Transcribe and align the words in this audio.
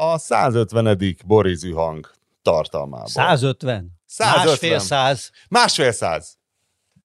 a 0.00 0.18
150. 0.18 1.16
borizű 1.26 1.72
hang 1.72 2.10
tartalmában. 2.42 3.06
150? 3.06 4.00
150. 4.06 4.46
Másfél 4.46 4.78
száz? 4.78 5.30
Másfél 5.48 5.92
száz. 5.92 6.38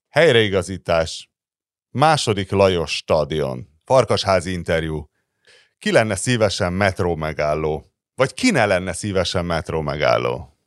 Helyreigazítás. 0.10 1.30
Második 1.90 2.52
Lajos 2.52 2.96
stadion. 2.96 3.68
Farkasházi 3.86 4.52
interjú. 4.52 5.10
Ki 5.80 5.92
lenne 5.92 6.16
szívesen 6.16 6.74
metró 6.74 7.16
megálló? 7.16 7.86
Vagy 8.16 8.34
ki 8.34 8.52
ne 8.52 8.66
lenne 8.66 8.94
szívesen 8.94 9.46
metró 9.46 9.82
megálló? 9.82 10.58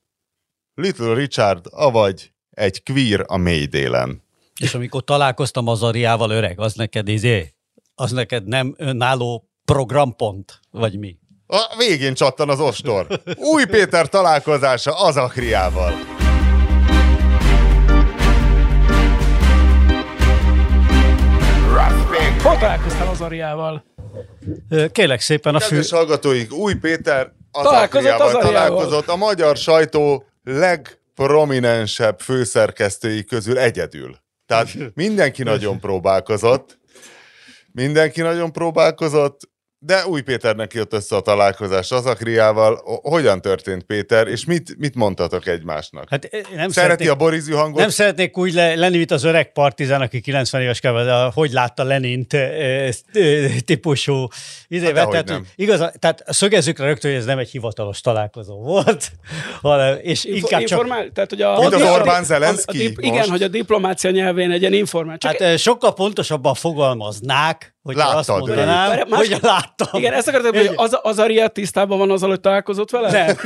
Little 0.74 1.14
Richard, 1.14 1.66
avagy 1.70 2.32
egy 2.50 2.82
queer 2.82 3.24
a 3.26 3.36
mély 3.36 3.66
délen. 3.66 4.22
És 4.60 4.74
amikor 4.74 5.04
találkoztam 5.04 5.66
az 5.68 5.82
Ariával 5.82 6.30
öreg, 6.30 6.60
az 6.60 6.74
neked 6.74 7.08
izé, 7.08 7.54
az 7.94 8.12
neked 8.12 8.46
nem 8.46 8.74
önálló 8.76 9.50
programpont, 9.64 10.60
vagy 10.70 10.98
mi? 10.98 11.18
A 11.50 11.76
végén 11.76 12.14
csattan 12.14 12.48
az 12.48 12.60
ostor. 12.60 13.06
Új 13.36 13.64
Péter 13.64 14.08
találkozása 14.08 15.00
az 15.00 15.16
Akriával. 15.16 15.92
Hol 22.42 22.56
találkoztál 22.56 23.08
az 23.08 23.20
Ariával? 23.20 23.84
Kélek 24.92 25.20
szépen 25.20 25.54
a 25.54 25.60
fő... 25.60 25.68
Kedves 25.68 25.90
hallgatóink, 25.90 26.52
Új 26.52 26.74
Péter 26.74 27.32
az 27.50 27.62
Találkozott 27.62 28.10
Akriával 28.10 28.36
az 28.36 28.44
találkozott 28.44 29.08
a 29.08 29.16
magyar 29.16 29.56
sajtó 29.56 30.24
legprominensebb 30.44 32.20
főszerkesztői 32.20 33.24
közül 33.24 33.58
egyedül. 33.58 34.16
Tehát 34.46 34.68
mindenki 34.94 35.42
nagyon 35.42 35.80
próbálkozott, 35.80 36.78
mindenki 37.72 38.20
nagyon 38.20 38.52
próbálkozott, 38.52 39.40
de 39.80 40.06
Új 40.06 40.20
Péternek 40.20 40.72
jött 40.74 40.92
össze 40.92 41.16
a 41.16 41.20
találkozás 41.20 41.90
az 41.90 42.06
Akriával. 42.06 42.80
Hogyan 43.02 43.40
történt 43.40 43.82
Péter, 43.82 44.26
és 44.26 44.44
mit, 44.44 44.74
mit 44.78 44.94
mondtatok 44.94 45.46
egymásnak? 45.46 46.06
Hát 46.10 46.24
én 46.24 46.40
nem 46.40 46.56
Szereti 46.56 46.72
szeretnék, 46.72 47.10
a 47.10 47.14
borizű 47.14 47.52
hangot? 47.52 47.78
nem 47.80 47.88
szeretnék 47.88 48.38
úgy 48.38 48.52
le, 48.54 48.74
lenni, 48.74 48.96
mint 48.96 49.10
az 49.10 49.24
öreg 49.24 49.52
partizán, 49.52 50.00
aki 50.00 50.20
90 50.20 50.62
éves 50.62 50.80
kell, 50.80 51.04
de 51.04 51.30
hogy 51.34 51.50
látta 51.52 51.82
Lenint 51.84 52.32
ö, 52.32 52.88
ö, 53.12 53.46
típusú 53.64 54.26
izével. 54.68 54.92
dehogy 54.92 55.24
tehát, 55.24 55.42
igaz, 55.56 55.78
tehát 55.98 56.22
szögezzük 56.26 56.78
rá 56.78 56.84
rögtön, 56.84 57.10
hogy 57.10 57.20
ez 57.20 57.26
nem 57.26 57.38
egy 57.38 57.50
hivatalos 57.50 58.00
találkozó 58.00 58.60
volt, 58.62 59.10
hanem, 59.62 59.98
és 60.02 60.24
inkább 60.24 60.60
csak 60.60 60.70
informál, 60.70 61.10
tehát, 61.14 61.30
hogy 61.30 61.42
a, 61.42 61.58
Mint 61.60 61.74
az 61.74 61.80
a- 61.80 61.92
Orbán 61.92 62.20
a- 62.22 62.24
Zelenszky 62.24 62.84
a 62.86 62.88
most. 62.88 63.00
Igen, 63.00 63.28
hogy 63.28 63.42
a 63.42 63.48
diplomácia 63.48 64.10
nyelvén 64.10 64.50
egy 64.50 64.60
ilyen 64.60 64.72
informál. 64.72 65.18
Csak 65.18 65.30
Hát 65.30 65.40
ö, 65.52 65.56
sokkal 65.56 65.94
pontosabban 65.94 66.54
fogalmaznák, 66.54 67.76
hogy 67.88 67.96
Láttad, 67.96 68.16
azt 68.18 68.28
mondanám, 68.28 68.88
Várj, 68.88 69.02
más- 69.10 69.28
hogy 69.28 69.38
láttam. 69.42 69.88
igen, 70.00 70.12
ezt 70.12 70.28
akartam, 70.28 70.54
hogy 70.54 70.70
az, 70.74 70.98
az 71.02 71.18
Aria 71.18 71.48
tisztában 71.48 71.98
van 71.98 72.10
azzal, 72.10 72.28
hogy 72.28 72.40
találkozott 72.40 72.90
vele? 72.90 73.10
Nem, 73.10 73.36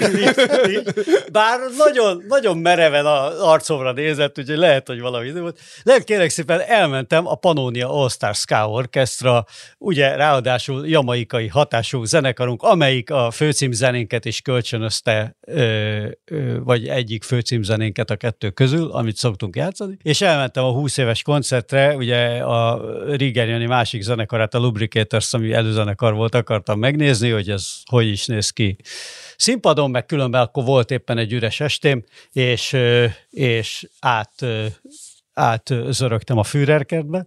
bár 1.32 1.58
nagyon, 1.76 2.24
nagyon 2.28 2.58
mereven 2.58 3.06
az 3.06 3.40
arcomra 3.40 3.92
nézett, 3.92 4.38
úgyhogy 4.38 4.56
lehet, 4.56 4.86
hogy 4.86 5.00
valami 5.00 5.26
idő 5.28 5.40
volt. 5.40 5.58
Lehet 5.82 6.04
kérek 6.04 6.30
szépen, 6.30 6.60
elmentem 6.60 7.26
a 7.26 7.34
Pannonia 7.34 7.90
All 8.00 8.08
Star 8.08 8.34
Ska 8.34 8.68
Orchestra, 8.68 9.44
ugye 9.78 10.16
ráadásul 10.16 10.88
jamaikai 10.88 11.48
hatású 11.48 12.04
zenekarunk, 12.04 12.62
amelyik 12.62 13.10
a 13.10 13.30
főcímzenénket 13.30 14.24
is 14.24 14.40
kölcsönözte, 14.40 15.36
ö, 15.40 16.04
ö, 16.24 16.58
vagy 16.64 16.88
egyik 16.88 17.22
főcímzenénket 17.22 18.10
a 18.10 18.16
kettő 18.16 18.50
közül, 18.50 18.90
amit 18.90 19.16
szoktunk 19.16 19.56
játszani, 19.56 19.96
és 20.02 20.20
elmentem 20.20 20.64
a 20.64 20.70
20 20.72 20.96
éves 20.96 21.22
koncertre, 21.22 21.96
ugye 21.96 22.18
a 22.38 22.80
Riger 23.16 23.48
Jani 23.48 23.66
másik 23.66 24.02
zenekarát, 24.32 24.54
a 24.54 24.58
Lubricators, 24.58 25.34
ami 25.34 25.52
előzenekar 25.52 26.14
volt, 26.14 26.34
akartam 26.34 26.78
megnézni, 26.78 27.30
hogy 27.30 27.50
ez 27.50 27.72
hogy 27.84 28.06
is 28.06 28.26
néz 28.26 28.50
ki. 28.50 28.76
Színpadon, 29.36 29.90
meg 29.90 30.06
különben 30.06 30.40
akkor 30.40 30.64
volt 30.64 30.90
éppen 30.90 31.18
egy 31.18 31.32
üres 31.32 31.60
estém, 31.60 32.04
és, 32.32 32.76
és 33.30 33.88
át, 34.00 34.44
át 35.34 35.74
zörögtem 35.88 36.38
a 36.38 36.42
Führerkertbe, 36.42 37.26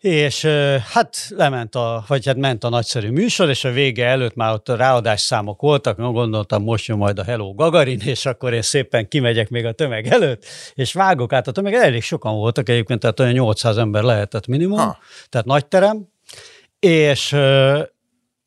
és 0.00 0.44
hát 0.92 1.16
lement 1.28 1.74
a, 1.74 2.04
vagy 2.06 2.26
hát 2.26 2.36
ment 2.36 2.64
a 2.64 2.68
nagyszerű 2.68 3.10
műsor, 3.10 3.48
és 3.48 3.64
a 3.64 3.70
vége 3.70 4.06
előtt 4.06 4.34
már 4.34 4.52
ott 4.52 4.68
a 4.68 4.76
ráadás 4.76 5.20
számok 5.20 5.60
voltak, 5.60 5.96
no, 5.96 6.12
gondoltam, 6.12 6.62
most 6.62 6.86
jön 6.86 6.98
majd 6.98 7.18
a 7.18 7.24
Hello 7.24 7.54
Gagarin, 7.54 8.00
és 8.04 8.26
akkor 8.26 8.52
én 8.52 8.62
szépen 8.62 9.08
kimegyek 9.08 9.48
még 9.48 9.64
a 9.64 9.72
tömeg 9.72 10.06
előtt, 10.06 10.44
és 10.74 10.92
vágok 10.92 11.32
át 11.32 11.48
a 11.48 11.52
tömeg, 11.52 11.74
elég 11.74 12.02
sokan 12.02 12.34
voltak 12.34 12.68
egyébként, 12.68 13.00
tehát 13.00 13.20
olyan 13.20 13.32
800 13.32 13.76
ember 13.76 14.02
lehetett 14.02 14.46
minimum, 14.46 14.78
Ha. 14.78 14.98
tehát 15.28 15.46
nagy 15.46 15.66
terem, 15.66 16.08
és 16.78 17.36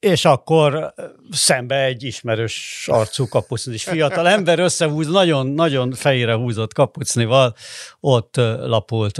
és 0.03 0.25
akkor 0.25 0.93
szembe 1.31 1.83
egy 1.83 2.03
ismerős 2.03 2.87
arcú 2.91 3.27
kapucnis 3.27 3.83
fiatal 3.83 4.27
ember 4.27 4.59
összehúz, 4.59 5.07
nagyon-nagyon 5.07 5.91
fejére 5.91 6.33
húzott 6.33 6.73
kapucnival, 6.73 7.55
ott 7.99 8.35
lapult 8.59 9.17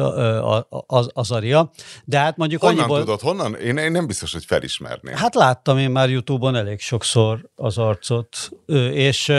az, 0.88 1.09
az 1.13 1.31
aria. 1.31 1.72
De 2.05 2.17
hát 2.17 2.38
mondjuk 2.38 2.61
Honnan 2.61 2.77
annyiból... 2.77 2.99
tudod? 2.99 3.19
Honnan? 3.19 3.55
Én, 3.55 3.77
én 3.77 3.91
nem 3.91 4.07
biztos, 4.07 4.33
hogy 4.33 4.45
felismerném. 4.45 5.16
Hát 5.16 5.35
láttam 5.35 5.77
én 5.77 5.89
már 5.89 6.09
Youtube-on 6.09 6.55
elég 6.55 6.79
sokszor 6.79 7.49
az 7.55 7.77
arcot, 7.77 8.49
és 8.93 9.31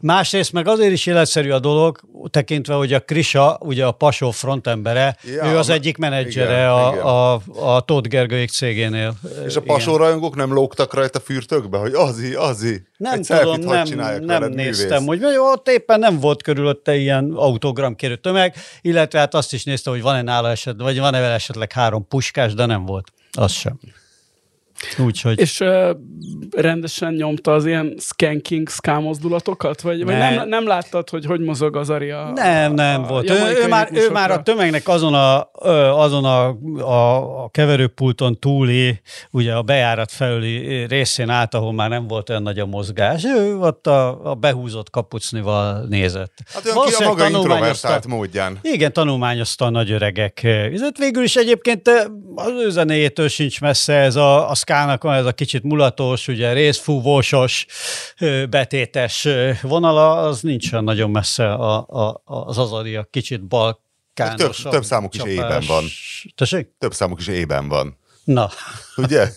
másrészt 0.00 0.52
meg 0.52 0.68
azért 0.68 0.92
is 0.92 1.06
életszerű 1.06 1.50
a 1.50 1.58
dolog, 1.58 2.00
tekintve, 2.30 2.74
hogy 2.74 2.92
a 2.92 3.00
Krisa, 3.00 3.58
ugye 3.60 3.84
a 3.84 3.92
Pasó 3.92 4.30
frontembere, 4.30 5.16
Ja, 5.22 5.46
ő 5.46 5.56
az 5.56 5.68
egyik 5.68 5.96
menedzsere 5.96 6.56
igen, 6.56 6.70
a, 6.70 6.90
igen. 6.92 7.04
a, 7.04 7.32
a 7.76 7.80
Tóth 7.80 8.08
Gergelyik 8.08 8.50
cégénél. 8.50 9.14
És 9.46 9.56
a 9.56 9.60
pasó 9.60 9.96
rajongók 9.96 10.36
nem 10.36 10.52
lógtak 10.52 10.77
rajta 10.86 11.20
fürtökbe, 11.20 11.78
hogy 11.78 11.92
azi, 11.94 12.34
azi. 12.34 12.82
Nem 12.96 13.22
tudom, 13.22 13.60
nem, 13.60 13.88
nem 13.88 14.26
veled, 14.26 14.54
néztem, 14.54 14.88
művész. 14.88 15.06
hogy 15.06 15.20
vagy 15.20 15.36
ott 15.36 15.68
éppen 15.68 15.98
nem 15.98 16.20
volt 16.20 16.42
körülötte 16.42 16.96
ilyen 16.96 17.32
autogramkérő 17.34 18.16
tömeg, 18.16 18.54
illetve 18.80 19.18
hát 19.18 19.34
azt 19.34 19.52
is 19.52 19.64
néztem, 19.64 19.92
hogy 19.92 20.02
van-e 20.02 20.22
nála 20.22 20.50
esetleg, 20.50 20.86
vagy 20.86 20.98
van-e 20.98 21.20
vele 21.20 21.34
esetleg 21.34 21.72
három 21.72 22.08
puskás, 22.08 22.54
de 22.54 22.66
nem 22.66 22.84
volt. 22.84 23.12
Az 23.32 23.52
sem. 23.52 23.78
Úgyhogy... 24.98 25.40
És 25.40 25.60
uh, 25.60 25.90
rendesen 26.56 27.12
nyomta 27.14 27.52
az 27.52 27.66
ilyen 27.66 27.94
skanking, 28.00 28.68
szkámozdulatokat? 28.68 29.80
Vagy, 29.80 30.04
vagy 30.04 30.14
Ne. 30.14 30.34
nem, 30.34 30.48
nem 30.48 30.66
láttad, 30.66 31.10
hogy 31.10 31.24
hogy 31.24 31.40
mozog 31.40 31.76
az 31.76 31.90
Aria? 31.90 32.30
Nem, 32.34 32.74
nem 32.74 33.04
a 33.04 33.06
volt. 33.06 33.30
Ő, 33.30 33.34
jamaikai 33.34 33.62
ő, 33.62 33.68
már, 33.68 33.88
ő 33.92 34.10
már 34.10 34.30
a 34.30 34.42
tömegnek 34.42 34.88
azon 34.88 35.14
a, 35.14 35.50
azon 36.02 36.24
a, 36.24 36.56
a, 36.80 37.42
a 37.44 37.48
keverőpulton 37.48 38.38
túli, 38.38 39.00
ugye 39.30 39.54
a 39.54 39.62
bejárat 39.62 40.12
felüli 40.12 40.86
részén 40.86 41.28
állt, 41.28 41.54
ahol 41.54 41.72
már 41.72 41.88
nem 41.88 42.06
volt 42.06 42.30
olyan 42.30 42.42
nagy 42.42 42.58
a 42.58 42.66
mozgás. 42.66 43.24
Ő 43.24 43.58
ott 43.58 43.86
a, 43.86 44.30
a 44.30 44.34
behúzott 44.34 44.90
kapucnival 44.90 45.86
nézett. 45.88 46.32
Hát 46.54 46.66
olyan 46.66 46.86
ki 46.86 47.04
a 47.04 47.06
maga 47.06 47.28
introvertált 47.28 48.06
módján. 48.06 48.58
Igen, 48.62 48.92
tanulmányozta 48.92 49.64
a 49.64 49.70
nagy 49.70 49.90
öregek. 49.90 50.46
Végül 50.98 51.22
is 51.22 51.36
egyébként 51.36 51.88
az 52.34 52.52
ő 52.64 52.70
zenéjétől 52.70 53.28
sincs 53.28 53.60
messze 53.60 53.94
ez 53.94 54.16
a, 54.16 54.50
a 54.50 54.54
szkának, 54.68 55.02
van 55.02 55.14
ez 55.14 55.24
a 55.24 55.32
kicsit 55.32 55.62
mulatos, 55.62 56.28
ugye 56.28 56.52
részfúvósos, 56.52 57.66
betétes 58.50 59.28
vonala, 59.62 60.12
az 60.12 60.40
nincs 60.40 60.72
olyan 60.72 60.84
nagyon 60.84 61.10
messze 61.10 61.52
a, 61.52 61.76
a, 61.78 62.22
az 62.24 62.58
azaria 62.58 63.08
kicsit 63.10 63.44
balkánosabb. 63.44 64.62
Több- 64.62 64.72
több 64.72 64.84
számuk 64.84 65.14
is 65.14 65.22
ében 65.24 65.64
van. 65.66 65.84
Tessék? 66.34 66.68
Több 66.78 66.94
számuk 66.94 67.20
is 67.20 67.26
ében 67.26 67.68
van. 67.68 67.98
Na, 68.24 68.50
Ugye? 68.96 69.28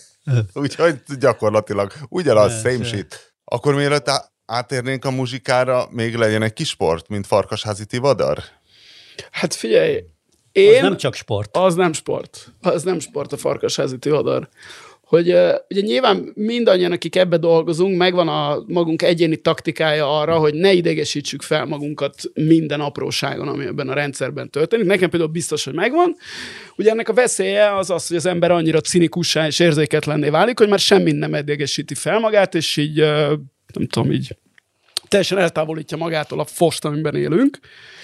Úgyhogy 0.54 1.00
gyakorlatilag 1.18 1.92
ugyanaz, 2.08 2.60
same 2.60 2.84
shit. 2.84 3.34
Akkor 3.44 3.74
mielőtt 3.74 4.10
átérnénk 4.46 5.04
a 5.04 5.10
muzsikára, 5.10 5.86
még 5.90 6.14
legyen 6.14 6.42
egy 6.42 6.52
kis 6.52 6.68
sport, 6.68 7.08
mint 7.08 7.26
Farkasházi 7.26 7.84
Tivadar? 7.84 8.38
Hát 9.30 9.54
figyelj, 9.54 9.96
az 9.96 10.62
én... 10.62 10.82
nem 10.82 10.96
csak 10.96 11.14
sport. 11.14 11.56
Az 11.56 11.74
nem 11.74 11.92
sport. 11.92 12.52
Az 12.60 12.82
nem 12.82 12.98
sport 12.98 13.32
a 13.32 13.36
farkasházi 13.36 13.98
Tivadar. 13.98 14.48
Hogy 15.12 15.28
ugye 15.70 15.80
nyilván 15.80 16.32
mindannyian, 16.34 16.92
akik 16.92 17.16
ebbe 17.16 17.36
dolgozunk, 17.36 17.96
megvan 17.96 18.28
a 18.28 18.64
magunk 18.66 19.02
egyéni 19.02 19.36
taktikája 19.36 20.20
arra, 20.20 20.38
hogy 20.38 20.54
ne 20.54 20.72
idegesítsük 20.72 21.42
fel 21.42 21.64
magunkat 21.64 22.14
minden 22.34 22.80
apróságon, 22.80 23.48
ami 23.48 23.64
ebben 23.64 23.88
a 23.88 23.94
rendszerben 23.94 24.50
történik. 24.50 24.86
Nekem 24.86 25.10
például 25.10 25.30
biztos, 25.30 25.64
hogy 25.64 25.74
megvan. 25.74 26.16
Ugye 26.76 26.90
ennek 26.90 27.08
a 27.08 27.12
veszélye 27.12 27.76
az 27.76 27.90
az, 27.90 28.06
hogy 28.06 28.16
az 28.16 28.26
ember 28.26 28.50
annyira 28.50 28.80
cinikussá 28.80 29.46
és 29.46 29.58
érzéketlenné 29.58 30.28
válik, 30.28 30.58
hogy 30.58 30.68
már 30.68 30.78
semmi 30.78 31.12
nem 31.12 31.34
idegesíti 31.34 31.94
fel 31.94 32.18
magát, 32.18 32.54
és 32.54 32.76
így, 32.76 32.96
nem 33.74 33.86
tudom, 33.90 34.12
így 34.12 34.36
teljesen 35.12 35.38
eltávolítja 35.38 35.96
magától 35.96 36.40
a 36.40 36.44
fost, 36.44 36.84
amiben 36.84 37.14
élünk. 37.14 37.58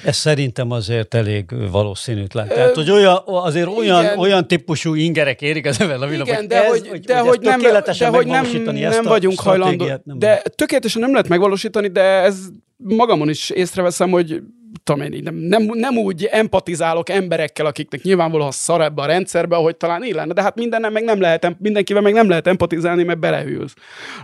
Ez 0.05 0.16
szerintem 0.16 0.70
azért 0.70 1.14
elég 1.14 1.70
valószínűtlen. 1.70 2.49
Tehát, 2.49 2.75
hogy 2.75 2.90
olyan, 2.90 3.22
azért 3.25 3.69
olyan, 3.76 4.05
igen. 4.05 4.19
olyan 4.19 4.46
típusú 4.46 4.94
ingerek 4.94 5.43
érik 5.43 5.66
az 5.66 5.81
ember 5.81 6.02
a 6.02 6.06
világon, 6.06 6.34
Igen, 6.34 6.49
de 6.49 6.64
ez, 6.64 6.88
hogy, 6.88 7.00
de 7.00 7.19
hogy 7.19 7.40
nem, 7.40 7.60
de 7.60 8.08
hogy 8.08 8.26
nem, 8.26 8.46
nem 8.75 9.05
vagyunk 9.05 9.40
hajlandó. 9.40 9.84
nem 9.84 10.19
De 10.19 10.43
tökéletesen 10.55 11.00
nem 11.00 11.10
lehet 11.10 11.28
megvalósítani, 11.28 11.88
de 11.88 12.02
ez 12.02 12.37
magamon 12.76 13.28
is 13.28 13.50
észreveszem, 13.50 14.11
hogy 14.11 14.43
tudom 14.85 15.12
én, 15.12 15.23
nem, 15.23 15.35
nem, 15.35 15.62
nem 15.73 15.97
úgy 15.97 16.25
empatizálok 16.25 17.09
emberekkel, 17.09 17.67
akiknek 17.67 18.03
nyilvánvalóan 18.03 18.50
szar 18.50 18.81
ebbe 18.81 19.03
a 19.03 19.06
rendszerbe, 19.06 19.56
ahogy 19.56 19.76
talán 19.76 20.03
én 20.03 20.15
lenne, 20.15 20.32
de 20.32 20.43
hát 20.43 20.55
mindennem 20.55 20.93
meg 20.93 21.05
nem 21.05 21.20
lehet, 21.20 21.56
mindenkivel 21.59 22.03
meg 22.03 22.12
nem 22.12 22.29
lehet 22.29 22.47
empatizálni, 22.47 23.03
mert 23.03 23.19
belehűlsz. 23.19 23.75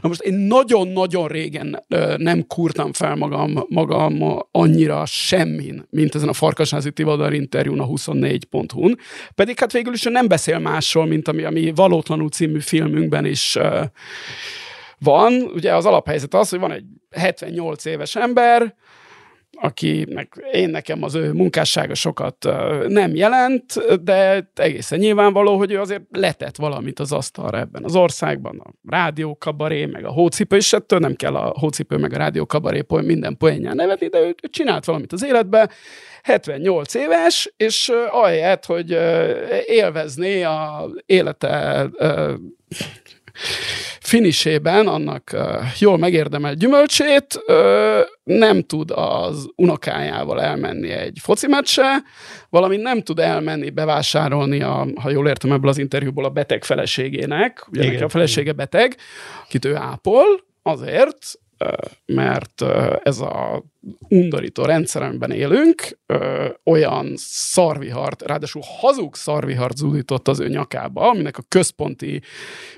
Na 0.01 0.09
most 0.09 0.21
én 0.21 0.35
nagyon-nagyon 0.35 1.29
régen 1.29 1.85
ö, 1.89 2.15
nem 2.17 2.47
kurtam 2.47 2.93
fel 2.93 3.15
magam, 3.15 3.65
magam 3.69 4.45
annyira 4.51 5.07
semmin, 5.07 5.87
mint 5.91 6.15
ezen 6.15 6.29
a 6.29 6.33
Farkasházi 6.33 6.93
Tivadar 6.93 7.33
interjún 7.33 7.81
a 7.81 7.87
24.hu-n, 7.87 8.99
pedig 9.35 9.59
hát 9.59 9.73
végül 9.73 9.93
is 9.93 10.03
nem 10.03 10.29
beszél 10.29 10.59
másról, 10.59 11.07
mint 11.07 11.29
ami, 11.29 11.43
ami 11.43 11.73
Valótlanul 11.75 12.29
című 12.29 12.61
filmünkben 12.61 13.25
is 13.25 13.57
ö, 13.57 13.81
van. 14.99 15.33
Ugye 15.55 15.75
az 15.75 15.87
alaphelyzet 15.87 16.35
az, 16.35 16.49
hogy 16.49 16.59
van 16.59 16.73
egy 16.73 16.85
78 17.11 17.85
éves 17.85 18.17
ember, 18.17 18.75
akinek 19.61 20.49
én 20.53 20.69
nekem 20.69 21.03
az 21.03 21.15
ő 21.15 21.33
munkássága 21.33 21.95
sokat 21.95 22.49
nem 22.89 23.15
jelent, 23.15 24.03
de 24.03 24.51
egészen 24.55 24.99
nyilvánvaló, 24.99 25.57
hogy 25.57 25.73
ő 25.73 25.81
azért 25.81 26.03
letett 26.11 26.57
valamit 26.57 27.01
az 27.01 27.13
asztalra 27.13 27.59
ebben 27.59 27.85
az 27.85 27.97
országban, 27.97 28.59
a 28.59 28.71
rádiókabaré, 28.91 29.87
meg 29.87 30.05
a 30.05 30.11
hócipő, 30.11 30.57
és 30.57 30.73
ettől 30.73 30.99
nem 30.99 31.15
kell 31.15 31.35
a 31.35 31.55
hócipő, 31.59 31.97
meg 31.97 32.13
a 32.13 32.17
rádiókabaré 32.17 32.83
minden 32.89 33.37
poénján 33.37 33.77
nevetni, 33.77 34.07
de 34.07 34.19
ő, 34.19 34.27
ő 34.27 34.49
csinált 34.51 34.85
valamit 34.85 35.13
az 35.13 35.25
életbe, 35.25 35.71
78 36.23 36.95
éves, 36.95 37.55
és 37.57 37.93
ahelyett, 38.11 38.65
hogy 38.65 38.99
élvezné 39.67 40.43
a 40.43 40.91
élete 41.07 41.87
finisében 44.01 44.87
annak 44.87 45.37
jól 45.79 45.99
megérdemelt 45.99 46.59
gyümölcsét, 46.59 47.41
nem 48.25 48.63
tud 48.63 48.91
az 48.95 49.49
unokájával 49.57 50.43
elmenni 50.43 50.91
egy 50.91 51.19
foci 51.23 51.47
meccse, 51.47 52.03
valamint 52.51 52.83
nem 52.83 53.03
tud 53.03 53.19
elmenni 53.19 53.71
bevásárolni, 53.71 54.63
a, 54.63 54.87
ha 54.95 55.11
jól 55.11 55.29
értem 55.29 55.53
ebből 55.53 55.69
az 55.69 55.79
interjúból, 55.79 56.25
a 56.25 56.31
beteg 56.31 56.65
feleségének, 56.65 57.67
ugye 57.71 57.85
neki 57.85 58.03
a 58.03 58.09
felesége 58.09 58.53
beteg, 58.53 58.97
akit 59.45 59.65
ő 59.65 59.77
ápol, 59.77 60.27
azért, 60.63 61.39
mert 62.07 62.63
ez 63.03 63.21
a 63.21 63.65
undorító 64.09 64.65
rendszer, 64.65 65.03
amiben 65.03 65.31
élünk, 65.31 65.99
olyan 66.65 67.13
szarvihart, 67.17 68.23
ráadásul 68.23 68.63
hazug 68.81 69.15
szarvihart 69.15 69.77
zúdított 69.77 70.29
az 70.29 70.41
ő 70.41 70.49
nyakába, 70.49 71.11
aminek 71.11 71.39
a 71.39 71.45
központi 71.49 72.23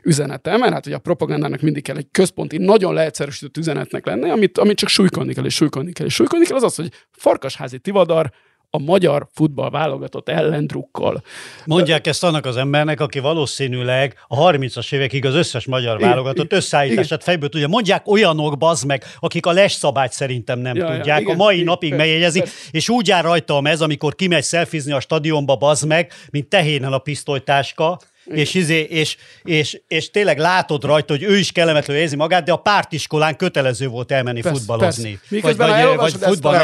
üzenete, 0.03 0.57
mert 0.57 0.73
hát 0.73 0.87
ugye 0.87 0.95
a 0.95 0.99
propagandának 0.99 1.61
mindig 1.61 1.83
kell 1.83 1.97
egy 1.97 2.11
központi, 2.11 2.59
nagyon 2.59 2.95
leegyszerűsített 2.95 3.57
üzenetnek 3.57 4.07
lenni, 4.07 4.31
amit, 4.31 4.59
amit 4.59 4.77
csak 4.77 4.89
súlykolni 4.89 5.35
kell, 5.35 5.45
és 5.45 5.55
súlykolni 5.55 5.93
kell, 5.93 6.07
és 6.07 6.15
súlykolni 6.15 6.47
kell, 6.47 6.57
az 6.57 6.63
az, 6.63 6.75
hogy 6.75 6.93
Farkasházi 7.11 7.79
Tivadar 7.79 8.33
a 8.77 8.79
magyar 8.79 9.29
futball 9.33 9.71
válogatott 9.71 10.29
ellen 10.29 10.67
drukkol. 10.67 11.23
Mondják 11.65 12.07
ezt 12.07 12.25
annak 12.25 12.47
az 12.47 12.57
embernek, 12.57 13.01
aki 13.01 13.19
valószínűleg 13.19 14.15
a 14.29 14.51
30-as 14.51 14.93
évekig 14.93 15.25
az 15.25 15.35
összes 15.35 15.67
magyar 15.67 16.01
válogatott 16.01 16.53
összeállítását 16.53 17.23
fejből 17.23 17.49
tudja. 17.49 17.69
Mondják 17.69 18.09
olyanok, 18.09 18.59
bazd 18.59 18.87
meg, 18.87 19.05
akik 19.21 19.47
a 19.47 19.53
les 19.53 19.73
szabályt 19.73 20.13
szerintem 20.13 20.59
nem 20.59 20.77
ja, 20.77 20.87
tudják, 20.87 21.07
ja, 21.07 21.19
igen, 21.19 21.35
a 21.35 21.37
mai 21.37 21.55
igen, 21.55 21.67
napig 21.67 21.95
megjegyezik, 21.95 22.49
és 22.71 22.89
úgy 22.89 23.07
jár 23.07 23.25
rajta 23.25 23.57
a 23.57 23.61
mez, 23.61 23.81
amikor 23.81 24.15
kimegy 24.15 24.43
szelfizni 24.43 24.93
a 24.93 25.01
stadionba, 25.01 25.57
bazd 25.57 25.87
meg, 25.87 26.13
mint 26.31 26.49
tehénen 26.49 26.93
a 26.93 26.99
pisztolytáska, 26.99 27.99
és, 28.27 28.55
izé, 28.55 28.81
és, 28.81 29.17
és, 29.45 29.81
és 29.89 30.11
tényleg 30.11 30.39
látod 30.39 30.85
rajta, 30.85 31.13
hogy 31.13 31.23
ő 31.23 31.37
is 31.37 31.53
kellemetlenül 31.53 32.03
érzi 32.03 32.17
magát, 32.17 32.45
de 32.45 32.53
a 32.53 32.57
pártiskolán 32.57 33.37
kötelező 33.37 33.89
volt 33.89 34.13
elmenni 34.13 34.41
persze, 34.41 34.59
futballozni. 34.59 35.21
Persze. 35.31 35.47
Vagy, 35.47 35.57
vagy, 35.97 35.97
vagy 35.97 36.13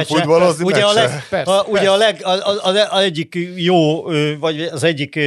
futballozni 0.07 0.65
ugye 0.65 0.83
a, 0.83 0.93
leg, 0.93 1.27
persze, 1.31 1.53
a, 1.53 1.65
ugye 1.69 1.91
a, 1.91 1.97
leg, 1.97 2.21
a, 2.23 2.31
a, 2.31 2.69
a, 2.69 2.97
a, 2.97 3.01
egyik 3.01 3.39
jó, 3.57 4.03
vagy 4.39 4.61
az 4.61 4.83
egyik, 4.83 5.19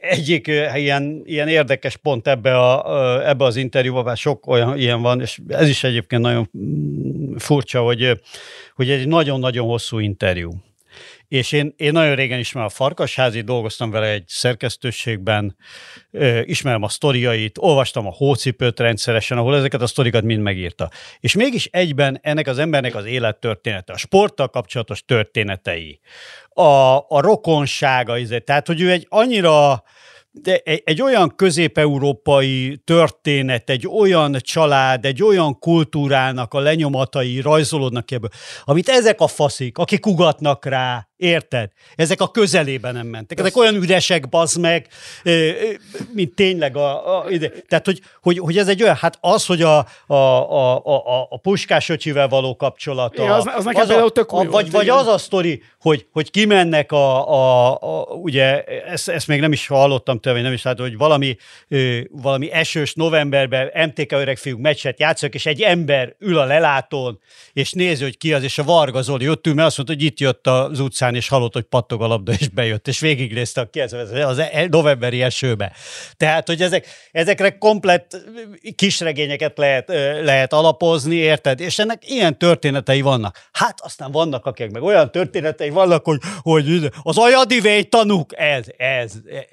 egyik 0.00 0.46
ilyen, 0.74 1.22
ilyen 1.24 1.48
érdekes 1.48 1.96
pont 1.96 2.28
ebbe, 2.28 2.58
a, 2.58 3.28
ebbe 3.28 3.44
az 3.44 3.56
interjúban, 3.56 4.04
mert 4.04 4.18
sok 4.18 4.46
olyan 4.46 4.78
ilyen 4.78 5.02
van, 5.02 5.20
és 5.20 5.38
ez 5.48 5.68
is 5.68 5.84
egyébként 5.84 6.22
nagyon 6.22 6.50
mm, 6.58 7.36
furcsa, 7.36 7.80
hogy, 7.80 8.20
hogy 8.74 8.90
egy 8.90 9.08
nagyon-nagyon 9.08 9.66
hosszú 9.66 9.98
interjú 9.98 10.52
és 11.30 11.52
én, 11.52 11.74
én 11.76 11.92
nagyon 11.92 12.14
régen 12.14 12.38
ismerem 12.38 12.68
a 12.72 12.74
Farkasházi, 12.76 13.40
dolgoztam 13.40 13.90
vele 13.90 14.06
egy 14.06 14.24
szerkesztőségben, 14.26 15.56
ismerem 16.42 16.82
a 16.82 16.88
sztoriait, 16.88 17.58
olvastam 17.58 18.06
a 18.06 18.12
hócipőt 18.16 18.80
rendszeresen, 18.80 19.38
ahol 19.38 19.56
ezeket 19.56 19.82
a 19.82 19.86
sztorikat 19.86 20.22
mind 20.22 20.42
megírta. 20.42 20.90
És 21.20 21.34
mégis 21.34 21.66
egyben 21.66 22.18
ennek 22.22 22.46
az 22.46 22.58
embernek 22.58 22.94
az 22.94 23.04
élettörténete, 23.04 23.92
a 23.92 23.96
sporttal 23.96 24.48
kapcsolatos 24.48 25.04
történetei, 25.04 26.00
a, 26.48 26.96
a 26.96 27.20
rokonsága, 27.20 28.16
tehát 28.44 28.66
hogy 28.66 28.80
ő 28.80 28.90
egy 28.90 29.06
annyira 29.08 29.82
de 30.32 30.56
egy, 30.56 30.82
egy 30.84 31.02
olyan 31.02 31.36
közép-európai 31.36 32.76
történet, 32.84 33.70
egy 33.70 33.88
olyan 33.88 34.36
család, 34.40 35.04
egy 35.04 35.22
olyan 35.22 35.58
kultúrának 35.58 36.54
a 36.54 36.58
lenyomatai 36.58 37.40
rajzolódnak 37.40 38.10
ebből, 38.10 38.30
amit 38.64 38.88
ezek 38.88 39.20
a 39.20 39.26
faszik, 39.26 39.78
akik 39.78 40.06
ugatnak 40.06 40.64
rá, 40.64 41.09
Érted? 41.20 41.70
Ezek 41.94 42.20
a 42.20 42.30
közelében 42.30 42.94
nem 42.94 43.06
mentek. 43.06 43.38
Ezek 43.38 43.56
olyan 43.56 43.74
üresek, 43.74 44.28
bazd 44.28 44.60
meg, 44.60 44.86
mint 46.12 46.34
tényleg 46.34 46.76
a... 46.76 47.18
a 47.18 47.30
ide. 47.30 47.52
Tehát, 47.68 47.84
hogy, 47.84 48.00
hogy, 48.22 48.38
hogy, 48.38 48.58
ez 48.58 48.68
egy 48.68 48.82
olyan, 48.82 48.94
hát 48.94 49.18
az, 49.20 49.46
hogy 49.46 49.62
a, 49.62 49.86
a, 50.06 50.14
a, 50.14 50.76
a, 50.76 51.26
a 51.30 51.38
puskás 51.38 51.88
öcsivel 51.88 52.28
való 52.28 52.56
kapcsolata... 52.56 53.24
Ja, 53.24 53.34
az, 53.34 53.50
az 53.56 53.64
nekem 53.64 53.82
az 53.82 53.90
a, 53.90 54.08
tök 54.10 54.32
a, 54.32 54.44
vagy, 54.44 54.70
vagy 54.70 54.88
az 54.88 55.06
a 55.06 55.18
sztori, 55.18 55.62
hogy, 55.80 56.06
hogy 56.12 56.30
kimennek 56.30 56.92
a, 56.92 57.28
a, 57.28 57.70
a 57.80 58.02
ugye, 58.02 58.64
ezt, 58.64 59.08
ezt 59.08 59.26
még 59.26 59.40
nem 59.40 59.52
is 59.52 59.66
hallottam 59.66 60.18
tőle, 60.18 60.40
nem 60.40 60.52
is 60.52 60.62
látom, 60.62 60.86
hogy 60.86 60.96
valami, 60.96 61.36
valami 62.10 62.52
esős 62.52 62.94
novemberben 62.94 63.70
MTK 63.86 64.38
fiúk 64.38 64.60
meccset 64.60 65.00
játszak, 65.00 65.34
és 65.34 65.46
egy 65.46 65.60
ember 65.60 66.14
ül 66.18 66.38
a 66.38 66.44
lelátón, 66.44 67.20
és 67.52 67.72
nézi, 67.72 68.02
hogy 68.02 68.18
ki 68.18 68.32
az, 68.32 68.42
és 68.42 68.58
a 68.58 68.64
Varga 68.64 69.02
Zoli 69.02 69.28
ott 69.28 69.46
ül, 69.46 69.54
mert 69.54 69.66
azt 69.66 69.76
mondta, 69.76 69.94
hogy 69.94 70.04
itt 70.04 70.20
jött 70.20 70.46
az 70.46 70.80
utcán 70.80 71.09
utcán, 71.10 71.14
és 71.14 71.28
hallott, 71.28 71.52
hogy 71.52 71.64
pattog 71.64 72.02
a 72.02 72.06
labda, 72.06 72.32
és 72.32 72.48
bejött, 72.48 72.88
és 72.88 73.00
végignézte 73.00 73.60
a 73.60 73.68
az 74.26 74.38
e- 74.38 74.66
novemberi 74.70 75.22
esőbe. 75.22 75.72
Tehát, 76.16 76.46
hogy 76.46 76.62
ezek, 76.62 76.86
ezekre 77.12 77.58
komplett 77.58 78.16
kisregényeket 78.74 79.58
lehet, 79.58 79.88
lehet 80.22 80.52
alapozni, 80.52 81.14
érted? 81.14 81.60
És 81.60 81.78
ennek 81.78 82.10
ilyen 82.10 82.38
történetei 82.38 83.00
vannak. 83.00 83.48
Hát 83.52 83.80
aztán 83.80 84.12
vannak, 84.12 84.46
akik 84.46 84.70
meg 84.70 84.82
olyan 84.82 85.10
történetei 85.10 85.70
vannak, 85.70 86.04
hogy, 86.04 86.20
hogy 86.40 86.90
az 87.02 87.18
ajadivény 87.18 87.88
tanúk, 87.88 88.32
ez, 88.36 88.64
ez, 88.76 89.12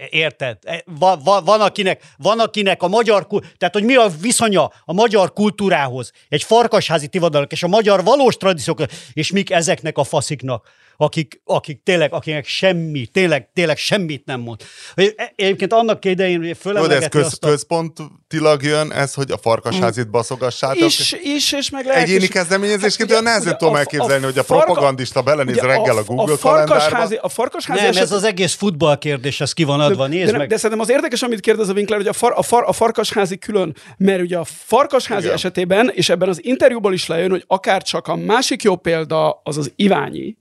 érted? 0.10 0.58
E, 0.64 0.84
van, 0.86 1.20
van, 1.24 1.44
van, 1.44 1.62
akinek, 1.62 2.02
van, 2.18 2.40
akinek 2.40 2.84
a 2.84 2.88
magyar, 2.88 3.28
tehát 3.58 3.74
hogy 3.74 3.84
mi 3.84 3.96
a 3.96 4.08
viszonya 4.22 4.72
a 4.86 4.94
magyar 4.94 5.34
kultúrához, 5.34 6.12
egy 6.30 6.44
farkasházi 6.44 7.08
tivadalak 7.08 7.52
és 7.52 7.64
a 7.64 7.68
magyar 7.68 8.04
valós 8.04 8.38
tradíciók, 8.38 8.82
és 9.14 9.32
mik 9.32 9.52
ezeknek 9.52 9.98
a 9.98 10.04
fasziknak 10.04 10.66
akik, 10.98 11.42
akik 11.44 11.84
tényleg, 11.84 12.14
akinek 12.14 12.46
semmi, 12.46 13.06
tényleg, 13.06 13.50
tényleg 13.54 13.78
semmit 13.78 14.26
nem 14.26 14.40
mond. 14.40 14.62
E, 14.96 15.34
egyébként 15.36 15.74
annak 15.74 16.06
idején, 16.06 16.46
hogy 16.46 16.58
fölemlegetni 16.58 17.06
ez 17.06 17.12
köz, 17.12 17.26
azt 17.26 17.44
a... 17.44 17.48
központilag 17.48 18.64
jön 18.64 18.92
ez, 18.92 19.14
hogy 19.14 19.32
a 19.32 19.38
farkasházit 19.38 20.10
baszogassátok? 20.10 20.86
Is, 20.86 21.16
is, 21.24 21.52
és 21.52 21.70
meg 21.70 21.86
lehet... 21.86 22.04
Egyéni 22.04 22.28
kezdeményezésként 22.28 23.12
olyan 23.12 23.24
nehezen 23.24 23.58
tudom 23.58 23.76
elképzelni, 23.76 24.26
hogy 24.26 24.38
a 24.38 24.44
propagandista 24.44 25.22
belenéz 25.22 25.58
reggel 25.58 25.98
a 25.98 26.04
Google 26.04 26.34
a 26.34 26.38
farkasházi, 26.38 27.16
a 27.22 27.30
farkasházi 27.30 27.80
Nem, 27.80 27.90
eset... 27.90 28.04
ez 28.04 28.12
az 28.12 28.24
egész 28.24 28.54
futball 28.54 28.98
kérdés, 28.98 29.42
ez 29.42 29.54
ki 29.54 29.64
van 29.64 29.80
adva, 29.80 30.08
nézd 30.08 30.32
de, 30.32 30.38
meg. 30.38 30.48
De 30.48 30.56
szerintem 30.56 30.80
az 30.80 30.90
érdekes, 30.90 31.22
amit 31.22 31.40
kérdez 31.40 31.70
a 31.70 31.74
Winkler, 31.74 31.98
hogy 31.98 32.08
a, 32.08 32.14
far, 32.14 32.34
a, 32.36 32.42
far, 32.42 32.64
a 32.68 32.74
farkasházi 32.74 33.38
külön, 33.38 33.76
mert 33.98 34.22
ugye 34.22 34.38
a 34.38 34.44
farkasházi 34.44 35.24
Igen. 35.24 35.36
esetében, 35.36 35.92
és 35.94 36.10
ebben 36.10 36.30
az 36.30 36.46
interjúból 36.46 36.94
is 36.94 37.08
lejön, 37.08 37.30
hogy 37.30 37.44
akár 37.48 37.82
csak 37.84 38.08
a 38.08 38.16
másik 38.16 38.64
jó 38.64 38.76
példa 38.76 39.42
az 39.44 39.58
az 39.58 39.72
Iványi, 39.76 40.38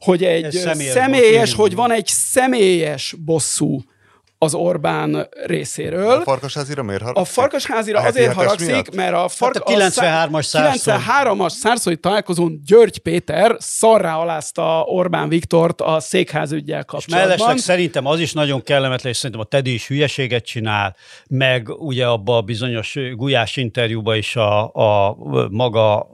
hogy 0.00 0.24
egy 0.24 0.50
személyes, 0.50 0.92
személyes 0.92 1.54
hogy 1.54 1.74
van 1.74 1.90
egy 1.90 2.06
személyes 2.06 3.14
bosszú 3.24 3.82
az 4.38 4.54
Orbán 4.54 5.28
részéről. 5.44 6.10
A 6.10 6.20
farkasházira 6.20 6.82
miért 6.82 7.02
haragszik? 7.02 7.26
A 7.28 7.40
farkasházira 7.40 8.00
a 8.00 8.04
azért 8.06 8.32
haragszik, 8.32 8.68
miatt? 8.68 8.94
mert 8.94 9.14
a, 9.14 9.28
fark, 9.28 9.54
hát 9.54 9.68
a 9.68 10.00
93-as 10.00 10.42
szárszó. 10.42 10.92
93-as 10.92 11.48
szárszói 11.48 11.96
találkozón 11.96 12.60
György 12.64 12.98
Péter 12.98 13.56
szarrá 13.58 14.16
alázta 14.16 14.82
Orbán 14.86 15.28
Viktort 15.28 15.80
a 15.80 16.00
székházügyel 16.00 16.84
kapcsolatban. 16.84 17.32
És 17.32 17.38
mellesleg 17.38 17.58
szerintem 17.58 18.06
az 18.06 18.20
is 18.20 18.32
nagyon 18.32 18.62
kellemetlen, 18.62 19.12
és 19.12 19.18
szerintem 19.18 19.40
a 19.40 19.48
Teddy 19.48 19.74
is 19.74 19.86
hülyeséget 19.86 20.44
csinál, 20.44 20.96
meg 21.28 21.68
ugye 21.68 22.06
abba 22.06 22.36
a 22.36 22.42
bizonyos 22.42 22.96
Gulyás 23.12 23.56
interjúba 23.56 24.16
is 24.16 24.36
a, 24.36 24.74
a 24.74 25.16
maga, 25.50 26.08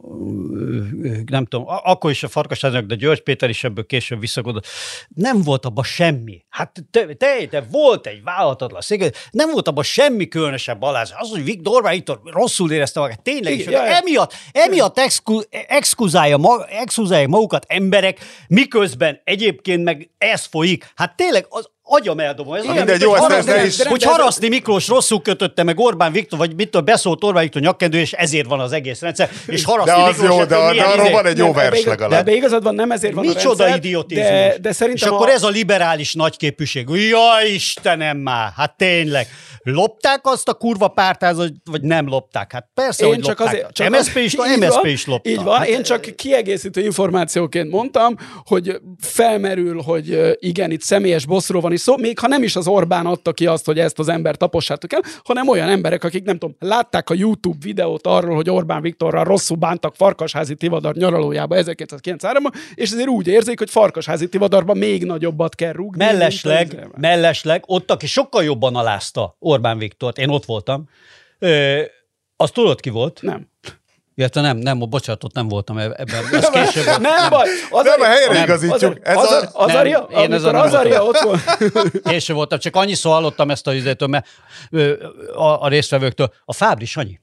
nem 1.26 1.44
tudom, 1.44 1.66
akkor 1.66 2.10
is 2.10 2.22
a 2.22 2.28
farkasháznak, 2.28 2.84
de 2.84 2.94
György 2.94 3.20
Péter 3.20 3.48
is 3.48 3.64
ebből 3.64 3.86
később 3.86 4.20
visszakodott. 4.20 4.66
Nem 5.08 5.42
volt 5.42 5.64
abban 5.64 5.84
semmi. 5.84 6.44
Hát 6.48 6.84
te, 6.90 7.06
te, 7.14 7.46
te 7.46 7.64
volt 7.70 8.06
egy 8.06 8.13
egy 8.14 8.22
vállalhatatlan 8.22 8.80
szék. 8.80 9.16
Nem 9.30 9.50
volt 9.50 9.68
abban 9.68 9.84
semmi 9.84 10.28
különösebb 10.28 10.82
alázat. 10.82 11.16
Az, 11.20 11.30
hogy 11.30 11.44
Viktor 11.44 11.74
Orbán 11.74 11.92
Viktor 11.92 12.20
rosszul 12.24 12.72
érezte 12.72 13.00
magát, 13.00 13.22
tényleg, 13.22 13.58
jaj. 13.58 13.94
emiatt, 13.94 14.32
emiatt 14.52 14.98
exku- 14.98 15.48
exkuzálja 15.68 16.36
mag, 16.36 16.66
exkuzálják 16.68 17.28
magukat 17.28 17.64
emberek, 17.68 18.18
miközben 18.48 19.20
egyébként 19.24 19.84
meg 19.84 20.10
ez 20.18 20.44
folyik. 20.44 20.92
Hát 20.94 21.16
tényleg 21.16 21.46
az 21.48 21.68
agyam 21.86 22.18
eldobom. 22.20 22.54
Ez 22.54 22.64
mindegy, 22.64 23.00
jó, 23.00 23.12
hogy 23.14 23.32
ezt- 23.32 23.48
ezt 23.48 23.56
ne 23.58 23.64
is- 23.66 23.82
Hogy 23.82 24.00
de 24.00 24.08
Haraszti 24.08 24.48
Miklós 24.48 24.88
rosszul 24.88 25.22
kötötte 25.22 25.62
meg 25.62 25.78
Orbán 25.78 26.12
Viktor, 26.12 26.38
vagy 26.38 26.54
mit 26.56 26.70
tudom, 26.70 26.84
beszólt 26.84 27.24
Orbán 27.24 27.42
Viktor 27.42 27.62
nyakkendő, 27.62 27.98
és 27.98 28.12
ezért 28.12 28.46
van 28.46 28.60
az 28.60 28.72
egész 28.72 29.00
rendszer. 29.00 29.30
És 29.46 29.64
Haraszti 29.64 29.90
De 29.90 29.96
az 29.96 30.18
Miklós 30.18 30.28
jó, 30.38 30.44
de, 30.44 30.46
de 30.46 30.56
arról 30.56 31.04
izé- 31.04 31.12
van 31.12 31.26
egy 31.26 31.38
jó 31.38 31.44
Nem, 31.44 31.54
vers 31.54 31.66
igaz- 31.68 31.84
De 31.84 31.90
legalább. 31.90 32.20
ebbe 32.28 32.36
igazad 32.36 32.62
van, 32.62 32.74
nem 32.74 32.90
ezért 32.90 33.14
van 33.14 33.24
a 33.24 33.28
Micsoda 33.28 33.64
rendszer, 33.64 33.84
idiotizmus. 33.84 34.28
De, 34.28 34.56
de 34.60 34.72
szerintem 34.72 35.08
És 35.08 35.14
akkor 35.14 35.28
a, 35.28 35.32
ez 35.32 35.42
a 35.42 35.48
liberális 35.48 36.14
nagyképűség. 36.14 36.88
Ja, 36.88 37.22
Istenem 37.54 38.16
már, 38.16 38.52
hát 38.56 38.76
tényleg. 38.76 39.26
Lopták 39.62 40.20
azt 40.22 40.48
a 40.48 40.54
kurva 40.54 40.88
pártázat, 40.88 41.52
vagy 41.70 41.82
nem 41.82 42.08
lopták? 42.08 42.52
Hát 42.52 42.68
persze, 42.74 43.04
Én 43.06 43.12
hogy 43.14 43.20
csak 43.20 43.38
lopták. 43.38 43.54
azért, 43.56 43.72
csak 43.74 43.88
MSZP 43.88 44.16
is, 44.16 44.32
így 44.32 44.58
MSZP 44.58 44.80
van, 44.82 44.86
is 44.90 45.06
lopta. 45.06 45.30
Így 45.30 45.42
van, 45.42 45.58
Hát, 45.58 45.66
én 45.66 45.82
csak 45.82 46.00
kiegészítő 46.16 46.80
információként 46.80 47.70
mondtam, 47.70 48.16
hogy 48.44 48.76
felmerül, 49.00 49.82
hogy 49.82 50.18
igen, 50.38 50.70
itt 50.70 50.80
személyes 50.82 51.26
bosszról 51.26 51.60
van 51.60 51.72
is 51.74 51.80
szó, 51.80 51.96
még 51.96 52.18
ha 52.18 52.26
nem 52.26 52.42
is 52.42 52.56
az 52.56 52.66
Orbán 52.66 53.06
adta 53.06 53.32
ki 53.32 53.46
azt, 53.46 53.66
hogy 53.66 53.78
ezt 53.78 53.98
az 53.98 54.08
embert 54.08 54.38
tapossátok 54.38 54.92
el, 54.92 55.00
hanem 55.24 55.48
olyan 55.48 55.68
emberek, 55.68 56.04
akik 56.04 56.24
nem 56.24 56.38
tudom, 56.38 56.56
látták 56.58 57.10
a 57.10 57.14
YouTube 57.14 57.56
videót 57.60 58.06
arról, 58.06 58.34
hogy 58.34 58.50
Orbán 58.50 58.82
Viktorral 58.82 59.24
rosszul 59.24 59.56
bántak 59.56 59.94
Farkasházi 59.94 60.54
Tivadar 60.54 60.94
nyaralójába 60.94 61.56
1993-ban, 61.58 62.52
és 62.74 62.90
ezért 62.90 63.08
úgy 63.08 63.26
érzik, 63.26 63.58
hogy 63.58 63.70
Farkasházi 63.70 64.28
Tivadarban 64.28 64.76
még 64.76 65.04
nagyobbat 65.04 65.54
kell 65.54 65.72
rúgni. 65.72 66.04
mellesleg, 66.04 66.66
az- 66.92 67.00
mellesleg, 67.00 67.62
ott, 67.66 67.90
aki 67.90 68.06
sokkal 68.06 68.44
jobban 68.44 68.76
alázta 68.76 69.36
Orbán 69.38 69.78
Viktort, 69.78 70.18
én 70.18 70.28
ott 70.28 70.44
voltam, 70.44 70.88
ö, 71.38 71.80
azt 72.36 72.52
tudod 72.54 72.80
ki 72.80 72.90
volt? 72.90 73.22
Nem. 73.22 73.52
Illetve 74.14 74.40
nem, 74.40 74.56
nem, 74.56 74.78
bocsánat, 74.78 75.24
ott 75.24 75.34
nem 75.34 75.48
voltam 75.48 75.78
eb- 75.78 76.00
ebben, 76.00 76.24
ez 76.32 76.50
később 76.50 76.84
volt. 76.84 77.00
Nem 77.00 77.28
baj! 77.30 77.48
Az 77.70 77.84
Nem, 77.84 78.00
a 78.00 78.04
helyre 78.04 78.32
nem, 78.32 78.42
igazítjuk. 78.42 78.98
Ez 79.02 79.16
az, 79.16 79.30
a... 79.30 79.36
az, 79.36 79.50
Azaria, 79.52 80.06
Nem, 80.10 80.22
én 80.22 80.32
ezen 80.32 80.54
amikor 80.54 80.70
nem 80.70 80.80
Azaria 80.80 81.04
ott 81.04 81.18
volt. 81.18 81.40
Később 82.10 82.36
voltam, 82.36 82.58
csak 82.58 82.76
annyiszor 82.76 83.12
hallottam 83.12 83.50
ezt 83.50 83.66
a 83.66 83.74
üzletől, 83.74 84.08
mert 84.08 84.26
a, 85.34 85.62
a 85.62 85.68
résztvevőktől. 85.68 86.32
A 86.44 86.52
Fábri 86.52 86.84
Sanyi. 86.84 87.20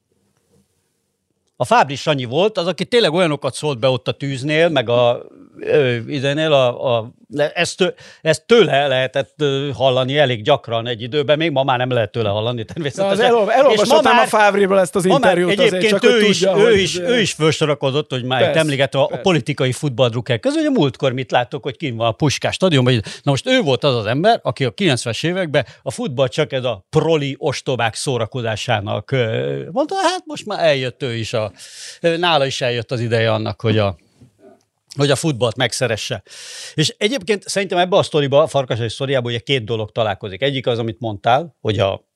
A 1.56 1.66
Fábri 1.66 1.96
Sanyi 1.96 2.26
volt, 2.26 2.58
az, 2.58 2.68
aki 2.68 2.86
tényleg 2.86 3.14
olyanokat 3.14 3.54
szólt 3.54 3.80
be 3.80 3.88
ott 3.88 4.08
a 4.08 4.12
tűznél, 4.12 4.70
meg 4.70 4.90
a 4.90 5.26
ö, 5.60 5.96
idénél, 5.96 6.54
a, 6.54 6.98
a, 6.98 7.12
ezt, 7.54 7.94
ezt 8.22 8.46
tőle 8.46 8.88
lehetett 8.88 9.36
hallani 9.74 10.18
elég 10.18 10.42
gyakran 10.42 10.88
egy 10.88 11.02
időben, 11.02 11.38
még 11.38 11.52
ma 11.52 11.64
már 11.64 11.78
nem 11.78 11.90
lehet 11.90 12.12
tőle 12.12 12.30
hallani 12.30 12.66
természetesen. 12.66 13.26
elol, 13.26 13.52
elolvashatnám 13.52 14.14
a 14.14 14.16
már- 14.16 14.28
Fávriból 14.28 14.80
ezt 14.80 14.96
az 14.96 15.04
Ma 15.04 15.18
már 15.18 15.38
interjút 15.38 15.52
azért, 15.52 15.74
egyébként 15.74 16.02
csak 16.02 16.12
ő, 16.12 16.22
is, 16.22 16.40
tudja, 16.40 16.58
ő, 16.58 16.64
hogy 16.64 16.80
is, 16.80 17.00
ő 17.00 17.20
is 17.20 17.32
felsorakozott, 17.34 18.12
hogy 18.12 18.24
már 18.24 18.66
itt 18.70 18.94
a, 18.94 19.04
a 19.04 19.18
politikai 19.22 19.72
futballdrukker 19.72 20.40
közül, 20.40 20.58
hogy 20.60 20.74
a 20.76 20.80
múltkor 20.80 21.12
mit 21.12 21.32
láttok, 21.32 21.64
hogy 21.64 21.78
kim 21.78 21.96
van 21.96 22.08
a 22.08 22.12
Puskás 22.12 22.56
stadionban. 22.56 22.94
Na 22.94 23.32
most 23.32 23.48
ő 23.48 23.62
volt 23.62 23.84
az 23.84 23.96
az 23.96 24.06
ember, 24.06 24.40
aki 24.44 24.66
a 24.66 24.74
90-es 24.74 25.26
években 25.26 25.66
a 25.82 25.92
futball 25.92 26.28
csak 26.28 26.52
ez 26.52 26.64
a 26.64 26.86
proli 26.90 27.36
ostobák 27.38 27.96
szórakozásának 27.96 29.12
mondta, 29.72 29.96
hát 29.96 30.24
most 30.26 30.46
már 30.46 30.66
eljött 30.66 31.04
ő 31.04 31.16
is, 31.16 31.34
a, 31.34 31.52
nála 32.18 32.46
is 32.46 32.62
eljött 32.62 32.92
az 32.92 33.00
ideje 33.00 33.32
annak, 33.32 33.62
hogy 33.62 33.78
a 33.78 33.96
hogy 34.98 35.12
a 35.12 35.16
futballt 35.16 35.56
megszeresse. 35.56 36.24
És 36.74 36.96
egyébként 36.98 37.48
szerintem 37.48 37.78
ebbe 37.78 37.98
a 37.98 38.04
sztoriba, 38.04 38.42
a 38.42 38.48
Farkasházi 38.48 38.90
sztoriában 38.90 39.32
ugye 39.32 39.40
két 39.40 39.64
dolog 39.64 39.92
találkozik. 39.92 40.42
Egyik 40.42 40.68
az, 40.68 40.80
amit 40.80 41.00
mondtál, 41.00 41.56
hogy 41.62 41.80
a 41.80 42.10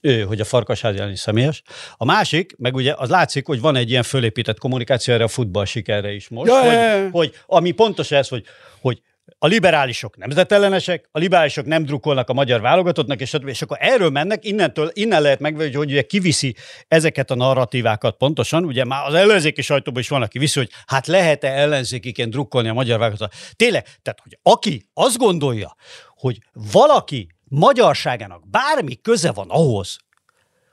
ő, 0.00 0.22
hogy 0.22 0.40
a 0.40 0.44
farkasházi 0.44 0.98
elleni 0.98 1.16
személyes. 1.16 1.62
A 1.96 2.04
másik, 2.04 2.54
meg 2.58 2.74
ugye 2.74 2.94
az 2.96 3.08
látszik, 3.08 3.46
hogy 3.46 3.60
van 3.60 3.76
egy 3.76 3.90
ilyen 3.90 4.02
fölépített 4.02 4.58
kommunikáció 4.58 5.14
erre 5.14 5.24
a 5.24 5.28
futball 5.28 5.64
sikerre 5.64 6.12
is 6.12 6.28
most, 6.28 6.50
Ja, 6.50 7.02
hogy, 7.02 7.10
hogy 7.10 7.34
ami 7.46 7.70
pontos 7.70 8.10
ez, 8.10 8.28
hogy, 8.28 8.44
hogy 8.80 9.00
a 9.38 9.46
liberálisok 9.46 10.16
nemzetellenesek, 10.16 11.08
a 11.12 11.18
liberálisok 11.18 11.66
nem 11.66 11.84
drukkolnak 11.84 12.28
a 12.28 12.32
magyar 12.32 12.60
válogatottnak, 12.60 13.20
és, 13.20 13.36
és 13.46 13.62
akkor 13.62 13.76
erről 13.80 14.10
mennek, 14.10 14.44
innentől, 14.44 14.90
innen 14.92 15.22
lehet 15.22 15.40
megvenni, 15.40 15.74
hogy 15.74 15.90
ugye 15.90 16.02
kiviszi 16.02 16.56
ezeket 16.88 17.30
a 17.30 17.34
narratívákat 17.34 18.16
pontosan, 18.16 18.64
ugye 18.64 18.84
már 18.84 19.06
az 19.06 19.14
ellenzéki 19.14 19.62
sajtóban 19.62 20.00
is 20.00 20.08
van, 20.08 20.22
aki 20.22 20.38
viszi, 20.38 20.58
hogy 20.58 20.70
hát 20.86 21.06
lehet-e 21.06 21.48
ellenzékiként 21.48 22.30
drukkolni 22.30 22.68
a 22.68 22.72
magyar 22.72 22.98
válogatottat. 22.98 23.38
Tényleg, 23.56 23.82
tehát, 24.02 24.20
hogy 24.22 24.38
aki 24.42 24.88
azt 24.94 25.16
gondolja, 25.16 25.76
hogy 26.14 26.38
valaki 26.72 27.28
magyarságának 27.44 28.50
bármi 28.50 29.00
köze 29.00 29.32
van 29.32 29.50
ahhoz, 29.50 29.98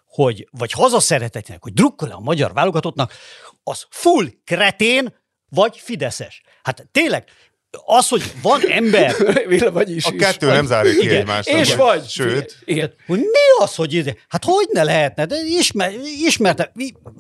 hogy, 0.06 0.48
vagy 0.52 0.72
hazaszeretetnek, 0.72 1.64
hogy 1.64 1.74
drukkol 1.74 2.12
a 2.12 2.20
magyar 2.20 2.54
válogatottnak, 2.54 3.14
az 3.64 3.86
full 3.90 4.26
kretén, 4.44 5.14
vagy 5.50 5.78
fideszes. 5.78 6.42
Hát 6.64 6.88
tényleg, 6.92 7.30
az, 7.86 8.08
hogy 8.08 8.24
van 8.41 8.62
ember, 8.70 9.15
Villa, 9.48 9.72
vagyis 9.72 10.05
A 10.05 10.10
is. 10.13 10.22
kettő 10.22 10.48
nem 10.48 10.65
zárja 10.65 10.91
ki 10.91 11.05
Igen. 11.05 11.15
egymást. 11.15 11.50
És 11.50 11.75
vagy. 11.75 12.08
Sőt, 12.08 12.55
Igen. 12.65 12.94
hogy 13.08 13.20
mi 13.20 13.63
az, 13.63 13.75
hogy? 13.75 14.17
Hát 14.27 14.44
hogy 14.46 14.67
ne 14.72 14.84
lehetne? 14.84 15.25
De 15.25 15.36
ismer, 15.60 15.91
ismerte, 16.25 16.72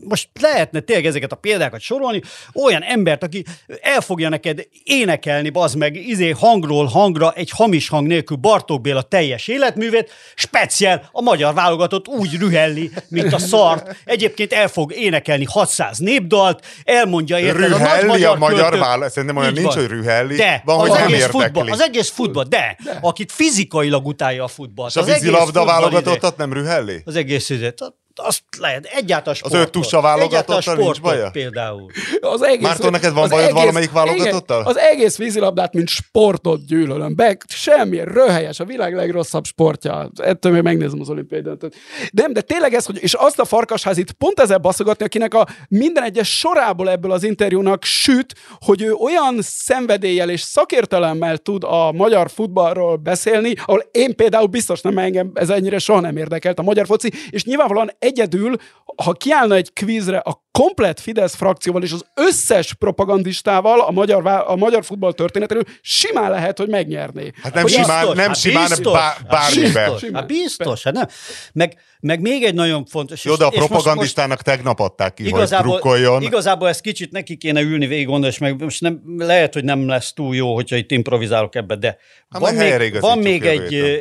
most 0.03 0.29
lehetne 0.41 0.79
tényleg 0.79 1.05
ezeket 1.05 1.31
a 1.31 1.35
példákat 1.35 1.79
sorolni, 1.79 2.21
olyan 2.53 2.83
embert, 2.83 3.23
aki 3.23 3.45
el 3.81 4.01
fogja 4.01 4.29
neked 4.29 4.67
énekelni, 4.83 5.49
bazd 5.49 5.77
meg, 5.77 5.95
izé 5.95 6.29
hangról 6.29 6.85
hangra, 6.85 7.31
egy 7.31 7.49
hamis 7.49 7.89
hang 7.89 8.07
nélkül 8.07 8.37
Bartók 8.37 8.81
Béla 8.81 9.01
teljes 9.01 9.47
életművét, 9.47 10.11
speciál 10.35 11.09
a 11.11 11.21
magyar 11.21 11.53
válogatott 11.53 12.07
úgy 12.07 12.37
rühelli, 12.39 12.91
mint 13.07 13.33
a 13.33 13.37
szart. 13.37 13.95
Egyébként 14.05 14.53
el 14.53 14.67
fog 14.67 14.93
énekelni 14.93 15.45
600 15.49 15.97
népdalt, 15.97 16.65
elmondja 16.83 17.39
érted 17.39 17.71
a 17.71 17.77
nagy 17.77 18.05
magyar 18.05 18.35
a 18.35 18.37
magyar 18.37 18.77
válogatott. 18.77 19.11
Szerintem 19.13 19.37
olyan 19.37 19.53
nincs, 19.53 19.65
van. 19.65 19.75
hogy 19.75 19.87
rühelli. 19.87 20.35
De, 20.45 20.61
Van, 20.65 20.79
hogy 20.79 20.89
az, 20.89 20.97
nem 20.97 21.07
egész 21.07 21.25
futball, 21.25 21.69
az 21.69 21.81
egész 21.81 22.09
futball, 22.09 22.43
de, 22.43 22.77
akit 23.01 23.31
fizikailag 23.31 24.05
utálja 24.05 24.43
a 24.43 24.47
futball. 24.47 24.87
És 24.87 24.95
a 24.95 25.03
vízilabda 25.03 25.65
válogatottat 25.65 26.37
nem 26.37 26.53
rühelli? 26.53 27.01
Az 27.05 27.15
egész 27.15 27.49
izét, 27.49 27.93
azt 28.19 28.41
lehet. 28.59 28.85
Egyáltalán 28.85 29.23
Az 29.33 29.37
sportot. 29.37 29.59
öt 29.61 29.71
tusa 29.71 30.01
válogatottal 30.01 30.75
nincs 30.75 31.01
baja? 31.01 31.29
Például. 31.31 31.91
Az 32.19 32.41
egész, 32.41 32.61
Márton, 32.61 32.91
neked 32.91 33.13
van 33.13 33.23
az 33.23 33.29
bajod 33.29 33.45
egész- 33.47 33.59
valamelyik 33.59 33.91
válogatottal? 33.91 34.59
Igen, 34.61 34.71
az 34.71 34.77
egész 34.77 35.17
vízilabdát, 35.17 35.73
mint 35.73 35.87
sportot 35.87 36.65
gyűlölöm. 36.65 37.15
Be, 37.15 37.37
semmi, 37.47 37.99
röhelyes, 38.03 38.59
a 38.59 38.65
világ 38.65 38.93
legrosszabb 38.95 39.45
sportja. 39.45 40.09
Ettől 40.15 40.51
még 40.51 40.61
megnézem 40.61 40.99
az 41.01 41.09
olimpiai 41.09 41.41
döntőt. 41.41 41.75
Nem, 42.11 42.33
de 42.33 42.41
tényleg 42.41 42.73
ez, 42.73 42.85
hogy, 42.85 42.97
és 43.01 43.13
azt 43.13 43.39
a 43.39 43.45
farkasházit 43.45 44.11
pont 44.11 44.39
ezzel 44.39 44.57
baszogatni, 44.57 45.05
akinek 45.05 45.33
a 45.33 45.47
minden 45.67 46.03
egyes 46.03 46.37
sorából 46.37 46.89
ebből 46.89 47.11
az 47.11 47.23
interjúnak 47.23 47.83
süt, 47.83 48.33
hogy 48.59 48.81
ő 48.81 48.93
olyan 48.93 49.37
szenvedéllyel 49.41 50.29
és 50.29 50.41
szakértelemmel 50.41 51.37
tud 51.37 51.63
a 51.63 51.91
magyar 51.91 52.29
futballról 52.29 52.95
beszélni, 52.95 53.53
ahol 53.65 53.83
én 53.91 54.15
például 54.15 54.47
biztos 54.47 54.81
nem 54.81 54.97
engem 54.97 55.31
ez 55.33 55.49
ennyire 55.49 55.77
soha 55.79 55.99
nem 55.99 56.17
érdekelt 56.17 56.59
a 56.59 56.63
magyar 56.63 56.85
foci, 56.85 57.11
és 57.29 57.43
nyilvánvalóan 57.43 57.91
egyedül, 58.05 58.55
ha 59.03 59.11
kiállna 59.11 59.55
egy 59.55 59.73
kvízre 59.73 60.17
a 60.17 60.44
komplet 60.59 60.99
Fidesz 60.99 61.35
frakcióval 61.35 61.83
és 61.83 61.91
az 61.91 62.05
összes 62.13 62.73
propagandistával 62.73 63.79
a 63.79 63.91
magyar, 63.91 64.27
a 64.27 64.55
magyar 64.55 64.85
futball 64.85 65.13
történetéről, 65.13 65.63
simán 65.81 66.31
lehet, 66.31 66.57
hogy 66.57 66.67
megnyerné. 66.67 67.31
Hát 67.41 67.53
nem 67.53 67.63
Hogy 67.63 67.71
simán, 67.71 67.99
Biztos, 67.99 68.15
nem 68.15 68.27
hát 68.27 68.39
simán 68.39 68.67
biztos, 68.67 68.93
bá, 68.93 68.99
hát 68.99 69.27
bármiben. 69.27 69.91
Biztos, 69.91 70.09
hát 70.13 70.27
biztos, 70.27 70.83
hát 70.83 70.93
nem. 70.93 71.07
Meg, 71.53 71.77
meg 71.99 72.21
még 72.21 72.43
egy 72.43 72.53
nagyon 72.53 72.85
fontos. 72.85 73.25
Jó, 73.25 73.35
de 73.35 73.43
a 73.45 73.47
és 73.47 73.57
most- 73.57 73.69
most- 73.69 73.81
propagandistának 73.81 74.41
tegnap 74.41 74.79
adták 74.79 75.13
ki, 75.13 75.23
hogy 75.23 75.31
Igazából, 75.31 75.69
drukkoljon. 75.71 76.21
igazából 76.21 76.67
ezt 76.67 76.81
kicsit 76.81 77.11
neki 77.11 77.37
kéne 77.37 77.61
ülni 77.61 77.87
végig 77.87 78.05
gondolni, 78.05 78.33
és 78.33 78.37
meg 78.39 78.61
most 78.61 78.81
nem, 78.81 79.01
lehet, 79.17 79.53
hogy 79.53 79.63
nem 79.63 79.87
lesz 79.87 80.13
túl 80.13 80.35
jó, 80.35 80.53
hogyha 80.53 80.75
itt 80.75 80.91
improvizálok 80.91 81.55
ebbe, 81.55 81.75
de 81.75 81.97
Hát 82.29 82.41
van, 82.41 82.53
még, 82.53 82.99
van, 82.99 83.17
még 83.19 83.45
egy, 83.45 83.73
ö, 83.73 83.97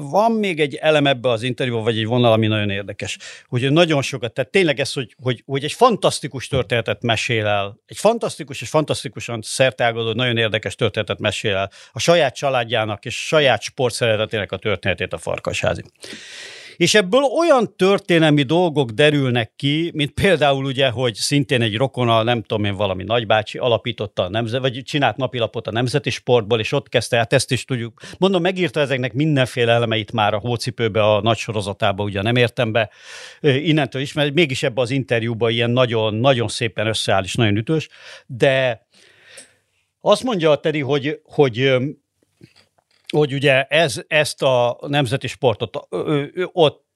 van 0.00 0.32
még 0.32 0.60
egy 0.60 0.74
elem 0.74 1.06
ebbe 1.06 1.28
az 1.30 1.42
interjúban, 1.42 1.84
vagy 1.84 1.98
egy 1.98 2.06
vonal, 2.06 2.32
ami 2.32 2.46
nagyon 2.46 2.70
érdekes. 2.70 3.18
Hogy 3.48 3.72
nagyon 3.72 4.02
sokat, 4.02 4.32
tehát 4.32 4.50
tényleg 4.50 4.80
ez, 4.80 4.92
hogy, 4.92 5.14
hogy, 5.22 5.42
hogy 5.46 5.64
egy 5.70 5.76
fantasztikus 5.76 6.48
történetet 6.48 7.02
mesél 7.02 7.46
el, 7.46 7.80
egy 7.86 7.96
fantasztikus 7.96 8.60
és 8.60 8.68
fantasztikusan 8.68 9.40
szertágadó, 9.42 10.12
nagyon 10.12 10.36
érdekes 10.36 10.74
történetet 10.74 11.18
mesél 11.18 11.56
el 11.56 11.70
a 11.92 11.98
saját 11.98 12.34
családjának 12.34 13.04
és 13.04 13.26
saját 13.26 13.62
sportszeretetének 13.62 14.52
a 14.52 14.56
történetét 14.56 15.12
a 15.12 15.18
Farkasházi. 15.18 15.82
És 16.80 16.94
ebből 16.94 17.22
olyan 17.22 17.76
történelmi 17.76 18.42
dolgok 18.42 18.90
derülnek 18.90 19.52
ki, 19.56 19.90
mint 19.94 20.10
például 20.10 20.64
ugye, 20.64 20.88
hogy 20.88 21.14
szintén 21.14 21.62
egy 21.62 21.76
rokona, 21.76 22.22
nem 22.22 22.42
tudom 22.42 22.64
én, 22.64 22.74
valami 22.74 23.02
nagybácsi 23.02 23.58
alapította 23.58 24.22
a 24.22 24.28
nemzet, 24.28 24.60
vagy 24.60 24.82
csinált 24.84 25.16
napilapot 25.16 25.66
a 25.66 25.70
nemzeti 25.70 26.10
sportból, 26.10 26.60
és 26.60 26.72
ott 26.72 26.88
kezdte, 26.88 27.16
hát 27.16 27.32
ezt 27.32 27.52
is 27.52 27.64
tudjuk. 27.64 28.00
Mondom, 28.18 28.42
megírta 28.42 28.80
ezeknek 28.80 29.12
mindenféle 29.12 29.72
elemeit 29.72 30.12
már 30.12 30.34
a 30.34 30.38
hócipőbe, 30.38 31.02
a 31.02 31.20
nagy 31.20 31.36
sorozatába, 31.36 32.04
ugye 32.04 32.22
nem 32.22 32.36
értem 32.36 32.72
be 32.72 32.90
innentől 33.40 34.02
is, 34.02 34.12
mert 34.12 34.34
mégis 34.34 34.62
ebbe 34.62 34.80
az 34.80 34.90
interjúba 34.90 35.50
ilyen 35.50 35.70
nagyon, 35.70 36.14
nagyon 36.14 36.48
szépen 36.48 36.86
összeáll, 36.86 37.22
és 37.22 37.34
nagyon 37.34 37.56
ütős, 37.56 37.88
de 38.26 38.86
azt 40.00 40.22
mondja 40.22 40.50
a 40.50 40.60
Teri, 40.60 40.80
hogy, 40.80 41.20
hogy 41.24 41.76
hogy 43.10 43.32
ugye 43.32 43.64
ez, 43.64 44.02
ezt 44.06 44.42
a 44.42 44.78
nemzeti 44.86 45.26
sportot 45.26 45.86
ö, 45.88 46.24
ö, 46.34 46.44
ott 46.52 46.89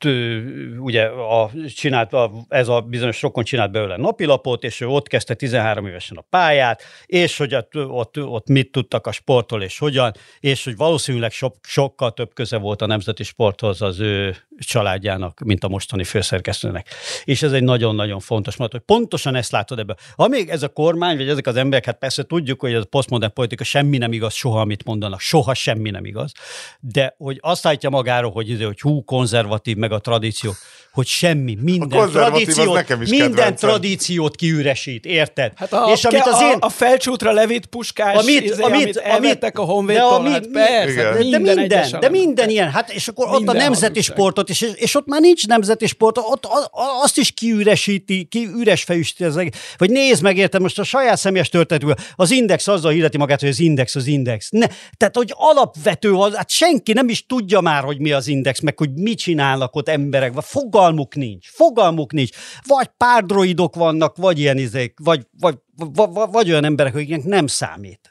ugye 0.79 1.05
a, 1.05 1.51
csinált, 1.75 2.13
a, 2.13 2.31
ez 2.49 2.69
a 2.69 2.81
bizonyos 2.81 3.23
rokon 3.23 3.45
csinált 3.45 3.71
belőle 3.71 3.97
napilapot, 3.97 4.65
és 4.65 4.81
ő 4.81 4.87
ott 4.87 5.09
kezdte 5.09 5.35
13 5.35 5.87
évesen 5.87 6.17
a 6.17 6.25
pályát, 6.31 6.83
és 7.07 7.37
hogy 7.37 7.55
ott, 7.55 7.77
ott, 7.77 8.23
ott 8.23 8.49
mit 8.49 8.71
tudtak 8.73 9.07
a 9.07 9.13
sporttól, 9.13 9.63
és 9.63 9.79
hogyan, 9.79 10.13
és 10.41 10.65
hogy 10.65 10.77
valószínűleg 10.77 11.33
so, 11.33 11.49
sokkal 11.63 12.13
több 12.13 12.35
köze 12.35 12.57
volt 12.57 12.83
a 12.83 12.87
nemzeti 12.87 13.23
sporthoz 13.23 13.83
az 13.83 14.01
ő 14.01 14.37
családjának, 14.59 15.41
mint 15.45 15.65
a 15.65 15.69
mostani 15.69 16.05
főszerkesztőnek. 16.05 16.89
És 17.25 17.43
ez 17.43 17.53
egy 17.53 17.63
nagyon-nagyon 17.63 18.21
fontos 18.21 18.57
mondat, 18.57 18.77
hogy 18.77 18.97
pontosan 18.97 19.35
ezt 19.35 19.53
látod 19.53 19.79
ebben. 19.79 19.97
Amíg 20.15 20.49
ez 20.49 20.63
a 20.63 20.69
kormány, 20.69 21.17
vagy 21.17 21.29
ezek 21.29 21.47
az 21.47 21.57
emberek, 21.57 21.85
hát 21.85 21.99
persze 21.99 22.23
tudjuk, 22.23 22.61
hogy 22.61 22.73
ez 22.73 22.83
a 22.83 22.87
posztmodern 22.91 23.33
politika 23.33 23.65
semmi 23.65 23.99
nem 23.99 24.13
igaz, 24.13 24.35
soha 24.35 24.61
amit 24.61 24.85
mondanak, 24.85 25.21
soha 25.21 25.55
semmi 25.55 25.91
nem 25.91 26.05
igaz, 26.05 26.33
de 26.81 27.15
hogy 27.19 27.39
azt 27.41 27.67
állítja 27.67 27.91
magáról, 27.91 28.31
hogy, 28.31 28.49
izé, 28.49 28.65
hogy 28.65 28.81
hú, 28.81 29.05
konzervatív, 29.05 29.77
meg 29.77 29.93
a 29.95 29.99
tradíció, 29.99 30.55
hogy 30.93 31.07
semmi, 31.07 31.59
minden 31.61 32.11
tradíciót, 32.11 32.75
nekem 32.75 33.03
is 33.03 33.09
minden 33.09 33.29
kedvencem. 33.31 33.69
tradíciót 33.69 34.37
kiüresít, 34.37 35.05
érted? 35.05 35.53
Hát 35.57 35.73
a, 35.73 35.91
és 35.93 36.05
amit 36.05 36.27
az 36.27 36.41
én... 36.41 36.57
a, 36.61 36.67
a 36.67 36.69
felcsútra 36.69 37.33
levitt 37.33 37.67
puskás, 37.67 38.17
Amit, 38.17 38.43
izé, 38.45 38.63
amit, 38.63 38.75
amit 38.75 38.97
elvettek 38.97 39.59
a 39.59 39.65
de 39.65 39.71
honvédtól, 39.73 40.09
ami- 40.09 40.31
hát 40.31 40.47
persze, 40.53 40.91
Igen. 40.93 41.05
de, 41.05 41.19
de 41.19 41.19
minden, 41.19 41.57
minden, 41.59 42.01
de 42.01 42.09
minden 42.09 42.49
ilyen. 42.51 42.71
Hát 42.71 42.91
és 42.93 43.09
akkor 43.09 43.27
ott 43.27 43.33
a 43.33 43.37
Minden 43.37 43.57
nemzeti 43.57 43.87
hazugság. 43.87 44.17
sportot, 44.17 44.49
és, 44.49 44.71
és 44.75 44.95
ott 44.95 45.07
már 45.07 45.21
nincs 45.21 45.47
nemzeti 45.47 45.87
sport, 45.87 46.19
ott 46.19 46.45
a- 46.45 46.69
a- 46.71 47.03
azt 47.03 47.19
is 47.19 47.31
kiüresíti, 47.31 48.25
ki 48.31 48.49
üres 48.57 48.83
fejüsíti 48.83 49.25
az 49.25 49.37
egész. 49.37 49.75
Vagy 49.77 49.91
nézd 49.91 50.23
meg, 50.23 50.37
érted, 50.37 50.61
most 50.61 50.79
a 50.79 50.85
saját 50.85 51.19
személyes 51.19 51.49
történetből, 51.49 51.95
az 52.17 52.31
Index 52.31 52.69
azzal 52.69 52.93
hirdeti 52.93 53.19
magát, 53.19 53.41
hogy 53.41 53.49
az 53.49 53.61
Index 53.61 53.95
az 53.95 54.07
Index. 54.07 54.49
Ne, 54.51 54.67
tehát, 54.97 55.17
hogy 55.17 55.33
alapvető, 55.37 56.13
az, 56.15 56.35
hát 56.35 56.51
senki 56.51 56.93
nem 56.93 57.09
is 57.09 57.27
tudja 57.27 57.61
már, 57.61 57.83
hogy 57.85 57.99
mi 57.99 58.13
az 58.13 58.27
Index, 58.27 58.61
meg 58.61 58.79
hogy 58.79 58.91
mit 58.95 59.19
csinálnak 59.19 59.77
ott 59.77 59.84
emberek, 59.89 60.33
vagy 60.33 60.45
fogalmuk 60.45 61.15
nincs, 61.15 61.49
fogalmuk 61.51 62.13
nincs. 62.13 62.37
Vagy 62.67 62.87
pár 62.97 63.25
droidok 63.25 63.75
vannak, 63.75 64.17
vagy 64.17 64.39
ilyen 64.39 64.59
izék, 64.59 64.95
vagy, 65.03 65.27
vagy, 65.39 65.59
vagy, 65.77 66.11
vagy, 66.13 66.31
vagy 66.31 66.51
olyan 66.51 66.65
emberek, 66.65 66.95
akiknek 66.95 67.25
nem 67.25 67.47
számít. 67.47 68.11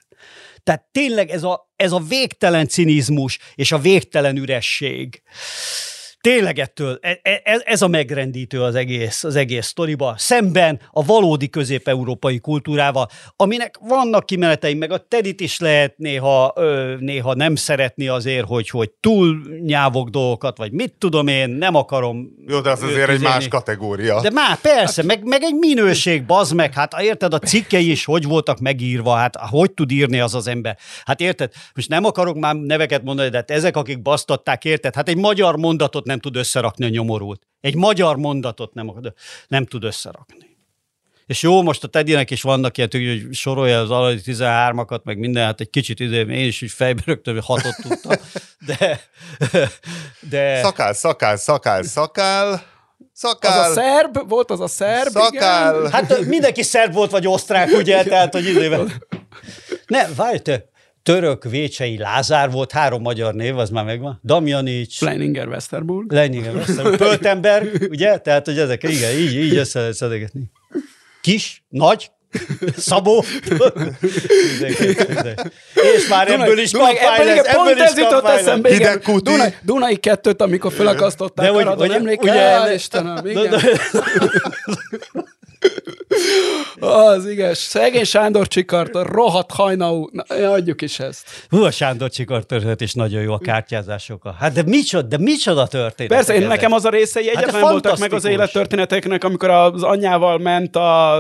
Tehát 0.64 0.86
tényleg 0.92 1.30
ez 1.30 1.44
a, 1.44 1.72
ez 1.76 1.92
a 1.92 2.00
végtelen 2.00 2.68
cinizmus 2.68 3.40
és 3.56 3.72
a 3.72 3.78
végtelen 3.78 4.38
üresség. 4.38 5.22
Tényleg 6.24 6.60
ettől, 6.60 6.98
e- 7.02 7.20
e- 7.24 7.62
ez 7.66 7.82
a 7.82 7.88
megrendítő 7.88 8.62
az 8.62 8.76
egész, 8.76 9.24
az 9.24 9.36
egész 9.36 9.66
sztoriba, 9.66 10.14
szemben 10.18 10.80
a 10.92 11.06
valódi 11.06 11.50
közép-európai 11.50 12.40
kultúrával, 12.40 13.10
aminek 13.36 13.78
vannak 13.82 14.26
kimenetei, 14.26 14.74
meg 14.74 14.92
a 14.92 14.98
Tedit 14.98 15.42
is 15.42 15.60
lehet 15.60 15.98
néha, 15.98 16.54
néha 17.00 17.34
nem 17.34 17.56
szeretni 17.56 18.08
azért, 18.08 18.46
hogy, 18.46 18.70
hogy 18.70 18.90
túl 19.00 19.42
nyávog 19.66 20.10
dolgokat, 20.10 20.58
vagy 20.58 20.72
mit 20.72 20.94
tudom 20.98 21.28
én, 21.28 21.50
nem 21.50 21.76
akarom. 21.76 22.28
Jó, 22.48 22.60
de 22.60 22.70
az 22.70 22.84
azért 22.84 23.10
egy 23.10 23.16
izélni. 23.16 23.34
más 23.34 23.48
kategória. 23.48 24.22
De 24.22 24.32
már 24.32 24.58
persze, 24.62 25.04
meg, 25.04 25.24
meg 25.24 25.44
egy 25.44 25.56
minőség, 25.56 26.26
bazd 26.26 26.56
meg, 26.56 26.74
hát 26.74 26.94
érted, 27.02 27.34
a 27.34 27.40
cikkei 27.40 27.92
is 27.92 28.06
hogy 28.06 28.26
voltak 28.26 28.60
megírva, 28.60 29.16
hát 29.16 29.36
hogy 29.36 29.72
tud 29.72 29.92
írni 29.92 30.20
az 30.20 30.36
az 30.36 30.48
ember? 30.48 30.78
Hát 31.06 31.22
érted, 31.22 31.52
most 31.76 31.90
nem 31.90 32.06
akarok 32.06 32.36
már 32.36 32.56
neveket 32.56 33.04
mondani, 33.04 33.30
de 33.30 33.38
hát 33.38 33.52
ezek, 33.52 33.78
akik 33.78 34.02
basztatták, 34.02 34.66
érted, 34.66 34.96
hát 34.96 35.10
egy 35.10 35.18
magyar 35.18 35.58
mondatot 35.58 36.06
nem 36.06 36.13
tud 36.20 36.36
összerakni 36.36 36.86
a 36.86 36.90
nyomorult. 36.90 37.42
Egy 37.62 37.76
magyar 37.76 38.16
mondatot 38.16 38.74
nem, 38.74 38.92
nem 39.48 39.66
tud 39.66 39.84
összerakni. 39.84 40.52
És 41.26 41.42
jó, 41.42 41.62
most 41.62 41.84
a 41.84 41.88
Tedinek 41.88 42.32
is 42.32 42.42
vannak 42.42 42.78
ilyen, 42.78 42.90
hogy 42.92 43.34
sorolja 43.34 43.80
az 43.80 43.92
alai 43.92 44.20
13-akat, 44.26 45.04
meg 45.04 45.18
minden, 45.18 45.46
hát 45.46 45.60
egy 45.60 45.70
kicsit 45.70 46.00
ide, 46.00 46.22
én 46.22 46.48
is 46.48 46.62
így 46.62 46.72
fejbe 46.72 47.02
rögtön 47.06 47.42
hatot 47.42 47.76
tudtam, 47.82 48.16
de, 48.68 49.02
de 50.30 50.62
Szakál, 50.62 50.94
szakál, 50.94 51.36
szakál, 51.38 51.84
szakál, 51.84 52.52
Az 52.52 52.60
szakál, 53.14 53.72
a 53.72 53.74
szerb, 53.74 54.30
volt 54.30 54.52
az 54.52 54.60
a 54.60 54.68
szerb, 54.68 55.12
szakál. 55.12 55.80
igen. 55.80 55.92
Hát 55.92 56.26
mindenki 56.26 56.64
szerb 56.64 56.94
volt, 56.94 57.12
vagy 57.12 57.28
osztrák, 57.28 57.70
ugye? 57.72 58.04
Tehát, 58.04 58.34
hogy 58.34 58.46
időben. 58.48 58.92
Ne, 59.88 60.08
várj, 60.16 60.38
te, 60.38 60.66
török 61.04 61.44
Vécsei 61.44 61.98
Lázár 61.98 62.52
volt, 62.52 62.72
három 62.72 63.02
magyar 63.02 63.34
név, 63.34 63.58
az 63.58 63.70
már 63.70 63.86
megvan. 63.86 64.20
Damjanics, 64.24 64.98
Fleininger 64.98 65.48
Westerburg. 65.48 66.12
Leningen, 66.12 66.56
Westerberg, 66.56 66.98
Pöltenberg, 66.98 67.88
ugye? 67.90 68.18
Tehát, 68.18 68.46
hogy 68.46 68.58
ezek, 68.60 68.84
igen, 68.84 69.12
így, 69.18 69.36
így 69.36 69.56
össze 69.56 69.80
lehet 69.80 69.96
szedegetni. 69.96 70.42
Kis, 71.22 71.64
nagy, 71.70 72.12
Szabó. 72.78 73.24
És 75.96 76.08
már 76.10 76.28
ebből 76.32 76.60
is 76.60 76.72
Dunai, 76.72 76.96
kampány 76.96 77.20
ebből, 77.28 77.36
lesz, 77.36 77.56
pont 77.56 77.70
ebből 77.70 77.84
ez 77.84 77.98
jutott 77.98 78.26
eszembe, 78.28 78.74
igen. 78.74 79.02
Dunai, 79.18 79.54
Dunai 79.62 79.96
kettőt, 79.96 80.42
amikor 80.42 80.72
felakasztották 80.72 81.46
De 81.46 81.52
a 81.52 81.56
hogy- 81.56 81.66
hogy- 81.80 81.92
emléke? 81.92 82.22
ugye- 82.22 82.74
Istenem, 82.74 83.26
igen. 83.26 83.54
Az 86.80 87.28
igaz. 87.28 87.58
Szegény 87.58 88.04
Sándor 88.04 88.48
Csikart, 88.48 88.92
rohadt 88.94 89.52
hajnaú. 89.52 90.10
Na, 90.12 90.52
adjuk 90.52 90.82
is 90.82 91.00
ezt. 91.00 91.28
Hú, 91.50 91.64
a 91.64 91.72
Sándor 91.72 92.10
Csikar 92.10 92.46
történet 92.46 92.82
is 92.82 92.94
nagyon 92.94 93.22
jó 93.22 93.34
a 93.34 93.38
kártyázások. 93.38 94.34
Hát 94.40 94.54
de 94.54 94.64
micsoda, 94.66 95.08
de 95.08 95.18
micsoda 95.18 95.68
történet. 95.68 96.12
Persze, 96.12 96.36
én 96.36 96.48
nekem 96.48 96.72
az 96.72 96.86
a 96.86 96.90
részei 96.90 97.28
Hát 97.28 97.36
egyetlen 97.36 97.62
voltak 97.62 97.98
meg 97.98 98.14
az 98.14 98.26
élettörténeteknek, 98.26 99.24
amikor 99.24 99.50
az 99.50 99.84
anyjával 99.84 100.38
ment 100.38 100.76
a 100.76 101.20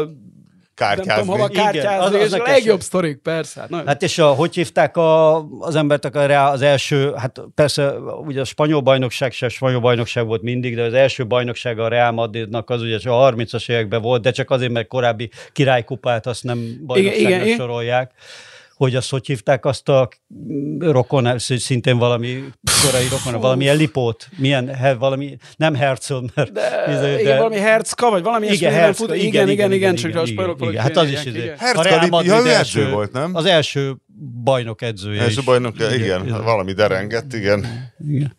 nem 0.77 0.89
tudom 0.89 1.05
Kártyázni. 1.07 1.31
hova 1.31 1.47
Igen, 1.51 1.63
kártyázni, 1.63 2.05
az- 2.17 2.21
az 2.23 2.33
és 2.33 2.39
a 2.39 2.43
legjobb 2.51 2.81
sztorik, 2.81 3.17
persze. 3.17 3.59
Hát, 3.59 3.69
nagyon- 3.69 3.87
Hát 3.87 4.01
és 4.01 4.17
a, 4.19 4.27
hogy 4.27 4.55
hívták 4.55 4.97
a, 4.97 5.37
az 5.59 5.75
embert 5.75 6.09
rá 6.15 6.51
az 6.51 6.61
első, 6.61 7.13
hát 7.17 7.41
persze 7.55 7.91
ugye 8.25 8.41
a 8.41 8.43
spanyol 8.43 8.81
bajnokság 8.81 9.31
se 9.31 9.49
spanyol 9.49 9.79
bajnokság 9.79 10.25
volt 10.25 10.41
mindig, 10.41 10.75
de 10.75 10.83
az 10.83 10.93
első 10.93 11.27
bajnokság 11.27 11.79
a 11.79 11.87
Real 11.87 12.11
Madridnak 12.11 12.69
az 12.69 12.81
ugye 12.81 13.09
a 13.09 13.31
30-as 13.31 13.69
években 13.71 14.01
volt, 14.01 14.21
de 14.21 14.31
csak 14.31 14.49
azért, 14.49 14.71
mert 14.71 14.87
korábbi 14.87 15.29
királykupát 15.53 16.25
azt 16.27 16.43
nem 16.43 16.77
bajnokságnak 16.85 17.29
igen, 17.29 17.45
igen. 17.45 17.57
sorolják. 17.57 18.11
Hogy 18.83 18.95
azt 18.95 19.09
hogy 19.09 19.25
hívták 19.25 19.65
azt 19.65 19.89
a 19.89 20.09
rokon, 20.79 21.39
szintén 21.39 21.97
valami 21.97 22.43
korai 22.85 23.07
rokon, 23.07 23.41
valamilyen 23.41 23.77
lipót, 23.77 24.29
milyen, 24.37 24.75
he, 24.75 24.93
valami, 24.93 25.37
nem 25.55 25.75
Herzl, 25.75 26.13
mert... 26.35 26.51
de, 26.51 26.85
izé, 26.97 27.19
igen, 27.19 27.37
valami 27.37 27.57
Herzka, 27.57 28.09
vagy 28.09 28.23
valami 28.23 28.47
igen, 28.47 28.73
Herzka, 28.73 29.05
fut, 29.05 29.15
igen, 29.15 29.49
igen, 29.49 29.71
igen, 29.71 29.95
csak 29.95 30.15
a 30.15 30.25
spanyolok 30.25 30.61
igen, 30.61 30.81
Hát 30.81 30.97
az 30.97 31.09
is 31.09 31.25
izé. 31.25 31.39
igen. 31.39 31.57
Herzka 31.57 31.79
A 31.79 31.83
Real 31.83 31.95
Lipi- 31.95 32.09
Madrid 32.09 32.31
ja, 32.31 32.39
ő 32.39 32.49
első, 32.49 32.81
edző 32.81 32.91
volt, 32.91 33.11
nem? 33.11 33.35
Az 33.35 33.45
első 33.45 33.95
bajnok 34.43 34.81
edzője 34.81 35.21
Első 35.21 35.41
bajnok, 35.45 35.75
igen, 35.93 36.43
valami 36.43 36.73
derengett, 36.73 37.33
igen. 37.33 37.65
Igen. 38.09 38.35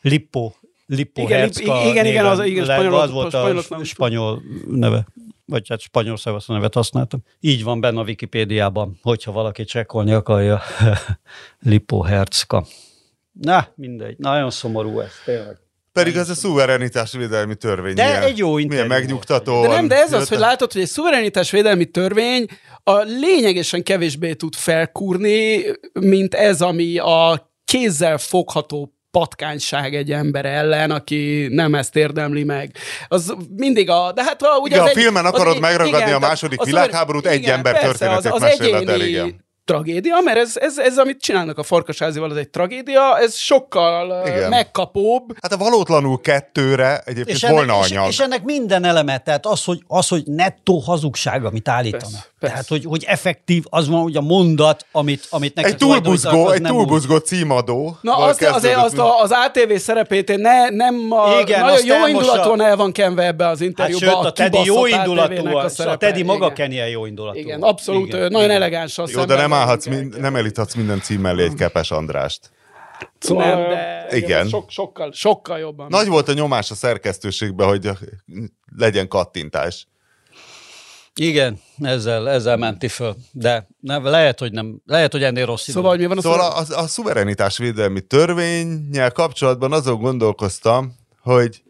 Lippo. 0.00 0.52
Lippo 0.86 1.22
Igen, 1.22 1.50
igen, 1.62 2.06
igen, 2.06 2.26
az- 2.26 2.44
igen, 2.44 2.64
spanyolok- 2.64 3.02
az 3.02 3.10
volt 3.10 3.34
a 3.34 3.52
nem- 3.68 3.84
spanyol 3.84 4.42
neve. 4.70 5.06
Vagy 5.44 5.68
hát 5.68 5.80
spanyol 5.80 6.16
szavasz 6.16 6.46
nevet 6.46 6.74
használtam. 6.74 7.20
Így 7.40 7.64
van 7.64 7.80
benne 7.80 8.00
a 8.00 8.02
Wikipédiában, 8.02 8.98
hogyha 9.02 9.32
valaki 9.32 9.64
csekkolni 9.64 10.12
akarja. 10.12 10.60
Lippo 11.70 12.02
Herzka. 12.02 12.66
Na, 13.32 13.68
mindegy. 13.74 14.18
Nagyon 14.18 14.50
szomorú 14.50 15.00
ez, 15.00 15.12
tényleg. 15.24 15.56
Pedig 15.92 16.16
ez 16.16 16.28
a 16.30 16.34
szuverenitásvédelmi 16.34 17.54
törvény. 17.54 17.94
De 17.94 18.04
milyen, 18.04 18.22
egy 18.22 18.38
jó 18.38 18.46
Milyen 18.54 18.62
interjú 18.70 18.88
megnyugtató. 18.88 19.62
De 19.62 19.68
nem, 19.68 19.88
de 19.88 19.94
ez 19.96 20.12
az, 20.12 20.28
hogy 20.28 20.38
látod, 20.38 20.72
hogy 20.72 20.80
egy 20.80 20.88
szuverenitásvédelmi 20.88 21.84
törvény 21.84 22.46
a 22.82 22.96
lényegesen 22.98 23.82
kevésbé 23.82 24.34
tud 24.34 24.54
felkúrni, 24.54 25.64
mint 25.92 26.34
ez, 26.34 26.60
ami 26.62 26.98
a 26.98 27.50
kézzel 27.64 28.18
fogható 28.18 28.95
patkányság 29.18 29.94
egy 29.94 30.12
ember 30.12 30.44
ellen, 30.44 30.90
aki 30.90 31.48
nem 31.50 31.74
ezt 31.74 31.96
érdemli 31.96 32.44
meg. 32.44 32.76
Az 33.08 33.34
mindig 33.56 33.90
a... 33.90 34.12
De 34.12 34.24
hát 34.24 34.42
a, 34.42 34.58
ugye 34.58 34.74
Igen, 34.76 34.86
a 34.86 34.90
filmen 34.90 35.26
akarod 35.26 35.54
egy- 35.54 35.60
megragadni 35.60 35.98
a 35.98 36.04
tehát 36.04 36.20
második 36.20 36.60
a 36.60 36.64
világháborút, 36.64 37.26
egy 37.26 37.44
ember 37.44 37.72
persze, 37.72 37.86
történetét 37.88 38.32
az, 38.32 38.42
az 38.42 38.48
egyéni 38.58 39.04
igen. 39.08 39.45
Tragédia, 39.66 40.20
mert 40.24 40.38
ez, 40.38 40.56
ez, 40.56 40.78
ez, 40.78 40.98
amit 40.98 41.20
csinálnak 41.20 41.58
a 41.58 41.62
farkasházival, 41.62 42.30
az 42.30 42.36
egy 42.36 42.48
tragédia, 42.48 43.18
ez 43.18 43.34
sokkal 43.34 44.22
Igen. 44.26 44.48
megkapóbb, 44.48 45.36
Hát 45.40 45.52
a 45.52 45.56
valótlanul 45.56 46.20
kettőre 46.20 47.02
egyébként 47.04 47.36
És 47.36 47.42
ennek, 47.42 47.56
volna 47.56 47.84
és, 47.84 47.90
anyag. 47.90 48.08
és 48.08 48.18
ennek 48.18 48.42
minden 48.44 48.84
eleme, 48.84 49.18
tehát 49.18 49.46
az, 49.46 49.64
hogy, 49.64 49.78
az, 49.86 50.08
hogy 50.08 50.22
nettó 50.26 50.78
hazugság, 50.78 51.44
amit 51.44 51.68
állítanak. 51.68 52.00
Persze, 52.00 52.26
Persze. 52.38 52.54
Tehát, 52.54 52.68
hogy, 52.68 52.84
hogy 52.84 53.04
effektív, 53.06 53.64
az 53.68 53.88
van, 53.88 54.02
hogy 54.02 54.16
a 54.16 54.20
mondat, 54.20 54.86
amit, 54.92 55.26
amit 55.30 55.54
neked 55.54 55.70
Egy 55.70 55.76
túlbuzgó, 55.76 56.50
egy 56.50 56.62
túlbuzgó 56.62 57.16
címadó. 57.16 57.96
Na, 58.00 58.16
azt, 58.16 58.42
azért 58.42 58.76
azt 58.76 58.98
a, 58.98 59.20
az 59.20 59.30
ATV 59.30 59.76
szerepét 59.76 60.30
én 60.30 60.40
ne, 60.40 60.68
nem 60.68 61.06
a, 61.10 61.40
Igen, 61.40 61.60
nagyon 61.60 61.86
jó 62.00 62.06
indulatúan 62.06 62.60
el 62.60 62.76
van 62.76 62.92
kenve 62.92 63.26
ebbe 63.26 63.46
az 63.48 63.58
Hát 63.58 63.68
interjúba. 63.68 64.04
sőt, 64.04 64.14
a 64.14 64.32
Teddy 64.32 64.58
jó 64.64 64.86
indulatú, 64.86 65.46
a 65.46 65.64
a, 65.76 65.90
a. 65.90 65.96
Teddy 65.96 66.22
maga 66.22 66.52
kenje 66.52 66.88
jó 66.88 67.06
indulatú. 67.06 67.38
Igen, 67.38 67.62
abszolút, 67.62 68.06
Igen, 68.06 68.30
nagyon 68.30 68.50
elegáns 68.50 68.98
az 68.98 69.10
Jó, 69.10 69.24
de 69.24 69.36
nem 69.36 69.52
állhatsz, 69.56 69.86
mind, 69.86 70.20
nem 70.20 70.36
elíthatsz 70.36 70.74
minden 70.74 71.00
cím 71.00 71.20
mellé 71.20 71.44
egy 71.44 71.54
Kepes 71.54 71.90
Andrást. 71.90 72.50
Nem, 73.28 73.68
de 73.68 74.06
Igen. 74.10 74.48
Sok, 74.48 74.70
sokkal, 74.70 75.12
sokkal 75.12 75.58
jobban. 75.58 75.86
Nagy 75.88 76.08
volt 76.08 76.28
a 76.28 76.32
nyomás 76.32 76.70
a 76.70 76.74
szerkesztőségben, 76.74 77.68
hogy 77.68 77.90
legyen 78.76 79.08
kattintás. 79.08 79.86
Igen, 81.14 81.60
ezzel, 81.78 82.28
ezzel 82.28 82.56
menti 82.56 82.88
föl. 82.88 83.16
De 83.32 83.68
nem, 83.80 84.04
lehet, 84.04 84.38
hogy 84.38 84.52
nem, 84.52 84.80
lehet, 84.86 85.12
hogy 85.12 85.22
ennél 85.22 85.46
rossz 85.46 85.68
Szóval, 85.68 85.90
hogy 85.90 85.98
mi 85.98 86.06
van 86.06 86.18
a 86.18 86.20
Szóval 86.20 86.38
szóval... 86.38 86.78
a, 86.78 86.82
a 86.82 86.86
szuverenitásvédelmi 86.86 88.00
törvényel 88.00 89.12
kapcsolatban 89.12 89.72
azon 89.72 90.00
gondolkoztam, 90.00 90.94
hogy 91.20 91.62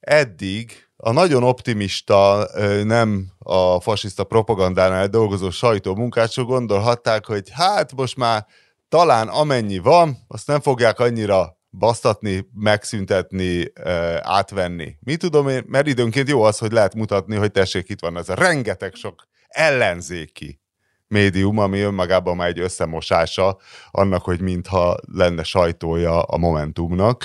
eddig 0.00 0.87
a 1.00 1.12
nagyon 1.12 1.42
optimista, 1.42 2.48
nem 2.84 3.26
a 3.38 3.80
fasiszta 3.80 4.24
propagandánál 4.24 5.08
dolgozó 5.08 5.50
sajtó 5.50 5.94
munkások 5.94 6.46
gondolhatták, 6.46 7.26
hogy 7.26 7.50
hát 7.50 7.94
most 7.94 8.16
már 8.16 8.46
talán 8.88 9.28
amennyi 9.28 9.78
van, 9.78 10.16
azt 10.28 10.46
nem 10.46 10.60
fogják 10.60 10.98
annyira 10.98 11.56
basztatni, 11.70 12.48
megszüntetni, 12.54 13.72
átvenni. 14.20 14.96
Mi 15.00 15.16
tudom 15.16 15.48
én, 15.48 15.64
mert 15.66 15.86
időnként 15.86 16.28
jó 16.28 16.42
az, 16.42 16.58
hogy 16.58 16.72
lehet 16.72 16.94
mutatni, 16.94 17.36
hogy 17.36 17.50
tessék, 17.50 17.88
itt 17.88 18.00
van 18.00 18.16
ez 18.16 18.28
a 18.28 18.34
rengeteg 18.34 18.94
sok 18.94 19.28
ellenzéki 19.48 20.60
médium, 21.08 21.58
ami 21.58 21.80
önmagában 21.80 22.36
már 22.36 22.48
egy 22.48 22.60
összemosása 22.60 23.58
annak, 23.90 24.22
hogy 24.22 24.40
mintha 24.40 24.96
lenne 25.12 25.42
sajtója 25.42 26.22
a 26.22 26.36
Momentumnak. 26.36 27.24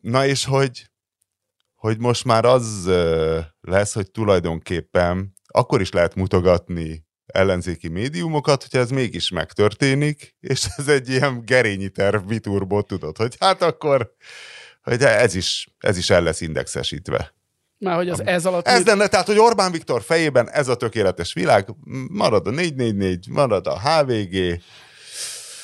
Na 0.00 0.26
és 0.26 0.44
hogy, 0.44 0.89
hogy 1.80 1.98
most 1.98 2.24
már 2.24 2.44
az 2.44 2.90
lesz, 3.60 3.94
hogy 3.94 4.10
tulajdonképpen 4.10 5.34
akkor 5.46 5.80
is 5.80 5.90
lehet 5.90 6.14
mutogatni 6.14 7.04
ellenzéki 7.26 7.88
médiumokat, 7.88 8.62
hogyha 8.62 8.78
ez 8.78 8.90
mégis 8.90 9.30
megtörténik, 9.30 10.36
és 10.40 10.66
ez 10.76 10.88
egy 10.88 11.08
ilyen 11.08 11.42
gerényi 11.44 11.88
terv 11.88 12.24
biturból 12.24 12.82
tudod, 12.82 13.16
hogy 13.16 13.36
hát 13.38 13.62
akkor 13.62 14.14
hogy 14.82 15.02
ez 15.02 15.34
is, 15.34 15.68
ez 15.78 15.96
is 15.96 16.10
el 16.10 16.22
lesz 16.22 16.40
indexesítve. 16.40 17.34
Már 17.78 17.96
hogy 17.96 18.08
az 18.08 18.26
ez 18.26 18.46
alatt... 18.46 18.66
Ez 18.66 18.84
lenne, 18.84 19.06
tehát, 19.06 19.26
hogy 19.26 19.38
Orbán 19.38 19.72
Viktor 19.72 20.02
fejében 20.02 20.50
ez 20.50 20.68
a 20.68 20.76
tökéletes 20.76 21.32
világ, 21.32 21.68
marad 22.08 22.46
a 22.46 22.50
444, 22.50 23.28
marad 23.28 23.66
a 23.66 23.80
HVG. 23.80 24.60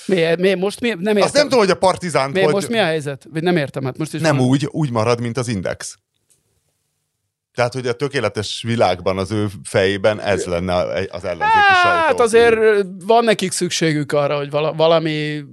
Mi, 0.07 0.35
mi, 0.39 0.55
most 0.55 0.81
mi, 0.81 0.89
nem 0.89 0.99
értem. 0.99 1.23
Azt 1.23 1.35
nem 1.35 1.43
tudom, 1.43 1.59
hogy 1.59 1.71
a 1.71 1.77
partizánt 1.77 2.33
mi, 2.33 2.43
hogy... 2.43 2.53
most 2.53 2.69
mi 2.69 2.79
a 2.79 2.85
helyzet? 2.85 3.27
Vagy 3.33 3.43
nem 3.43 3.57
értem, 3.57 3.85
hát 3.85 3.99
most 3.99 4.15
is 4.15 4.21
Nem 4.21 4.37
van- 4.37 4.47
úgy, 4.47 4.69
úgy 4.71 4.91
marad, 4.91 5.21
mint 5.21 5.37
az 5.37 5.49
Index. 5.49 5.99
Tehát, 7.57 7.73
hogy 7.73 7.87
a 7.87 7.93
tökéletes 7.93 8.63
világban 8.67 9.19
az 9.19 9.31
ő 9.31 9.47
fejében 9.65 10.21
ez 10.21 10.45
lenne 10.45 10.75
az 11.11 11.25
ellenzéki 11.25 11.75
sajtó. 11.83 12.07
Hát 12.07 12.21
azért 12.21 12.57
van 13.07 13.25
nekik 13.25 13.53
szükségük 13.53 14.13
arra, 14.13 14.37
hogy 14.37 14.51
vala, 14.51 14.73
valami 14.73 15.45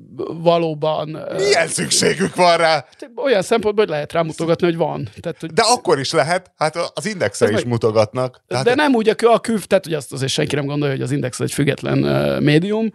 valóban... 0.42 1.20
Milyen 1.38 1.68
szükségük 1.68 2.36
van 2.36 2.58
rá? 2.58 2.86
Olyan 3.16 3.42
szempontból, 3.42 3.86
hogy 3.86 3.94
lehet 3.94 4.13
rámutogatni, 4.13 4.66
hogy 4.66 4.78
van. 4.78 5.10
Tehát, 5.22 5.39
hogy 5.39 5.52
De 5.52 5.62
akkor 5.66 6.00
is 6.00 6.12
lehet, 6.12 6.52
hát 6.58 6.92
az 6.94 7.06
Indexre 7.06 7.48
is 7.48 7.54
meg- 7.54 7.68
mutogatnak. 7.68 8.44
Tehát 8.48 8.66
de 8.66 8.76
nem 8.76 8.94
úgy 8.96 9.10
a, 9.10 9.16
kü- 9.16 9.30
a 9.34 9.39
küv, 9.39 9.63
tehát 9.63 9.84
hogy 9.84 9.94
azt 9.94 10.13
azért 10.13 10.32
senki 10.32 10.56
nem 10.56 10.66
gondolja, 10.66 10.94
hogy 10.96 11.04
az 11.04 11.12
Index 11.12 11.39
egy 11.39 11.54
független 11.54 11.98
médium. 12.44 12.92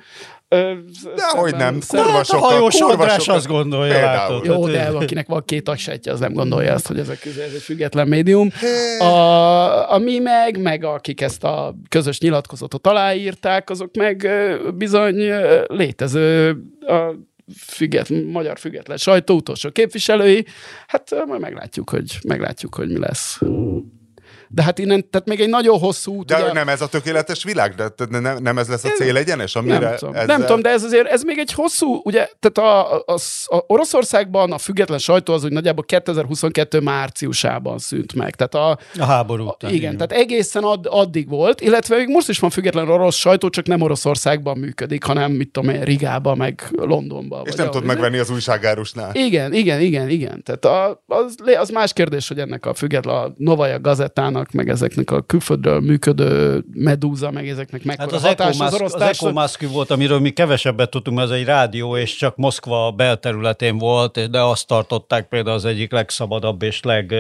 Dehogy 0.49 1.55
nem. 1.57 1.79
Kurva 1.89 2.11
Hát 2.11 2.21
a 2.21 2.25
sokan, 2.25 2.43
hajós 2.51 2.77
kurva 2.77 3.09
sokan. 3.09 3.35
azt 3.35 3.47
gondolja, 3.47 3.93
Például. 3.93 4.17
látod. 4.33 4.45
Jó, 4.45 4.69
Tehát, 4.69 4.93
de 4.93 4.97
akinek 4.99 5.27
van 5.27 5.43
két 5.45 5.69
agsejtje, 5.69 6.13
az 6.13 6.21
nem 6.21 6.33
gondolja 6.33 6.73
azt, 6.73 6.87
hogy 6.87 6.99
ez, 6.99 7.09
a, 7.09 7.15
köze- 7.21 7.45
ez 7.47 7.53
egy 7.55 7.61
független 7.61 8.09
médium. 8.09 8.51
A, 8.99 9.93
a 9.93 9.99
mi 9.99 10.19
meg, 10.19 10.61
meg 10.63 10.85
akik 10.85 11.21
ezt 11.21 11.45
a 11.45 11.75
közös 11.89 12.21
nyilatkozatot 12.21 12.87
aláírták, 12.87 13.71
azok 13.71 13.97
meg 13.97 14.29
bizony 14.75 15.15
létező 15.67 16.57
a 16.87 17.15
független, 17.67 18.23
magyar 18.23 18.59
független 18.59 18.97
sajtó 18.97 19.35
utolsó 19.35 19.71
képviselői. 19.71 20.45
Hát 20.87 21.15
majd 21.27 21.41
meglátjuk, 21.41 21.91
hogy, 21.91 22.19
meglátjuk, 22.29 22.75
hogy 22.75 22.89
mi 22.89 22.99
lesz. 22.99 23.41
De 24.49 24.63
hát 24.63 24.79
innen, 24.79 25.11
tehát 25.11 25.29
még 25.29 25.41
egy 25.41 25.49
nagyon 25.49 25.79
hosszú 25.79 26.15
út. 26.17 26.27
De 26.27 26.43
ugye- 26.43 26.53
nem 26.53 26.69
ez 26.69 26.81
a 26.81 26.87
tökéletes 26.89 27.45
világ? 27.45 27.75
De 27.75 28.19
nem, 28.21 28.37
nem 28.43 28.59
ez 28.59 28.69
lesz 28.69 28.85
a 28.85 28.89
cél 28.89 29.17
egyenes, 29.17 29.55
amire 29.57 29.79
nem 29.79 29.97
tudom. 29.97 30.15
ezzel... 30.15 30.27
nem 30.27 30.41
tudom, 30.41 30.63
de 30.63 30.71
ez 30.71 30.83
azért, 30.83 31.07
ez 31.07 31.23
még 31.23 31.39
egy 31.39 31.53
hosszú, 31.53 32.01
ugye, 32.05 32.29
tehát 32.41 32.71
a, 32.71 32.95
a, 33.07 33.19
a 33.45 33.65
Oroszországban 33.67 34.53
a 34.53 34.59
független 34.59 34.99
sajtó 34.99 35.33
az 35.33 35.45
úgy 35.45 35.53
nagyjából 35.53 35.85
2022 35.85 36.81
márciusában 36.81 37.79
szűnt 37.79 38.15
meg. 38.15 38.35
Tehát 38.35 38.55
a, 38.55 38.79
A 39.01 39.05
háború 39.05 39.45
után. 39.47 39.73
igen, 39.73 39.97
tehát 39.97 40.13
egészen 40.13 40.63
add, 40.63 40.87
addig 40.87 41.29
volt, 41.29 41.61
illetve 41.61 41.97
még 41.97 42.09
most 42.09 42.29
is 42.29 42.39
van 42.39 42.51
független 42.51 42.89
orosz 42.89 43.17
sajtó, 43.17 43.49
csak 43.49 43.67
nem 43.67 43.81
Oroszországban 43.81 44.59
működik, 44.59 45.05
hanem 45.05 45.33
mit 45.33 45.51
tudom 45.51 45.71
én, 45.71 45.83
Rigában, 45.83 46.37
meg 46.37 46.63
Londonban. 46.73 47.41
És 47.45 47.49
vagy 47.49 47.59
nem 47.59 47.69
ahol 47.69 47.81
tudod 47.81 47.95
megvenni 47.97 48.19
az 48.19 48.31
újságárusnál. 48.31 49.11
Igen, 49.15 49.53
igen, 49.53 49.81
igen, 49.81 50.09
igen. 50.09 50.43
Tehát 50.43 50.65
a, 50.65 51.03
az, 51.07 51.35
az 51.59 51.69
más 51.69 51.93
kérdés, 51.93 52.29
hogy 52.29 52.39
ennek 52.39 52.67
a 52.67 52.75
független 52.75 53.15
a 53.15 53.33
Novaja 53.37 53.79
gazettának, 54.39 54.53
meg 54.53 54.69
ezeknek 54.69 55.11
a 55.11 55.21
külföldről 55.21 55.81
működő 55.81 56.65
Medúza, 56.73 57.31
meg 57.31 57.49
ezeknek 57.49 57.83
Hát 57.85 57.97
mekkora 57.99 58.17
az 58.17 58.23
hatás 58.23 58.47
az 58.49 58.55
Ecomask, 58.55 58.75
orosz 58.75 58.95
az 58.95 59.01
társadalom- 59.01 59.39
Ecomask 59.39 59.73
volt, 59.73 59.91
amiről 59.91 60.19
mi 60.19 60.31
kevesebbet 60.31 60.91
tudtunk, 60.91 61.21
ez 61.21 61.31
egy 61.31 61.45
rádió, 61.45 61.97
és 61.97 62.17
csak 62.17 62.37
Moszkva 62.37 62.91
belterületén 62.91 63.79
volt, 63.79 64.31
de 64.31 64.41
azt 64.41 64.67
tartották 64.67 65.29
például 65.29 65.57
az 65.57 65.65
egyik 65.65 65.93
legszabadabb 65.93 66.63
és 66.63 66.83
leg, 66.83 67.15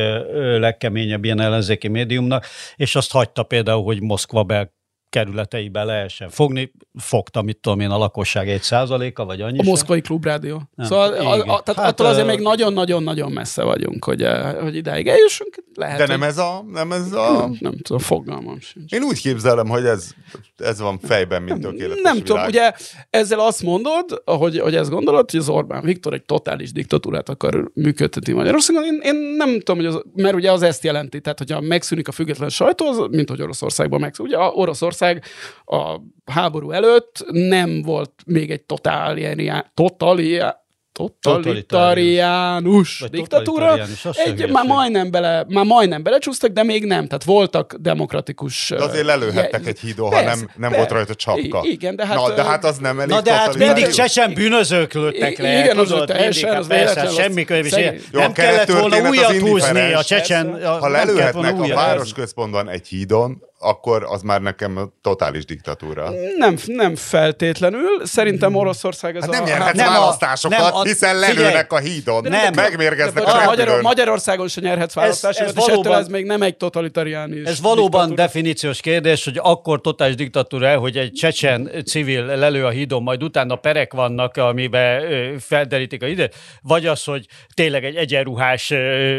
legkeményebb 0.58 1.24
ilyen 1.24 1.40
ellenzéki 1.40 1.88
médiumnak, 1.88 2.46
és 2.76 2.94
azt 2.96 3.12
hagyta 3.12 3.42
például, 3.42 3.84
hogy 3.84 4.02
Moszkva 4.02 4.42
bel 4.42 4.76
kerületeibe 5.10 5.84
lehessen 5.84 6.28
fogni. 6.28 6.72
Fogta, 6.94 7.42
mit 7.42 7.56
tudom 7.60 7.80
én, 7.80 7.90
a 7.90 7.98
lakosság 7.98 8.48
egy 8.48 8.62
százaléka, 8.62 9.24
vagy 9.24 9.40
annyi 9.40 9.58
A 9.58 9.62
se. 9.62 9.68
moszkvai 9.70 10.00
klubrádió. 10.00 10.62
Nem, 10.74 10.86
Szóval 10.86 11.12
a, 11.12 11.32
a, 11.32 11.60
tehát 11.62 11.74
Hát, 11.80 11.88
attól 11.88 12.06
azért 12.06 12.26
még 12.26 12.40
nagyon-nagyon-nagyon 12.40 13.32
messze 13.32 13.62
vagyunk, 13.62 14.04
hogy, 14.04 14.26
hogy 14.60 14.76
idáig 14.76 15.06
eljussunk. 15.08 15.64
Lehet, 15.74 15.98
De 15.98 16.06
nem 16.06 16.18
hogy- 16.18 16.28
ez 16.28 16.38
a... 16.38 16.64
Nem 16.72 16.92
ez 16.92 17.12
a... 17.12 17.50
nem 17.60 17.76
tudom, 17.82 17.98
fogalmam 17.98 18.60
sincs. 18.60 18.92
Én 18.92 19.02
úgy 19.02 19.20
képzelem, 19.20 19.68
hogy 19.68 19.84
ez, 19.84 20.10
ez 20.56 20.80
van 20.80 20.98
fejben, 20.98 21.42
mint 21.42 21.60
tökéletes 21.60 22.02
Nem 22.02 22.12
világ. 22.12 22.26
tudom, 22.28 22.44
ugye 22.46 22.72
ezzel 23.10 23.40
azt 23.40 23.62
mondod, 23.62 24.22
hogy, 24.24 24.58
hogy 24.58 24.74
ezt 24.74 24.90
gondolod, 24.90 25.30
hogy 25.30 25.40
az 25.40 25.48
Orbán 25.48 25.82
Viktor 25.82 26.12
egy 26.12 26.22
totális 26.24 26.72
diktatúrát 26.72 27.28
akar 27.28 27.70
működtetni 27.74 28.32
Magyarországon. 28.32 28.84
Én, 28.84 29.00
én 29.02 29.14
nem 29.36 29.58
tudom, 29.58 29.76
hogy 29.76 29.86
az, 29.86 30.02
mert 30.14 30.34
ugye 30.34 30.52
az 30.52 30.62
ezt 30.62 30.84
jelenti, 30.84 31.20
tehát 31.20 31.38
hogyha 31.38 31.60
megszűnik 31.60 32.08
a 32.08 32.12
független 32.12 32.48
sajtó, 32.48 32.86
az, 32.86 33.06
mint 33.10 33.28
hogy 33.28 33.42
Oroszországban 33.42 34.00
megszűnik. 34.00 34.32
Ugye 34.32 34.42
a 34.42 34.50
Oroszország 35.00 35.24
a 35.64 36.00
háború 36.32 36.70
előtt 36.70 37.24
nem 37.30 37.82
volt 37.82 38.12
még 38.26 38.50
egy 38.50 38.62
totálián, 38.62 39.70
totálián, 39.74 40.56
totalitáriánus 40.92 42.98
Vagy 42.98 43.10
diktatúra. 43.10 43.70
az 43.70 43.98
se 44.00 44.10
Egy, 44.24 44.50
már 44.50 44.66
majdnem, 44.66 45.10
bele, 45.10 45.44
már 45.48 45.64
majdnem 45.64 46.02
belecsúsztak, 46.02 46.50
de 46.50 46.62
még 46.62 46.84
nem. 46.84 47.06
Tehát 47.06 47.24
voltak 47.24 47.74
demokratikus... 47.80 48.72
De 48.76 48.84
azért 48.84 49.04
lelőhettek 49.04 49.66
egy 49.66 49.78
hídon, 49.78 50.12
ha 50.12 50.22
nem, 50.22 50.50
nem 50.56 50.72
volt 50.72 50.90
rajta 50.90 51.14
csapka. 51.14 51.60
I- 51.64 51.70
igen, 51.70 51.96
de 51.96 52.06
hát, 52.06 52.16
Na, 52.16 52.34
de 52.34 52.44
hát 52.44 52.64
az 52.64 52.78
nem 52.78 53.00
elég 53.00 53.14
Na 53.14 53.20
de 53.20 53.32
hát 53.32 53.56
mindig 53.56 53.86
csecsen 53.86 54.34
bűnözők 54.34 54.92
lőttek 54.92 55.38
I- 55.38 55.42
le, 55.42 55.58
igen, 55.58 55.78
az 55.78 55.92
ott 55.92 56.06
teljesen, 56.06 56.50
mindig, 56.50 56.58
az 56.58 56.68
hát 56.68 56.78
persze, 56.78 56.94
véletlen, 56.94 57.06
az 57.06 57.14
semmi 57.14 57.44
könyv 57.44 57.64
is 57.64 57.74
Nem 58.12 58.32
kellett 58.32 58.70
volna 58.70 58.96
az 58.96 59.08
újat 59.08 59.38
húzni 59.38 59.92
a 59.92 60.04
csecsen. 60.04 60.64
Ha 60.78 60.88
lelőhetnek 60.88 61.60
a 61.60 61.66
városközpontban 61.66 62.68
egy 62.68 62.88
hídon, 62.88 63.42
akkor 63.60 64.04
az 64.08 64.22
már 64.22 64.40
nekem 64.40 64.92
totális 65.02 65.44
diktatúra. 65.44 66.10
Nem, 66.36 66.56
nem 66.66 66.96
feltétlenül. 66.96 68.06
Szerintem 68.06 68.54
Oroszország 68.54 69.16
az 69.16 69.22
Hát 69.22 69.30
nem 69.32 69.42
a... 69.42 69.46
nyerhetsz 69.46 69.76
nem 69.76 69.88
a- 69.88 69.90
választásokat, 69.90 70.58
nem 70.58 70.74
a- 70.74 70.82
hiszen 70.82 71.18
lelőnek 71.18 71.72
a 71.72 71.78
hídon. 71.78 72.22
Nem. 72.22 72.52
Megmérgeznek 72.54 73.14
de, 73.14 73.20
a 73.20 73.24
bocsánat, 73.24 73.46
Magyar. 73.56 73.82
Magyarországon 73.82 74.48
sem 74.48 74.64
nyerhetsz 74.64 74.94
választásokat, 74.94 75.48
ez 75.48 75.54
és 75.56 75.62
ettől 75.62 75.74
valóban- 75.76 76.00
ez 76.00 76.08
még 76.08 76.24
nem 76.24 76.42
egy 76.42 76.56
totalitáriánus. 76.56 77.48
Ez 77.48 77.60
valóban 77.60 78.00
diktatúra. 78.00 78.22
definíciós 78.26 78.80
kérdés, 78.80 79.24
hogy 79.24 79.38
akkor 79.42 79.80
totális 79.80 80.14
diktatúra, 80.14 80.78
hogy 80.78 80.96
egy 80.96 81.12
csecsen 81.12 81.70
civil 81.86 82.24
lelő 82.24 82.64
a 82.64 82.70
hídon, 82.70 83.02
majd 83.02 83.22
utána 83.22 83.56
perek 83.56 83.92
vannak, 83.92 84.36
amiben 84.36 85.02
felderítik 85.38 86.02
a 86.02 86.06
ide, 86.06 86.30
vagy 86.62 86.86
az, 86.86 87.04
hogy 87.04 87.26
tényleg 87.54 87.84
egy 87.84 87.96
egyenruhás, 87.96 88.70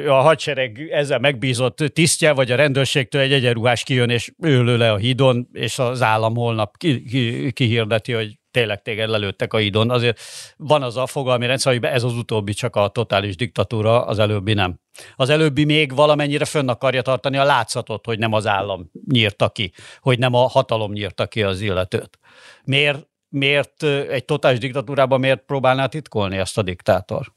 a 0.07 0.13
hadsereg 0.13 0.89
ezzel 0.91 1.19
megbízott 1.19 1.77
tisztje, 1.93 2.31
vagy 2.31 2.51
a 2.51 2.55
rendőrségtől 2.55 3.21
egy 3.21 3.33
egyenruhás 3.33 3.83
kijön, 3.83 4.09
és 4.09 4.28
lő 4.37 4.77
le 4.77 4.91
a 4.91 4.97
hídon, 4.97 5.47
és 5.53 5.79
az 5.79 6.01
állam 6.01 6.35
holnap 6.35 6.77
ki, 6.77 7.03
ki, 7.03 7.51
kihirdeti, 7.51 8.11
hogy 8.13 8.39
tényleg 8.51 8.81
téged 8.81 9.09
lelőttek 9.09 9.53
a 9.53 9.57
hídon. 9.57 9.89
Azért 9.89 10.19
van 10.57 10.83
az 10.83 10.97
a 10.97 11.05
fogalmi 11.05 11.45
rendszer, 11.45 11.73
hogy 11.73 11.83
ez 11.83 12.03
az 12.03 12.13
utóbbi 12.13 12.53
csak 12.53 12.75
a 12.75 12.87
totális 12.87 13.35
diktatúra, 13.35 14.05
az 14.05 14.19
előbbi 14.19 14.53
nem. 14.53 14.79
Az 15.15 15.29
előbbi 15.29 15.65
még 15.65 15.95
valamennyire 15.95 16.45
fönn 16.45 16.67
akarja 16.67 17.01
tartani 17.01 17.37
a 17.37 17.43
látszatot, 17.43 18.05
hogy 18.05 18.19
nem 18.19 18.33
az 18.33 18.47
állam 18.47 18.91
nyírta 19.07 19.49
ki, 19.49 19.71
hogy 19.99 20.19
nem 20.19 20.33
a 20.33 20.47
hatalom 20.47 20.91
nyírta 20.91 21.27
ki 21.27 21.43
az 21.43 21.61
illetőt. 21.61 22.19
Miért, 22.63 23.07
miért 23.29 23.83
egy 23.83 24.25
totális 24.25 24.59
diktatúrában 24.59 25.19
miért 25.19 25.45
próbálná 25.45 25.85
titkolni 25.85 26.37
ezt 26.37 26.57
a 26.57 26.61
diktátor? 26.61 27.33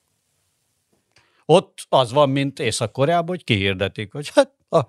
Ott 1.44 1.86
az 1.88 2.12
van, 2.12 2.30
mint 2.30 2.58
Észak-Koreában, 2.58 3.28
hogy 3.28 3.44
kihirdetik, 3.44 4.12
hogy 4.12 4.30
hát 4.34 4.50
a, 4.68 4.80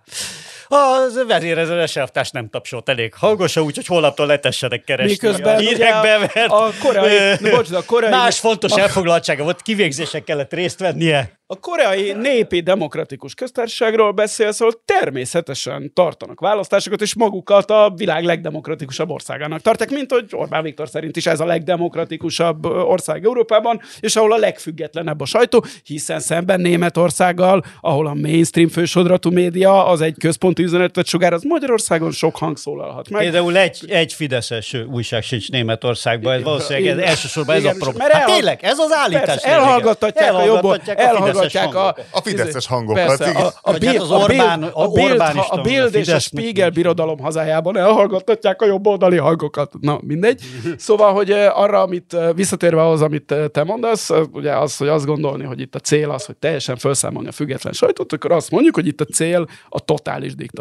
az 0.73 1.23
vezérezőes 1.27 1.95
elvtárs 1.95 2.31
nem 2.31 2.49
tapsolt 2.49 2.89
elég 2.89 3.13
hangosa, 3.13 3.62
úgyhogy 3.62 3.86
holnaptól 3.86 4.25
letessenek 4.25 4.83
keresni 4.83 5.12
Miközben 5.12 5.57
hírekbe, 5.59 6.17
mert 6.33 6.51
a 6.51 6.69
koreai- 6.83 7.38
ö, 7.41 7.49
bocs, 7.49 7.71
a 7.71 7.83
koreai- 7.86 8.13
más 8.13 8.39
fontos 8.39 8.71
a- 8.71 8.79
elfoglaltsága 8.79 9.43
volt, 9.43 9.62
kivégzésen 9.62 10.23
kellett 10.23 10.53
részt 10.53 10.79
vennie. 10.79 11.41
a 11.47 11.59
koreai 11.59 12.12
népi 12.13 12.59
demokratikus 12.59 13.33
köztársaságról 13.33 14.12
beszélsz, 14.12 14.62
ahol 14.62 14.81
természetesen 14.86 15.93
tartanak 15.93 16.39
választásokat, 16.39 17.01
és 17.01 17.15
magukat 17.15 17.71
a 17.71 17.93
világ 17.95 18.23
legdemokratikusabb 18.23 19.09
országának 19.09 19.62
tartják, 19.62 19.89
mint 19.89 20.12
hogy 20.12 20.25
Orbán 20.31 20.63
Viktor 20.63 20.89
szerint 20.89 21.17
is 21.17 21.25
ez 21.25 21.39
a 21.39 21.45
legdemokratikusabb 21.45 22.65
ország 22.65 23.25
Európában, 23.25 23.81
és 23.99 24.15
ahol 24.15 24.33
a 24.33 24.38
legfüggetlenebb 24.38 25.21
a 25.21 25.25
sajtó, 25.25 25.65
hiszen 25.83 26.19
szemben 26.19 26.62
Németországgal, 26.62 27.63
ahol 27.81 28.07
a 28.07 28.13
mainstream 28.13 28.69
fősodratú 28.69 29.31
média 29.31 29.86
az 29.88 30.01
egy 30.01 30.15
központi 30.19 30.62
üzenetet 30.63 31.06
sugároz, 31.06 31.43
Magyarországon 31.43 32.12
sok 32.12 32.38
hang 32.38 32.58
szólalhat 32.58 33.10
meg. 33.10 33.21
Például 33.21 33.58
egy, 33.58 33.86
egy 33.88 34.13
fideszes 34.13 34.76
újság 34.91 35.23
sincs 35.23 35.49
Németországban, 35.49 36.34
ez 36.34 36.43
valószínűleg 36.43 36.88
ez, 36.88 36.97
Igen. 36.97 37.10
elsősorban 37.10 37.56
ez 37.56 37.62
Igen, 37.62 37.73
a 37.73 37.76
és 37.78 37.84
probléma. 37.84 38.13
Hát 38.13 38.26
tényleg, 38.26 38.60
ez 38.62 38.78
az 38.80 38.91
állítás. 38.91 39.26
Persze, 39.26 39.47
elhallgattatják 39.47 40.34
a 40.34 40.43
jobb, 40.43 40.56
Elhallgattatják 40.56 40.99
elhallgatják 40.99 41.76
a. 41.76 41.95
A 42.12 42.21
fideszes 42.21 42.67
hangokat, 42.67 43.06
Persze, 43.06 43.39
a, 43.39 43.54
a, 43.62 43.71
Bild, 43.71 43.86
hát 43.86 44.02
az 44.02 44.12
a, 44.12 44.26
Bild, 44.26 44.41
Orbán- 44.41 44.71
a, 44.73 44.88
Bild, 45.62 45.88
a 45.89 45.91
a 45.91 45.97
és 45.97 46.08
a 46.08 46.19
Spiegel 46.19 46.69
birodalom 46.69 47.19
hazájában 47.19 47.78
elhallgattatják 47.78 48.62
a 48.62 48.65
jobboldali 48.65 49.17
hangokat. 49.17 49.73
Na, 49.80 49.99
mindegy. 50.02 50.41
Szóval, 50.78 51.13
hogy 51.13 51.32
arra, 51.32 51.82
amit 51.82 52.17
visszatérve 52.36 52.82
ahhoz, 52.82 53.02
amit 53.02 53.36
te 53.52 53.63
mondasz, 53.63 54.10
ugye 54.32 54.58
az, 54.58 54.78
hogy 54.78 54.88
azt 54.88 55.06
gondolni, 55.06 55.43
hogy 55.43 55.60
itt 55.60 55.76
a 55.76 55.80
cél 55.80 56.10
az, 56.10 56.26
hogy 56.26 56.38
teljesen 56.38 56.78
felszámolni 56.78 57.28
a 57.28 57.32
független 57.32 57.73
sajtót, 57.73 58.13
akkor 58.13 58.32
azt 58.32 58.52
mondjuk, 58.52 58.76
hogy 58.76 58.88
itt 58.88 59.02
a 59.02 59.06
cél 59.06 59.47
a 59.69 59.80
totális 59.80 60.36
diktatúra, 60.36 60.52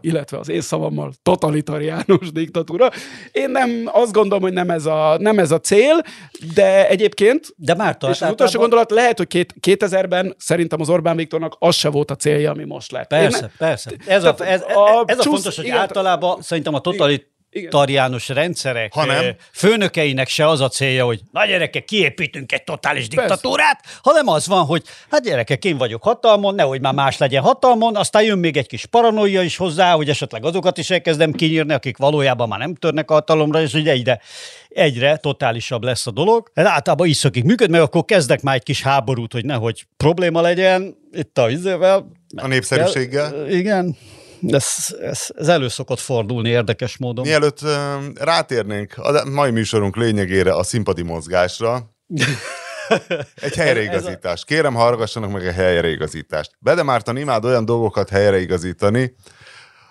illetve 0.00 0.38
az 0.38 0.48
én 0.48 0.60
szavammal 0.60 1.12
totalitariánus 1.22 2.32
diktatúra. 2.32 2.88
Én 3.32 3.50
nem, 3.50 3.70
azt 3.92 4.12
gondolom, 4.12 4.42
hogy 4.42 4.52
nem 4.52 4.70
ez 4.70 4.86
a, 4.86 5.16
nem 5.18 5.38
ez 5.38 5.50
a 5.50 5.60
cél, 5.60 6.02
de 6.54 6.88
egyébként 6.88 7.46
De 7.56 7.74
Márta, 7.74 8.10
és 8.10 8.22
az 8.22 8.30
utolsó 8.30 8.60
gondolat 8.60 8.90
lehet, 8.90 9.16
hogy 9.16 9.26
két, 9.26 9.54
2000-ben 9.60 10.34
szerintem 10.38 10.80
az 10.80 10.88
Orbán 10.88 11.16
Viktornak 11.16 11.56
az 11.58 11.74
se 11.74 11.88
volt 11.88 12.10
a 12.10 12.16
célja, 12.16 12.50
ami 12.50 12.64
most 12.64 12.92
lett. 12.92 13.12
Én 13.12 13.18
Persze, 13.18 13.40
ne- 13.40 13.66
persze. 13.66 13.90
Ez 14.06 14.24
a, 14.24 14.34
Tehát 14.34 14.52
ez, 14.52 14.60
a 14.60 15.04
ez 15.06 15.18
a 15.18 15.22
fontos, 15.22 15.56
hogy 15.56 15.64
igen, 15.64 15.78
általában 15.78 16.42
szerintem 16.42 16.74
a 16.74 16.80
totalitáriánus 17.64 18.28
rendszerek 18.28 18.92
Ha 18.92 19.04
nem. 19.04 19.24
eh, 19.24 19.34
főnökeinek 19.52 20.28
se 20.28 20.48
az 20.48 20.60
a 20.60 20.68
célja, 20.68 21.04
hogy 21.04 21.20
na 21.32 21.46
gyerekek, 21.46 21.84
kiépítünk 21.84 22.52
egy 22.52 22.64
totális 22.64 23.08
diktatúrát, 23.08 23.80
hanem 24.02 24.28
az 24.28 24.46
van, 24.46 24.64
hogy 24.64 24.82
hát 25.10 25.22
gyerekek, 25.22 25.64
én 25.64 25.76
vagyok 25.76 26.02
hatalmon, 26.02 26.54
nehogy 26.54 26.80
már 26.80 26.94
más 26.94 27.18
legyen 27.18 27.42
hatalmon, 27.42 27.96
aztán 27.96 28.22
jön 28.22 28.38
még 28.38 28.56
egy 28.56 28.66
kis 28.66 28.86
paranoia 28.86 29.42
is 29.42 29.56
hozzá, 29.56 29.92
hogy 29.92 30.08
esetleg 30.08 30.44
azokat 30.44 30.78
is 30.78 30.90
elkezdem 30.90 31.32
kinyírni, 31.32 31.72
akik 31.72 31.96
valójában 31.96 32.48
már 32.48 32.58
nem 32.58 32.74
törnek 32.74 33.10
a 33.10 33.14
hatalomra, 33.14 33.60
és 33.62 33.72
ugye 33.72 33.90
egyre, 33.90 34.20
egyre 34.68 35.16
totálisabb 35.16 35.82
lesz 35.84 36.06
a 36.06 36.10
dolog. 36.10 36.50
Hát 36.54 36.66
általában 36.66 37.06
így 37.06 37.14
szokik 37.14 37.44
működni, 37.44 37.72
mert 37.72 37.84
akkor 37.84 38.04
kezdek 38.04 38.42
már 38.42 38.54
egy 38.54 38.62
kis 38.62 38.82
háborút, 38.82 39.32
hogy 39.32 39.44
nehogy 39.44 39.86
probléma 39.96 40.40
legyen 40.40 40.96
itt 41.12 41.38
a 41.38 41.46
vizével, 41.46 42.06
A 42.36 42.46
népszerűséggel. 42.46 43.50
igen, 43.50 43.96
ez, 44.48 44.96
ez, 45.00 45.26
ez 45.36 45.48
elő 45.48 45.68
szokott 45.68 45.98
fordulni 45.98 46.48
érdekes 46.48 46.96
módon. 46.96 47.26
Mielőtt 47.26 47.60
rátérnénk 48.14 48.94
a 48.96 49.28
mai 49.28 49.50
műsorunk 49.50 49.96
lényegére, 49.96 50.54
a 50.54 50.62
színpadi 50.62 51.02
mozgásra, 51.02 51.94
egy 53.34 53.54
helyreigazítás. 53.54 54.44
Kérem, 54.44 54.74
hallgassanak 54.74 55.32
meg 55.32 55.46
a 55.46 55.52
helyreigazítást. 55.52 56.50
Bede 56.58 56.82
Márton 56.82 57.16
imád 57.16 57.44
olyan 57.44 57.64
dolgokat 57.64 58.08
helyreigazítani, 58.08 59.14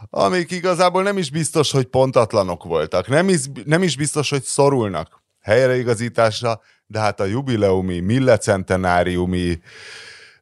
amik 0.09 0.51
igazából 0.51 1.03
nem 1.03 1.17
is 1.17 1.31
biztos, 1.31 1.71
hogy 1.71 1.85
pontatlanok 1.85 2.63
voltak. 2.63 3.07
Nem 3.07 3.29
is, 3.29 3.39
nem 3.65 3.83
is 3.83 3.97
biztos, 3.97 4.29
hogy 4.29 4.43
szorulnak 4.43 5.23
helyreigazításra, 5.41 6.61
de 6.87 6.99
hát 6.99 7.19
a 7.19 7.25
jubileumi, 7.25 7.99
millecentenáriumi, 7.99 9.59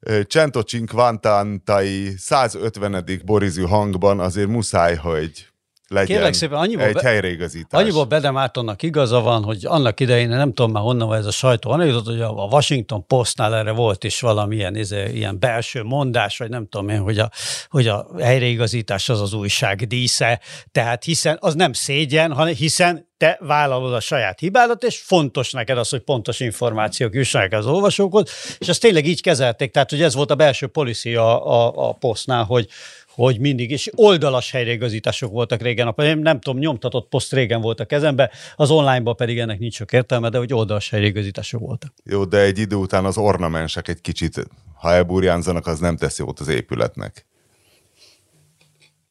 ö, 0.04 0.22
Cento 0.22 0.62
Cinquantantai 0.62 2.14
150. 2.18 3.22
borizű 3.26 3.64
hangban 3.64 4.20
azért 4.20 4.48
muszáj, 4.48 4.96
hogy 4.96 5.53
legyen 5.94 6.16
Kérlek 6.16 6.34
szépen, 6.34 6.58
annyiból 6.58 6.86
egy 6.86 6.94
be- 6.94 7.02
helyreigazítás. 7.02 7.82
Annyiból 7.82 8.06
Bede 8.06 8.32
Mártonnak 8.32 8.84
igaza 8.84 9.22
van, 9.22 9.44
hogy 9.44 9.66
annak 9.66 10.00
idején, 10.00 10.30
nem 10.30 10.54
tudom 10.54 10.72
már 10.72 10.84
honnan 10.84 11.08
van 11.08 11.18
ez 11.18 11.26
a 11.26 11.32
sajtó, 11.32 11.72
annak 11.72 12.06
hogy 12.06 12.22
a 12.22 12.48
Washington 12.52 13.08
Postnál 13.08 13.56
erre 13.56 13.72
volt 13.72 14.04
is 14.04 14.20
valamilyen 14.20 14.76
izé, 14.76 15.12
ilyen 15.14 15.40
belső 15.40 15.84
mondás, 15.84 16.38
vagy 16.38 16.50
nem 16.50 16.68
tudom 16.70 16.90
én, 16.90 17.00
hogy 17.00 17.20
a, 17.20 17.30
hogy 17.68 17.88
a 17.88 18.08
helyreigazítás 18.20 19.10
az 19.10 19.22
az 19.22 19.34
újság 19.34 19.88
dísze, 19.88 20.42
tehát 20.72 21.04
hiszen 21.04 21.38
az 21.40 21.54
nem 21.54 21.74
szégyen, 21.74 22.34
hanem 22.34 22.54
hiszen 22.54 23.12
te 23.24 23.38
vállalod 23.42 23.94
a 23.94 24.00
saját 24.00 24.40
hibádat, 24.40 24.84
és 24.84 25.00
fontos 25.00 25.52
neked 25.52 25.78
az, 25.78 25.90
hogy 25.90 26.00
pontos 26.00 26.40
információk 26.40 27.14
jussanak 27.14 27.52
az 27.52 27.66
olvasókhoz, 27.66 28.30
és 28.58 28.68
ezt 28.68 28.82
tényleg 28.82 29.06
így 29.06 29.22
kezelték, 29.22 29.72
tehát 29.72 29.90
hogy 29.90 30.02
ez 30.02 30.14
volt 30.14 30.32
a 30.32 30.36
belső 30.36 30.68
policy 30.68 31.16
a, 31.16 31.48
a, 31.48 31.88
a 31.90 31.94
posztnál, 31.94 32.44
hogy, 32.44 32.68
hogy 33.14 33.40
mindig, 33.40 33.72
és 33.72 33.90
oldalas 33.96 34.52
helyreigazítások 34.52 35.32
voltak 35.32 35.62
régen. 35.62 35.94
Én 35.98 36.18
nem 36.18 36.40
tudom, 36.40 36.60
nyomtatott 36.60 37.10
poszt 37.10 37.34
régen 37.34 37.62
volt 37.62 37.80
a 37.80 37.86
kezembe, 37.86 38.32
az 38.56 38.72
onlineban 38.72 39.16
pedig 39.16 39.40
ennek 39.40 39.60
nincs 39.60 39.76
sok 39.76 39.92
értelme, 39.92 40.30
de 40.30 40.38
hogy 40.38 40.54
oldalas 40.54 40.90
helyreigazítások 40.90 41.60
voltak. 41.60 41.94
Jó, 42.04 42.26
de 42.26 42.40
egy 42.40 42.60
idő 42.60 42.76
után 42.76 43.06
az 43.06 43.18
ornamensek 43.18 43.88
egy 43.88 44.02
kicsit, 44.02 44.48
ha 44.76 44.92
elburjánzanak, 44.92 45.68
az 45.68 45.80
nem 45.80 45.98
tesz 45.98 46.18
jót 46.18 46.40
az 46.40 46.48
épületnek. 46.48 47.26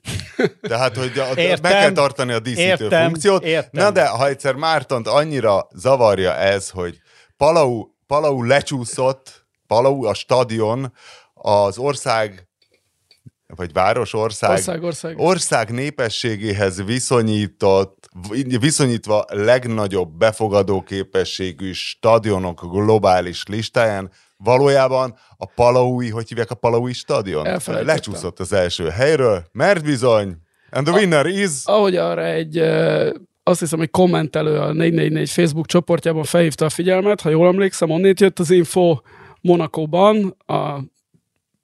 Tehát, 0.60 0.96
hogy 0.96 1.18
a, 1.18 1.40
Értem, 1.40 1.72
meg 1.72 1.72
kell 1.72 1.92
tartani 1.92 2.32
a 2.32 2.40
díszítő 2.40 2.84
értem, 2.84 3.04
funkciót. 3.04 3.44
értem. 3.44 3.84
Na 3.84 3.90
de, 3.90 4.06
ha 4.08 4.28
egyszer 4.28 4.54
Mártont 4.54 5.08
annyira 5.08 5.68
zavarja 5.72 6.34
ez, 6.34 6.70
hogy 6.70 7.00
Palau, 7.36 7.86
Palau 8.06 8.42
lecsúszott, 8.42 9.46
Palau 9.66 10.04
a 10.04 10.14
stadion 10.14 10.92
az 11.34 11.78
ország 11.78 12.46
vagy 13.56 13.72
város, 13.72 14.14
ország, 14.14 14.50
Ország, 14.50 14.82
ország. 14.82 15.18
ország 15.18 15.70
népességéhez 15.70 16.84
viszonyított, 16.84 18.08
viszonyítva 18.60 19.24
legnagyobb 19.28 20.10
befogadó 20.16 20.82
képességű 20.82 21.72
stadionok 21.72 22.60
globális 22.70 23.42
listáján 23.46 24.10
valójában 24.36 25.14
a 25.36 25.46
Palaui, 25.46 26.10
hogy 26.10 26.28
hívják 26.28 26.50
a 26.50 26.54
Palaui 26.54 26.92
stadion? 26.92 27.58
Lecsúszott 27.66 28.40
az 28.40 28.52
első 28.52 28.88
helyről, 28.88 29.44
mert 29.52 29.84
bizony, 29.84 30.36
and 30.70 30.86
the 30.86 30.94
winner 30.94 31.26
is... 31.26 31.50
Ahogy 31.64 31.96
arra 31.96 32.24
egy, 32.24 32.58
azt 33.42 33.60
hiszem, 33.60 33.78
hogy 33.78 33.90
kommentelő 33.90 34.58
a 34.58 34.72
444 34.72 35.30
Facebook 35.30 35.66
csoportjában 35.66 36.24
felhívta 36.24 36.64
a 36.64 36.70
figyelmet, 36.70 37.20
ha 37.20 37.30
jól 37.30 37.46
emlékszem, 37.46 37.90
onnét 37.90 38.20
jött 38.20 38.38
az 38.38 38.50
info 38.50 39.00
Monakóban, 39.40 40.36
a 40.46 40.78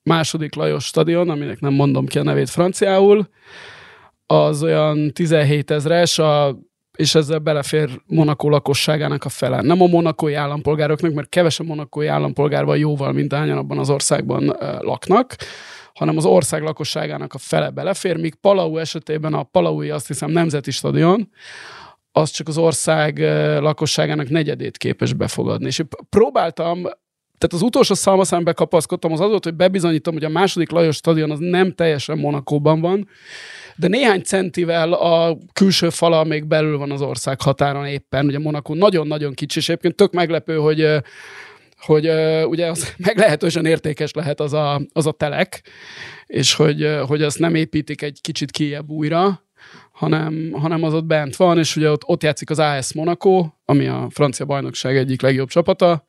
második 0.09 0.55
Lajos 0.55 0.85
stadion, 0.85 1.29
aminek 1.29 1.59
nem 1.59 1.73
mondom 1.73 2.05
ki 2.05 2.19
a 2.19 2.23
nevét 2.23 2.49
franciául, 2.49 3.27
az 4.25 4.63
olyan 4.63 5.13
17 5.13 5.71
ezres, 5.71 6.19
a, 6.19 6.59
és 6.97 7.15
ezzel 7.15 7.39
belefér 7.39 8.01
Monakó 8.05 8.49
lakosságának 8.49 9.25
a 9.25 9.29
fele. 9.29 9.61
Nem 9.61 9.81
a 9.81 9.87
monakói 9.87 10.33
állampolgároknak, 10.33 11.13
mert 11.13 11.29
kevesen 11.29 11.65
monakói 11.65 12.07
állampolgár 12.07 12.65
van 12.65 12.77
jóval, 12.77 13.11
mint 13.11 13.33
hányan 13.33 13.57
abban 13.57 13.77
az 13.77 13.89
országban 13.89 14.55
laknak, 14.79 15.35
hanem 15.93 16.17
az 16.17 16.25
ország 16.25 16.61
lakosságának 16.61 17.33
a 17.33 17.37
fele 17.37 17.69
belefér, 17.69 18.17
míg 18.17 18.35
Palau 18.35 18.77
esetében 18.77 19.33
a 19.33 19.43
Palaui 19.43 19.89
azt 19.89 20.07
hiszem 20.07 20.31
nemzeti 20.31 20.71
stadion, 20.71 21.29
az 22.11 22.29
csak 22.29 22.47
az 22.47 22.57
ország 22.57 23.19
lakosságának 23.59 24.29
negyedét 24.29 24.77
képes 24.77 25.13
befogadni. 25.13 25.65
És 25.65 25.83
próbáltam, 26.09 26.87
tehát 27.39 27.53
az 27.53 27.61
utolsó 27.61 27.93
szalmaszembe 27.93 28.53
kapaszkodtam, 28.53 29.11
az 29.11 29.19
az 29.19 29.29
volt, 29.29 29.43
hogy 29.43 29.55
bebizonyítom, 29.55 30.13
hogy 30.13 30.23
a 30.23 30.29
második 30.29 30.71
Lajos 30.71 30.95
stadion 30.95 31.31
az 31.31 31.39
nem 31.39 31.71
teljesen 31.73 32.17
Monakóban 32.17 32.81
van, 32.81 33.07
de 33.75 33.87
néhány 33.87 34.21
centivel 34.21 34.93
a 34.93 35.37
külső 35.53 35.89
fala 35.89 36.23
még 36.23 36.45
belül 36.45 36.77
van 36.77 36.91
az 36.91 37.01
ország 37.01 37.41
határon 37.41 37.85
éppen. 37.85 38.25
Ugye 38.25 38.39
Monakó 38.39 38.73
nagyon-nagyon 38.73 39.33
kicsi, 39.33 39.59
és 39.59 39.69
egyébként 39.69 39.95
tök 39.95 40.11
meglepő, 40.11 40.55
hogy 40.55 40.87
hogy 41.79 42.07
uh, 42.07 42.47
ugye 42.47 42.67
az 42.67 42.93
meglehetősen 43.07 43.65
értékes 43.65 44.13
lehet 44.13 44.39
az 44.39 44.53
a, 44.53 44.81
az 44.93 45.05
a 45.05 45.11
telek, 45.11 45.61
és 46.25 46.53
hogy, 46.53 46.83
uh, 46.83 46.99
hogy 46.99 47.21
azt 47.21 47.39
nem 47.39 47.55
építik 47.55 48.01
egy 48.01 48.19
kicsit 48.21 48.51
kijebb 48.51 48.89
újra, 48.89 49.43
hanem, 49.91 50.51
hanem 50.51 50.83
az 50.83 50.93
ott 50.93 51.05
bent 51.05 51.35
van, 51.35 51.57
és 51.57 51.75
ugye 51.75 51.91
ott, 51.91 52.01
ott 52.05 52.23
játszik 52.23 52.49
az 52.49 52.59
AS 52.59 52.93
Monaco, 52.93 53.49
ami 53.65 53.87
a 53.87 54.07
francia 54.09 54.45
bajnokság 54.45 54.97
egyik 54.97 55.21
legjobb 55.21 55.49
csapata, 55.49 56.05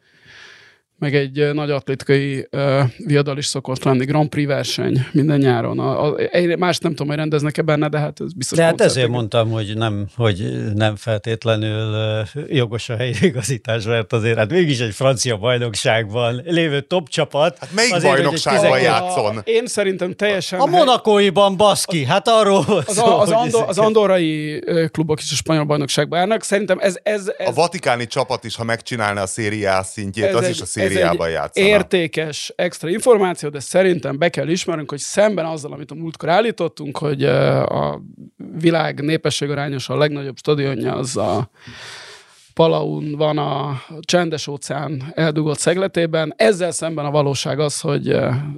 meg 1.00 1.14
egy 1.14 1.40
uh, 1.40 1.52
nagy 1.52 1.70
atlétikai 1.70 2.48
uh, 2.52 2.80
viadal 2.96 3.38
is 3.38 3.46
szokott 3.46 3.84
lenni, 3.84 4.04
Grand 4.04 4.28
Prix 4.28 4.48
verseny 4.48 5.06
minden 5.12 5.38
nyáron. 5.38 5.78
A, 5.78 6.04
a, 6.12 6.16
egy- 6.30 6.58
más 6.58 6.78
nem 6.78 6.90
tudom, 6.92 7.06
hogy 7.08 7.16
rendeznek-e 7.16 7.62
benne, 7.62 7.88
de 7.88 7.98
hát 7.98 8.20
ez 8.20 8.32
biztos 8.32 8.58
De 8.58 8.64
hát 8.64 8.80
ezért 8.80 9.08
mondtam, 9.08 9.50
hogy 9.50 9.72
nem, 9.76 10.06
hogy 10.16 10.50
nem 10.74 10.96
feltétlenül 10.96 11.92
ö, 11.92 12.20
jogos 12.48 12.88
a 12.88 12.96
helyreigazítás, 12.96 13.84
mert 13.84 14.12
azért 14.12 14.36
hát 14.38 14.50
mégis 14.50 14.78
egy 14.80 14.94
francia 14.94 15.36
bajnokságban 15.36 16.42
lévő 16.44 16.80
top 16.80 17.08
csapat. 17.08 17.56
Hát 17.60 17.72
melyik 17.74 17.94
azért, 17.94 18.12
hogy 18.12 18.22
bajnokságban 18.22 18.62
12 18.62 18.84
jár? 18.84 19.02
játszon. 19.02 19.36
A, 19.36 19.40
én 19.44 19.66
szerintem 19.66 20.12
teljesen... 20.12 20.60
A 20.60 20.66
monakóiban 20.66 21.56
baszki, 21.56 22.04
hát 22.04 22.28
arról 22.28 22.64
Az, 22.86 22.94
szó, 22.96 23.04
a, 23.04 23.20
az, 23.20 23.26
hogy 23.26 23.36
andor, 23.36 23.46
ezek- 23.60 23.68
az 23.68 23.78
andorrai 23.78 24.60
ö, 24.66 24.86
klubok 24.86 25.20
is 25.20 25.32
a 25.32 25.34
spanyol 25.34 25.64
bajnokságban 25.64 26.18
járnak. 26.18 26.42
Szerintem 26.42 26.78
ez, 26.80 26.96
ez, 27.02 27.32
ez, 27.38 27.48
A 27.48 27.52
vatikáni 27.52 28.06
csapat 28.06 28.44
is, 28.44 28.56
ha 28.56 28.64
megcsinálna 28.64 29.20
a 29.20 29.26
szériá 29.26 29.82
szintjét, 29.82 30.24
ez 30.24 30.34
az 30.34 30.42
egy, 30.42 30.50
is 30.50 30.60
a 30.60 30.64
szériá 30.66 30.89
perifériában 30.94 31.26
egy 31.26 31.32
játszana. 31.32 31.66
értékes 31.66 32.52
extra 32.56 32.88
információ, 32.88 33.48
de 33.48 33.60
szerintem 33.60 34.18
be 34.18 34.28
kell 34.28 34.48
ismernünk, 34.48 34.90
hogy 34.90 34.98
szemben 34.98 35.44
azzal, 35.44 35.72
amit 35.72 35.90
a 35.90 35.94
múltkor 35.94 36.28
állítottunk, 36.28 36.98
hogy 36.98 37.24
a 37.24 38.02
világ 38.58 39.00
népességarányos 39.00 39.88
a 39.88 39.96
legnagyobb 39.96 40.36
stadionja 40.36 40.94
az 40.94 41.16
a 41.16 41.50
Palaun 42.54 43.16
van 43.16 43.38
a 43.38 43.82
csendes 44.00 44.46
óceán 44.46 45.12
eldugott 45.14 45.58
szegletében. 45.58 46.34
Ezzel 46.36 46.70
szemben 46.70 47.04
a 47.04 47.10
valóság 47.10 47.58
az, 47.58 47.80
hogy 47.80 48.16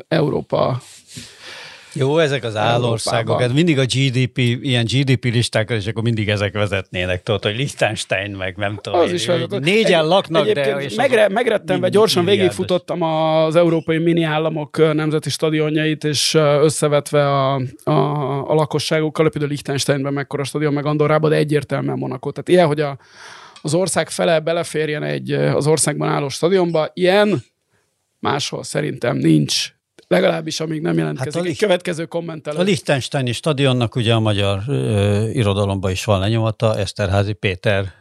Európa 0.09 0.81
Jó, 1.95 2.19
ezek 2.19 2.45
az 2.45 2.57
állországok, 2.57 3.41
hát 3.41 3.53
mindig 3.53 3.79
a 3.79 3.85
GDP, 3.85 4.39
ilyen 4.39 4.85
GDP 4.85 5.25
listákkal, 5.25 5.77
és 5.77 5.87
akkor 5.87 6.03
mindig 6.03 6.29
ezek 6.29 6.53
vezetnének, 6.53 7.23
tudod, 7.23 7.43
hogy 7.43 7.57
Liechtenstein, 7.57 8.31
meg 8.31 8.57
nem 8.57 8.79
tudom. 8.81 9.01
Az 9.01 9.09
én, 9.09 9.15
is. 9.15 9.27
Négyen 9.49 10.01
Egy- 10.01 10.07
laknak, 10.07 10.51
de... 10.51 10.77
És 10.77 10.95
megre, 10.95 11.29
megrettenve 11.29 11.89
gyorsan 11.89 12.25
milliárdos. 12.25 12.57
végigfutottam 12.57 13.03
az 13.03 13.57
európai 13.57 13.99
mini 13.99 14.23
államok 14.23 14.95
nemzeti 14.95 15.31
stadionjait, 15.31 16.05
és 16.05 16.35
összevetve 16.35 17.29
a, 17.29 17.55
a, 17.85 17.91
a 18.51 18.55
lakosságokkal, 18.55 19.29
például 19.29 19.51
Liechtensteinben 19.51 20.13
mekkora 20.13 20.45
stadion, 20.45 20.73
meg 20.73 20.87
Andorrában, 20.87 21.31
de 21.31 21.37
egyértelműen 21.37 21.99
Monaco. 21.99 22.31
Tehát 22.31 22.49
ilyen, 22.49 22.67
hogy 22.67 22.81
a, 22.81 22.99
az 23.63 23.75
ország 23.75 24.11
fele 24.11 24.41
beleférjen 24.41 25.03
egy 25.03 25.33
az 25.33 25.67
országban 25.67 26.09
álló 26.09 26.29
stadionba, 26.29 26.91
ilyen 26.95 27.43
máshol 28.19 28.63
szerintem 28.63 29.17
nincs. 29.17 29.73
Legalábbis 30.13 30.61
amíg 30.61 30.81
nem 30.81 30.99
jelentkezik 30.99 31.35
Hát 31.35 31.43
a 31.43 31.47
egy 31.47 31.59
következő 31.59 32.05
kommentel. 32.05 32.57
A 32.57 32.63
Liechtensteini 32.63 33.33
stadionnak 33.33 33.95
ugye 33.95 34.15
a 34.15 34.21
magyar 34.21 34.63
ö, 34.67 35.29
irodalomban 35.29 35.91
is 35.91 36.05
van 36.05 36.21
lenyomata, 36.21 36.79
Eszterházi 36.79 37.33
Péter 37.33 37.93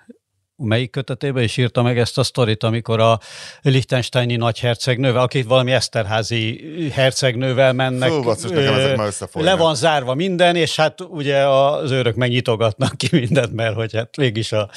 melyik 0.56 0.90
kötetében 0.90 1.44
is 1.44 1.58
írta 1.58 1.82
meg 1.82 1.98
ezt 1.98 2.18
a 2.18 2.24
sztorit, 2.24 2.64
amikor 2.64 3.00
a 3.00 3.20
Liechtensteini 3.62 4.36
nagyhercegnővel, 4.36 5.22
akit 5.22 5.46
valami 5.46 5.72
Eszterházi 5.72 6.62
hercegnővel 6.94 7.74
mennek. 7.74 8.10
Fú, 8.10 8.22
basszus, 8.22 8.52
nekem 8.52 8.74
ezek 8.74 8.98
már. 8.98 9.44
Le 9.44 9.56
van 9.56 9.76
zárva 9.76 10.14
minden, 10.14 10.56
és 10.56 10.76
hát 10.76 11.02
ugye 11.02 11.48
az 11.48 11.92
őrök 11.92 12.16
megnyitogatnak 12.16 12.98
ki 12.98 13.08
mindent, 13.12 13.54
mert 13.54 13.76
hogy 13.76 13.96
hát 13.96 14.16
végig 14.16 14.54
a, 14.54 14.70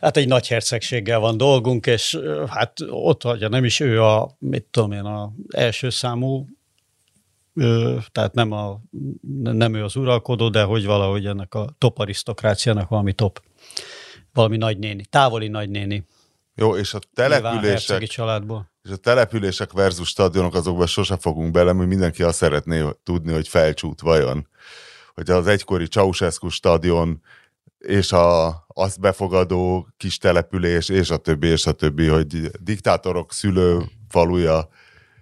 hát 0.00 0.16
egy 0.16 0.28
nagy 0.28 0.48
hercegséggel 0.48 1.18
van 1.18 1.36
dolgunk, 1.36 1.86
és 1.86 2.18
hát 2.48 2.72
ott 2.88 3.22
hagyja, 3.22 3.48
nem 3.48 3.64
is 3.64 3.80
ő 3.80 4.02
a, 4.02 4.36
mit 4.38 4.66
tudom 4.70 4.92
én, 4.92 5.04
a 5.04 5.32
első 5.56 5.90
számú 5.90 6.46
tehát 8.12 8.34
nem, 8.34 8.52
a, 8.52 8.80
nem 9.42 9.74
ő 9.74 9.84
az 9.84 9.96
uralkodó, 9.96 10.48
de 10.48 10.62
hogy 10.62 10.84
valahogy 10.84 11.26
ennek 11.26 11.54
a 11.54 11.74
top 11.78 11.98
arisztokráciának 11.98 12.88
valami 12.88 13.12
top, 13.12 13.42
valami 14.32 14.56
nagynéni, 14.56 15.04
távoli 15.04 15.48
nagynéni. 15.48 16.06
Jó, 16.54 16.76
és 16.76 16.94
a 16.94 16.98
települések, 17.14 17.70
hercegi 17.70 18.06
családból. 18.06 18.70
és 18.82 18.90
a 18.90 18.96
települések 18.96 19.72
versus 19.72 20.08
stadionok, 20.08 20.54
azokban 20.54 20.86
sose 20.86 21.16
fogunk 21.16 21.50
bele, 21.52 21.72
mert 21.72 21.88
mindenki 21.88 22.22
azt 22.22 22.36
szeretné 22.36 22.84
tudni, 23.02 23.32
hogy 23.32 23.48
felcsút 23.48 24.00
vajon. 24.00 24.48
Hogy 25.14 25.30
az 25.30 25.46
egykori 25.46 25.86
Ceausescu 25.86 26.48
stadion 26.48 27.22
és 27.78 28.12
a, 28.12 28.48
azt 28.68 29.00
befogadó 29.00 29.88
kis 29.96 30.18
település, 30.18 30.88
és 30.88 31.10
a 31.10 31.16
többi, 31.16 31.46
és 31.46 31.66
a 31.66 31.72
többi, 31.72 32.06
hogy 32.06 32.50
diktátorok 32.60 33.32
szülő 33.32 33.82
faluja, 34.08 34.68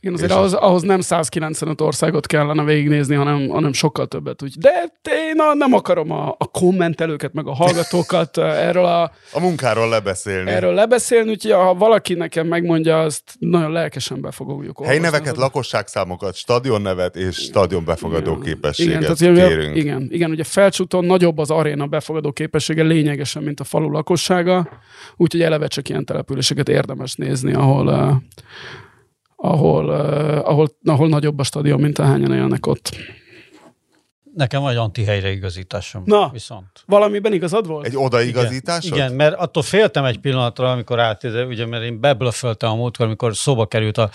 Igen, 0.02 0.14
azért 0.14 0.32
ahhoz, 0.32 0.52
ahhoz 0.52 0.82
nem 0.82 1.00
195 1.00 1.80
országot 1.80 2.26
kellene 2.26 2.64
végignézni, 2.64 3.14
hanem, 3.14 3.48
hanem 3.48 3.72
sokkal 3.72 4.06
többet. 4.06 4.42
Úgy. 4.42 4.54
De 4.58 4.92
én 5.02 5.40
a, 5.40 5.54
nem 5.54 5.72
akarom 5.72 6.10
a, 6.10 6.34
a 6.38 6.46
kommentelőket, 6.46 7.32
meg 7.32 7.46
a 7.46 7.54
hallgatókat 7.54 8.38
erről, 8.38 8.84
a, 8.84 9.02
a 9.32 9.40
munkáról 9.40 9.88
lebeszélni. 9.88 10.50
erről 10.50 10.74
lebeszélni, 10.74 11.30
úgyhogy 11.30 11.52
ha 11.52 11.74
valaki 11.74 12.14
nekem 12.14 12.46
megmondja, 12.46 13.00
azt 13.00 13.22
nagyon 13.38 13.72
lelkesen 13.72 14.20
be 14.20 14.30
fogjuk. 14.30 14.84
Helyneveket, 14.84 15.36
lakosságszámokat, 15.36 16.34
stadionnevet 16.34 17.16
és 17.16 17.36
stadion 17.36 17.84
befogadó 17.84 18.38
képességet 18.38 19.00
igen, 19.00 19.16
tehát 19.16 19.34
ugye, 19.34 19.48
kérünk. 19.48 19.76
igen, 19.76 20.08
igen, 20.10 20.30
ugye 20.30 20.44
felcsúton 20.44 21.04
nagyobb 21.04 21.38
az 21.38 21.50
aréna 21.50 21.86
befogadó 21.86 22.32
képessége 22.32 22.82
lényegesen, 22.82 23.42
mint 23.42 23.60
a 23.60 23.64
falu 23.64 23.90
lakossága, 23.90 24.68
úgyhogy 25.16 25.42
eleve 25.42 25.66
csak 25.66 25.88
ilyen 25.88 26.04
településeket 26.04 26.68
érdemes 26.68 27.14
nézni, 27.14 27.52
ahol, 27.52 27.86
uh, 27.86 28.12
ahol, 29.44 29.90
ahol, 30.40 30.68
ahol 30.84 31.08
nagyobb 31.08 31.38
a 31.38 31.42
stadion, 31.42 31.80
mint 31.80 31.98
ahányan 31.98 32.32
élnek 32.32 32.66
ott. 32.66 32.96
Nekem 34.34 34.62
vagy 34.62 34.76
antihelyreigazításom. 34.76 36.02
Na. 36.06 36.30
Viszont. 36.32 36.66
Valamiben 36.86 37.32
igazad 37.32 37.66
volt? 37.66 37.86
Egy 37.86 37.96
odaigazításod? 37.96 38.92
Igen, 38.92 39.04
igen, 39.04 39.12
mert 39.12 39.34
attól 39.34 39.62
féltem 39.62 40.04
egy 40.04 40.18
pillanatra, 40.18 40.70
amikor 40.70 41.00
át, 41.00 41.24
ugye, 41.24 41.66
mert 41.66 41.84
én 41.84 42.00
beblöföltem 42.00 42.70
a 42.70 42.74
múltkor, 42.74 43.06
amikor 43.06 43.36
szóba 43.36 43.66
került 43.66 43.98
a 43.98 44.10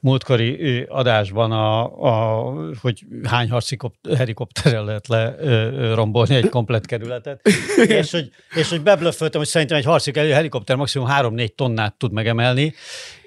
múltkori 0.00 0.82
adásban, 0.88 1.52
a, 1.52 1.82
a, 1.84 2.52
hogy 2.80 3.04
hány 3.24 3.50
harci 3.50 3.76
kop- 3.76 4.14
helikopterrel 4.16 4.84
lehet 4.84 5.08
le 5.08 5.34
ö, 5.38 5.50
ö, 5.50 5.94
rombolni 5.94 6.34
egy 6.34 6.48
komplett 6.48 6.86
kerületet, 6.86 7.40
és 8.00 8.10
hogy, 8.10 8.30
és 8.54 8.70
hogy 8.70 8.82
beblöföltem, 8.82 9.40
hogy 9.40 9.48
szerintem 9.48 9.76
egy 9.76 9.84
harci 9.84 10.12
helikopter 10.14 10.76
maximum 10.76 11.08
3-4 11.10 11.48
tonnát 11.48 11.94
tud 11.94 12.12
megemelni, 12.12 12.74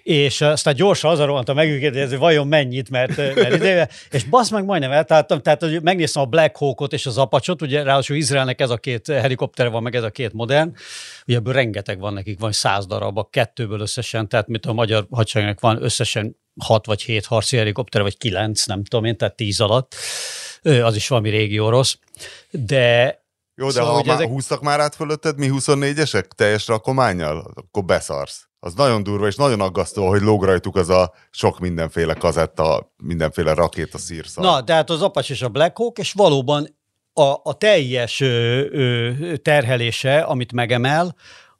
és 0.09 0.41
aztán 0.41 0.75
gyorsan 0.75 1.11
az 1.11 1.19
a 1.19 1.25
rohantam 1.25 1.55
meg 1.55 1.69
őket, 1.69 1.93
hogy 1.93 2.01
ez 2.01 2.15
vajon 2.15 2.47
mennyit, 2.47 2.89
mert, 2.89 3.17
mert 3.17 3.53
ide, 3.53 3.89
és 4.11 4.23
basz 4.23 4.49
meg 4.49 4.65
majdnem 4.65 4.91
eltaláltam, 4.91 5.41
tehát 5.41 5.61
hogy 5.61 5.81
megnéztem 5.81 6.21
a 6.21 6.25
Black 6.25 6.57
Hawkot 6.57 6.93
és 6.93 7.05
az 7.05 7.17
Apache-ot, 7.17 7.61
ugye 7.61 7.83
ráadásul 7.83 8.15
Izraelnek 8.15 8.61
ez 8.61 8.69
a 8.69 8.77
két 8.77 9.07
helikopter 9.07 9.69
van, 9.69 9.83
meg 9.83 9.95
ez 9.95 10.03
a 10.03 10.09
két 10.09 10.33
modern, 10.33 10.75
ugye 11.27 11.37
ebből 11.37 11.53
rengeteg 11.53 11.99
van 11.99 12.13
nekik, 12.13 12.39
van 12.39 12.51
száz 12.51 12.85
darab, 12.85 13.17
a 13.17 13.27
kettőből 13.31 13.79
összesen, 13.79 14.27
tehát 14.27 14.47
mint 14.47 14.65
a 14.65 14.73
magyar 14.73 15.07
hadseregnek 15.11 15.59
van 15.59 15.83
összesen 15.83 16.37
hat 16.61 16.85
vagy 16.85 17.01
hét 17.01 17.25
harci 17.25 17.57
helikopter, 17.57 18.01
vagy 18.01 18.17
kilenc, 18.17 18.65
nem 18.65 18.83
tudom 18.83 19.05
én, 19.05 19.17
tehát 19.17 19.35
tíz 19.35 19.59
alatt, 19.61 19.95
az 20.61 20.95
is 20.95 21.07
valami 21.07 21.29
régi 21.29 21.59
orosz, 21.59 21.99
de 22.51 23.17
Jó, 23.55 23.65
de 23.65 23.71
Szóval, 23.71 23.93
ha 23.93 24.03
már 24.05 24.15
ezek- 24.15 24.29
húztak 24.29 24.61
már 24.61 24.79
át 24.79 24.95
fölötted 24.95 25.37
mi 25.37 25.49
24-esek 25.51 26.23
teljes 26.35 26.67
rakományjal, 26.67 27.51
akkor 27.55 27.85
beszarsz. 27.85 28.48
Az 28.59 28.73
nagyon 28.73 29.03
durva 29.03 29.27
és 29.27 29.35
nagyon 29.35 29.61
aggasztó, 29.61 30.07
hogy 30.07 30.21
lóg 30.21 30.43
rajtuk 30.43 30.75
az 30.75 30.89
a 30.89 31.13
sok 31.29 31.59
mindenféle 31.59 32.13
kazetta, 32.13 32.93
mindenféle 33.03 33.53
rakéta 33.53 33.97
szírszal. 33.97 34.43
Na, 34.43 34.61
de 34.61 34.73
hát 34.73 34.89
az 34.89 35.01
Apache 35.01 35.33
és 35.33 35.41
a 35.41 35.49
Black 35.49 35.77
Hawk, 35.77 35.97
és 35.97 36.13
valóban 36.13 36.77
a, 37.13 37.33
a 37.43 37.53
teljes 37.57 38.19
ö, 38.19 38.65
ö, 38.71 39.35
terhelése, 39.35 40.19
amit 40.19 40.51
megemel, 40.51 41.15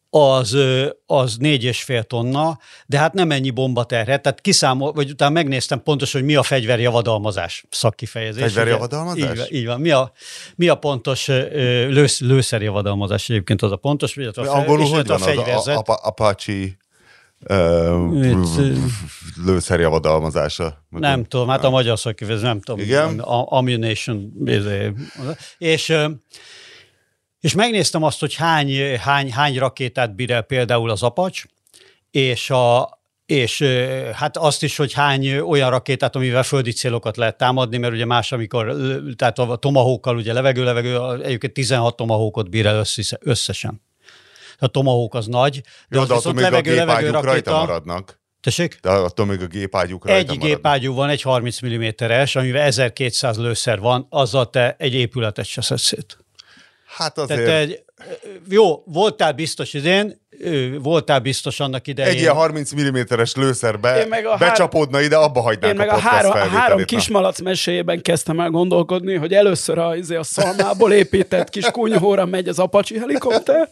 az, 0.10 0.58
az 1.06 1.38
négy 1.38 1.64
és 1.64 1.84
fél 1.84 2.04
tonna, 2.04 2.58
de 2.86 2.98
hát 2.98 3.14
nem 3.14 3.32
ennyi 3.32 3.50
bomba 3.50 3.84
terhet, 3.84 4.22
tehát 4.22 4.42
kiszámol, 4.42 4.92
vagy 4.92 5.10
utána 5.10 5.32
megnéztem 5.32 5.84
pontosan, 5.84 6.22
hogy 6.22 6.30
mi 6.30 6.36
a 6.36 6.44
fegyverjavadalmazás 6.44 7.66
szakkifejezés. 7.70 8.44
Fegyverjavadalmazás? 8.44 9.30
Így 9.30 9.38
van, 9.38 9.48
így 9.50 9.66
van. 9.66 9.80
Mi 9.80 9.92
a, 9.92 10.12
mi 10.56 10.68
a 10.68 10.76
pontos 10.76 11.28
lősz, 11.28 12.20
lőszerjavadalmazás 12.20 13.30
egyébként 13.30 13.62
az 13.62 13.72
a 13.72 13.76
pontos, 13.76 14.16
illetve 14.16 14.50
a, 14.50 14.56
Angolul 14.56 14.88
hogy 14.88 15.08
van 15.08 15.10
a 15.10 15.14
az 15.14 15.22
a, 15.22 15.26
fegyverzet. 15.26 15.88
a, 15.88 16.00
Apache 16.04 16.78
lőszerjavadalmazása? 19.46 20.86
Nem 20.90 21.24
tudom, 21.24 21.48
hát 21.48 21.64
a 21.64 21.70
magyar 21.70 22.00
szakkifejezés, 22.00 22.46
nem 22.46 22.62
tudom. 22.62 22.82
Igen? 22.82 23.20
A, 23.20 23.52
ammunition, 23.52 24.32
izé, 24.46 24.92
és, 25.58 25.94
és 27.40 27.54
megnéztem 27.54 28.04
azt, 28.04 28.20
hogy 28.20 28.36
hány, 28.36 28.98
hány, 28.98 29.32
hány 29.32 29.58
rakétát 29.58 30.16
bír 30.16 30.32
el 30.32 30.42
például 30.42 30.90
az 30.90 31.04
Apacs, 31.04 31.44
és 32.12 32.50
a, 32.50 33.00
és 33.26 33.62
hát 34.14 34.38
azt 34.38 34.64
is, 34.64 34.78
hogy 34.78 34.94
hány 34.94 35.38
olyan 35.38 35.70
rakétát, 35.70 36.16
amivel 36.16 36.44
földi 36.44 36.72
célokat 36.72 37.18
lehet 37.18 37.38
támadni, 37.38 37.78
mert 37.78 37.94
ugye 37.94 38.06
más, 38.06 38.32
amikor, 38.32 38.76
tehát 39.16 39.40
a 39.40 39.56
tomahawkkal 39.56 40.16
ugye 40.16 40.34
levegő-levegő, 40.34 41.24
egyébként 41.24 41.54
16 41.54 41.96
tomahawkot 41.96 42.50
bír 42.50 42.66
el 42.66 42.78
össze, 42.78 43.18
összesen. 43.20 43.82
A 44.60 44.68
tomahawk 44.68 45.14
az 45.14 45.26
nagy, 45.26 45.62
de 45.90 45.96
Jó, 45.96 46.02
az 46.02 46.08
de 46.08 46.14
attól 46.14 46.34
még 46.34 46.44
a 46.44 46.50
levegő-levegő 46.50 47.06
gépágyuk 47.06 47.24
rajta 47.24 47.52
rakéta. 47.52 47.66
maradnak. 47.66 48.20
Tessék? 48.42 48.78
De 48.82 48.90
attól 48.90 49.26
még 49.26 49.42
a 49.42 49.46
gépágyuk 49.48 50.06
rajta 50.06 50.32
Egy 50.32 50.38
gépágyú 50.40 50.94
van, 50.94 51.10
egy 51.10 51.22
30 51.22 51.66
mm-es, 51.66 52.36
amivel 52.36 52.62
1200 52.62 53.38
lőszer 53.38 53.80
van, 53.80 54.06
azzal 54.10 54.50
te 54.50 54.76
egy 54.78 54.94
épületet 54.94 55.46
se 55.46 55.62
szedsz 55.62 55.82
szét. 55.82 56.18
Hát 56.86 57.14
Tehát 57.14 57.30
azért 57.30 57.46
te 57.46 57.58
egy, 57.58 57.84
jó, 58.50 58.84
voltál 58.86 59.32
biztos 59.32 59.74
idén, 59.74 60.22
ö, 60.40 60.80
voltál 60.80 61.20
biztos 61.20 61.60
annak 61.60 61.88
idején. 61.88 62.12
egy 62.12 62.20
ilyen 62.20 62.34
30 62.34 62.72
mm-es 62.76 63.36
lőszerbe 63.36 64.02
Én 64.02 64.08
meg 64.08 64.26
a 64.26 64.30
hár- 64.30 64.40
becsapódna 64.40 65.02
ide, 65.02 65.16
abba 65.16 65.42
hagynánk 65.42 65.74
Én 65.74 65.80
meg 65.80 65.90
a 65.90 65.94
a 65.94 66.00
három, 66.00 66.32
három 66.32 66.84
kismalac 66.84 67.40
meséjében 67.42 68.02
kezdtem 68.02 68.40
el 68.40 68.50
gondolkodni, 68.50 69.16
hogy 69.16 69.34
először 69.34 69.78
a, 69.78 69.96
izé, 69.96 70.16
a 70.16 70.24
szalmából 70.24 70.94
épített 70.94 71.50
kis 71.50 71.66
kunyhóra 71.66 72.26
megy 72.26 72.48
az 72.48 72.60
Apache 72.60 73.00
helikopter. 73.00 73.70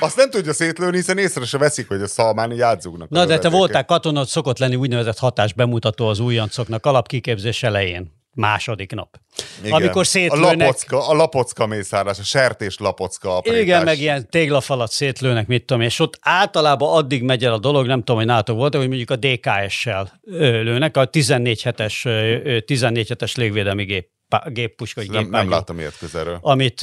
Azt 0.00 0.16
nem 0.16 0.30
tudja 0.30 0.52
szétlőni, 0.52 0.96
hiszen 0.96 1.18
észre 1.18 1.44
se 1.44 1.58
veszik, 1.58 1.88
hogy 1.88 2.02
a 2.02 2.06
szalmán 2.06 2.52
így 2.52 2.60
átzugnak. 2.60 3.08
Na, 3.08 3.24
de 3.24 3.38
te 3.38 3.48
voltál 3.48 3.84
katona, 3.84 4.20
ott 4.20 4.28
szokott 4.28 4.58
lenni 4.58 4.74
úgynevezett 4.76 5.18
hatás 5.18 5.52
bemutató 5.52 6.06
az 6.06 6.18
újoncoknak 6.18 6.86
alapkiképzés 6.86 7.62
elején. 7.62 8.14
Második 8.36 8.92
nap. 8.92 9.16
Igen. 9.60 9.72
Amikor 9.72 10.00
A 10.00 10.04
szétlőnek... 10.04 10.58
lapocka, 10.58 11.08
a 11.08 11.14
lapocka 11.14 11.66
mészárlás, 11.66 12.18
a 12.18 12.22
sertés 12.22 12.78
lapocka 12.78 13.36
aprítás. 13.36 13.60
Igen, 13.60 13.84
meg 13.84 13.98
ilyen 13.98 14.30
téglafalat 14.30 14.90
szétlőnek, 14.90 15.46
mit 15.46 15.64
tudom, 15.64 15.82
és 15.82 16.00
ott 16.00 16.18
általában 16.20 16.96
addig 16.96 17.22
megy 17.22 17.44
el 17.44 17.52
a 17.52 17.58
dolog, 17.58 17.86
nem 17.86 17.98
tudom, 17.98 18.16
hogy 18.16 18.26
nálatok 18.26 18.56
volt, 18.56 18.74
hogy 18.74 18.88
mondjuk 18.88 19.10
a 19.10 19.16
DKS-sel 19.16 20.20
lőnek, 20.62 20.96
a 20.96 21.04
14 21.04 21.62
hetes, 21.62 22.04
ö, 22.04 22.58
14 22.60 23.08
hetes 23.08 23.36
légvédelmi 23.36 23.84
gép, 23.84 24.08
géppuska, 24.46 25.00
vagy 25.00 25.10
Nem, 25.10 25.28
nem 25.28 25.50
láttam 25.50 25.78
ilyet 25.78 25.98
közelről. 25.98 26.38
amit, 26.40 26.82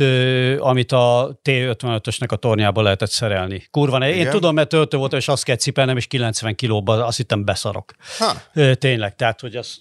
amit 0.59 0.91
a 0.91 1.39
T-55-ösnek 1.41 2.29
a 2.31 2.35
tornyába 2.35 2.81
lehetett 2.81 3.09
szerelni. 3.09 3.67
Kurva, 3.71 3.97
ne. 3.97 4.09
én 4.09 4.19
Igen? 4.19 4.31
tudom, 4.31 4.53
mert 4.53 4.69
töltő 4.69 4.97
volt, 4.97 5.13
és 5.13 5.27
azt 5.27 5.43
kell 5.43 5.55
cipelnem, 5.55 5.97
és 5.97 6.07
90 6.07 6.55
kilóban 6.55 7.01
azt 7.01 7.17
hittem 7.17 7.45
beszarok. 7.45 7.91
Ha, 8.17 8.33
Tényleg, 8.75 9.15
tehát, 9.15 9.39
hogy 9.39 9.55
az, 9.55 9.79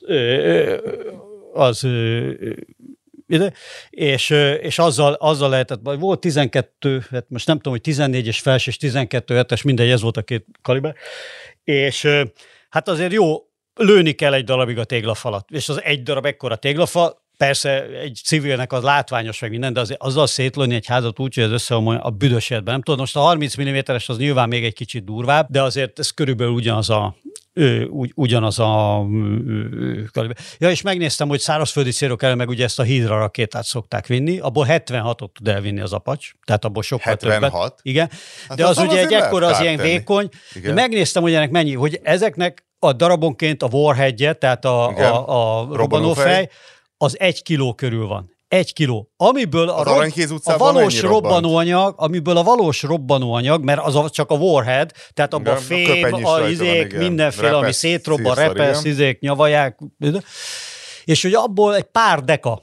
az 1.53 1.87
és, 3.91 4.31
és 4.61 4.79
azzal, 4.79 5.13
azzal 5.13 5.49
lehetett, 5.49 5.81
vagy 5.83 5.99
volt 5.99 6.21
12, 6.21 7.05
hát 7.11 7.25
most 7.29 7.47
nem 7.47 7.57
tudom, 7.57 7.73
hogy 7.73 7.83
14 7.83 8.27
és 8.27 8.41
felső 8.41 8.71
és 8.71 8.77
12 8.77 9.35
hetes, 9.35 9.63
mindegy, 9.63 9.91
ez 9.91 10.01
volt 10.01 10.17
a 10.17 10.23
két 10.23 10.47
kaliber, 10.63 10.95
és 11.65 12.09
hát 12.69 12.89
azért 12.89 13.13
jó, 13.13 13.47
lőni 13.75 14.13
kell 14.13 14.35
egy 14.35 14.45
darabig 14.45 14.79
a 14.79 14.85
téglafalat, 14.85 15.51
és 15.51 15.69
az 15.69 15.83
egy 15.83 16.03
darab 16.03 16.27
ekkora 16.27 16.57
téglafal, 16.57 17.22
Persze 17.43 17.83
egy 17.87 18.21
civilnek 18.25 18.73
az 18.73 18.83
látványos 18.83 19.41
meg 19.41 19.51
minden, 19.51 19.73
de 19.73 19.81
azért 19.81 20.03
azzal 20.03 20.27
szétlőni 20.27 20.75
egy 20.75 20.87
házat 20.87 21.19
úgy, 21.19 21.35
hogy 21.35 21.45
ez 21.45 21.51
összeomolja 21.51 22.01
a 22.01 22.11
büdös 22.11 22.51
életben. 22.51 22.73
Nem 22.73 22.83
tudom, 22.83 23.01
most 23.01 23.17
a 23.17 23.21
30 23.21 23.61
mm-es 23.61 24.09
az 24.09 24.17
nyilván 24.17 24.49
még 24.49 24.65
egy 24.65 24.75
kicsit 24.75 25.05
durvább, 25.05 25.47
de 25.51 25.63
azért 25.63 25.99
ez 25.99 26.11
körülbelül 26.11 26.53
ugyanaz 26.53 26.91
a, 26.91 27.17
ő, 27.53 27.87
ugy, 27.87 28.13
ugyanaz 28.15 28.59
a 28.59 29.05
kaliber. 30.13 30.37
Ja, 30.59 30.71
és 30.71 30.83
megnéztem, 30.83 31.29
hogy 31.29 31.41
szárazföldi 31.41 31.91
célok 31.91 32.23
elől 32.23 32.37
meg 32.37 32.49
ugye 32.49 32.65
ezt 32.65 32.79
a 32.79 32.83
hídra 32.83 33.19
rakétát 33.19 33.65
szokták 33.65 34.07
vinni, 34.07 34.39
abból 34.39 34.67
76-ot 34.69 35.33
tud 35.33 35.49
elvinni 35.49 35.81
az 35.81 35.93
apacs, 35.93 36.31
tehát 36.45 36.65
abból 36.65 36.83
sokkal 36.83 37.13
76? 37.13 37.51
többet. 37.53 37.79
Igen, 37.83 38.11
Hát 38.49 38.57
de 38.57 38.65
az 38.65 38.71
azzal 38.71 38.87
ugye 38.87 39.01
egy 39.01 39.13
ekkora, 39.13 39.47
az 39.47 39.61
ilyen 39.61 39.77
tenni. 39.77 39.89
vékony. 39.89 40.29
Igen. 40.55 40.75
Megnéztem, 40.75 41.23
hogy 41.23 41.35
ennek 41.35 41.51
mennyi, 41.51 41.75
hogy 41.75 42.01
ezeknek 42.03 42.65
a 42.79 42.93
darabonként 42.93 43.63
a 43.63 43.69
warheadje, 43.73 44.33
tehát 44.33 44.65
a, 44.65 44.89
Igen. 44.93 45.11
a, 45.11 45.61
a 45.61 45.69
Robbanófej. 45.77 46.49
Az 47.03 47.19
egy 47.19 47.43
kiló 47.43 47.75
körül 47.75 48.07
van. 48.07 48.31
Egy 48.49 48.73
kiló. 48.73 49.11
Amiből 49.17 49.69
a, 49.69 49.83
rob- 49.83 50.41
a 50.45 50.57
valós 50.57 51.01
robbanóanyag, 51.01 51.95
amiből 51.97 52.37
a 52.37 52.43
valós 52.43 52.83
robbanóanyag, 52.83 53.65
mert 53.65 53.81
az 53.81 53.95
a, 53.97 54.11
csak 54.11 54.31
a 54.31 54.35
warhead, 54.35 54.91
tehát 55.15 55.35
abban 55.35 55.55
a 55.55 55.57
a 55.57 55.61
fém, 55.61 56.15
a 56.15 56.21
van, 56.21 56.51
izék, 56.51 56.97
mindenféle, 56.97 57.57
ami 57.57 57.73
szétrobban, 57.73 58.35
repesz, 58.35 58.85
izék, 58.85 59.21
nyavaják, 59.21 59.79
és 61.05 61.23
hogy 61.23 61.35
abból 61.35 61.77
egy 61.77 61.83
pár 61.83 62.21
deka 62.21 62.63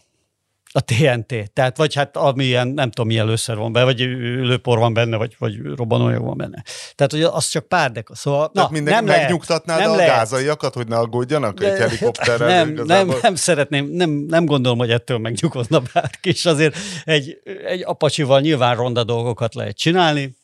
a 0.71 0.79
TNT, 0.79 1.51
tehát 1.53 1.77
vagy 1.77 1.95
hát 1.95 2.17
amilyen, 2.17 2.67
nem 2.67 2.89
tudom 2.89 3.07
milyen 3.07 3.25
lőszer 3.25 3.55
van 3.55 3.71
benne, 3.71 3.85
vagy 3.85 3.99
lőpor 3.99 4.77
van 4.77 4.93
benne, 4.93 5.17
vagy, 5.17 5.35
vagy 5.39 5.61
robbanóanyag 5.75 6.23
van 6.23 6.37
benne. 6.37 6.63
Tehát, 6.95 7.11
hogy 7.11 7.21
az 7.21 7.47
csak 7.47 7.67
pár 7.67 7.91
deka. 7.91 8.15
Szóval, 8.15 8.51
Tehát 8.51 8.69
na, 8.69 8.75
minden, 8.75 8.93
nem 8.93 9.05
lehet, 9.05 9.21
megnyugtatnád 9.21 9.79
nem 9.79 9.91
a 9.91 9.95
lehet. 9.95 10.15
gázaiakat, 10.15 10.73
hogy 10.73 10.87
ne 10.87 10.97
aggódjanak 10.97 11.63
egy 11.63 11.69
De- 11.69 11.77
helikopterrel? 11.77 12.47
Nem, 12.47 12.85
nem, 12.85 13.11
nem 13.21 13.35
szeretném, 13.35 13.85
nem, 13.85 14.09
nem 14.09 14.45
gondolom, 14.45 14.77
hogy 14.77 14.91
ettől 14.91 15.17
megnyugodna 15.17 15.81
bárki, 15.93 16.29
és 16.29 16.45
azért 16.45 16.77
egy, 17.03 17.41
egy 17.65 17.83
apacsival 17.85 18.39
nyilván 18.39 18.75
ronda 18.75 19.03
dolgokat 19.03 19.55
lehet 19.55 19.77
csinálni, 19.77 20.37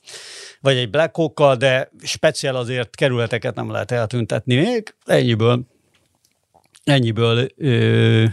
vagy 0.61 0.77
egy 0.77 0.89
Black 0.89 1.15
Hawk-kal, 1.15 1.55
de 1.55 1.91
speciál 2.03 2.55
azért 2.55 2.95
kerületeket 2.95 3.55
nem 3.55 3.71
lehet 3.71 3.91
eltüntetni 3.91 4.55
még. 4.55 4.95
Ennyiből, 5.05 5.65
ennyiből 6.83 7.47
ö, 7.57 8.25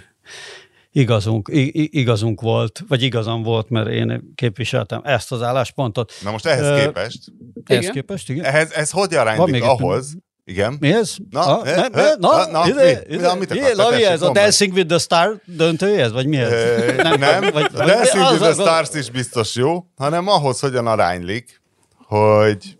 igazunk, 0.93 1.49
igazunk 1.91 2.41
volt, 2.41 2.81
vagy 2.89 3.03
igazam 3.03 3.43
volt, 3.43 3.69
mert 3.71 3.89
én 3.89 4.33
képviseltem 4.35 5.01
ezt 5.05 5.33
az 5.33 5.43
álláspontot. 5.43 6.13
Na 6.23 6.31
most 6.31 6.47
ehhez 6.47 6.67
Ö, 6.67 6.85
képest, 6.85 7.19
Ehhez 7.65 7.83
Igen. 7.83 7.95
képest, 7.95 8.31
igen. 8.31 8.45
ehhez, 8.45 8.73
ez 8.73 8.91
hogy 8.91 9.15
aránylik 9.15 9.63
ahhoz? 9.63 10.15
Igen. 10.45 10.77
Mi 10.81 10.93
ez? 10.93 11.15
Na, 11.31 11.65
eh, 11.67 11.77
ne, 11.77 11.89
ne, 12.03 12.15
na, 12.19 12.47
na, 12.51 12.69
ide, 12.69 13.05
mi? 13.09 13.15
ide, 13.15 13.35
mit 13.35 13.51
ide, 13.55 13.61
akartál? 13.65 13.75
Lavi, 13.75 13.93
Tessék, 13.97 14.11
ez 14.13 14.23
a. 14.23 14.33
Dancing 14.33 14.73
with 14.73 14.89
the 14.89 14.99
Star 14.99 15.41
döntője 15.45 16.03
ez, 16.05 16.13
vagy 16.13 16.27
mi 16.27 16.37
ez? 16.37 16.51
Nem, 17.19 17.41
vagy, 17.41 17.53
vagy- 17.53 17.87
Dancing 17.87 18.23
with 18.31 18.41
the 18.41 18.53
Stars 18.53 18.95
is 18.95 19.11
biztos 19.11 19.55
jó, 19.55 19.85
hanem 19.97 20.29
ahhoz 20.29 20.61
hogyan 20.61 20.87
aránylik, 20.87 21.61
hogy 22.07 22.79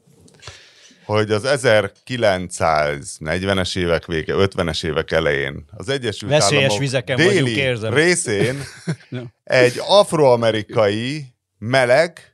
hogy 1.05 1.31
az 1.31 1.43
1940-es 1.45 3.79
évek 3.79 4.07
vége, 4.07 4.35
50-es 4.37 4.85
évek 4.85 5.11
elején 5.11 5.65
az 5.71 5.89
Egyesült 5.89 6.31
Veszélyes 6.31 6.63
Államok 6.63 6.79
vizeken 6.79 7.17
déli 7.17 7.41
vagyunk, 7.41 7.57
érzem. 7.57 7.95
részén 7.95 8.65
egy 9.45 9.81
afroamerikai 9.87 11.27
meleg 11.59 12.33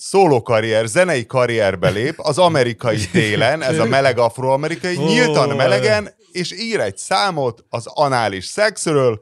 szólókarrier, 0.00 0.86
zenei 0.86 1.26
karrierbe 1.26 1.90
lép 1.90 2.14
az 2.16 2.38
amerikai 2.38 3.08
télen, 3.12 3.62
ez 3.62 3.78
a 3.78 3.84
meleg 3.84 4.18
afroamerikai, 4.18 4.96
nyíltan 4.96 5.56
melegen, 5.56 6.14
és 6.32 6.52
ír 6.52 6.80
egy 6.80 6.96
számot 6.96 7.64
az 7.68 7.86
anális 7.86 8.44
szexről, 8.44 9.20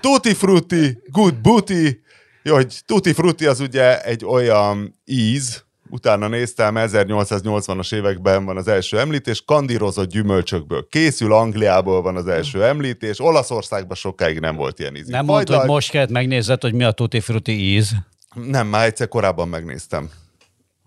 Tutti 0.00 0.34
Frutti, 0.34 0.98
Good 1.06 1.40
Booty, 1.40 2.00
jó, 2.42 2.54
hogy 2.54 2.80
Tutti 2.86 3.12
Frutti 3.12 3.46
az 3.46 3.60
ugye 3.60 4.02
egy 4.02 4.24
olyan 4.24 5.00
íz, 5.04 5.64
utána 5.90 6.28
néztem, 6.28 6.74
1880-as 6.76 7.94
években 7.94 8.44
van 8.44 8.56
az 8.56 8.68
első 8.68 8.98
említés, 8.98 9.42
kandírozott 9.44 10.10
gyümölcsökből 10.10 10.86
készül, 10.90 11.32
Angliából 11.32 12.02
van 12.02 12.16
az 12.16 12.26
első 12.26 12.64
említés, 12.64 13.20
Olaszországban 13.20 13.96
sokáig 13.96 14.40
nem 14.40 14.56
volt 14.56 14.78
ilyen 14.78 14.96
íz. 14.96 15.06
Nem 15.06 15.24
mondta, 15.24 15.58
hogy 15.58 15.68
most 15.68 15.90
kellett 15.90 16.10
megnézed, 16.10 16.62
hogy 16.62 16.74
mi 16.74 16.84
a 16.84 16.90
Tutti 16.92 17.20
Frutti 17.20 17.52
íz. 17.52 17.92
Nem, 18.34 18.66
már 18.66 18.84
egyszer 18.84 19.08
korábban 19.08 19.48
megnéztem. 19.48 20.10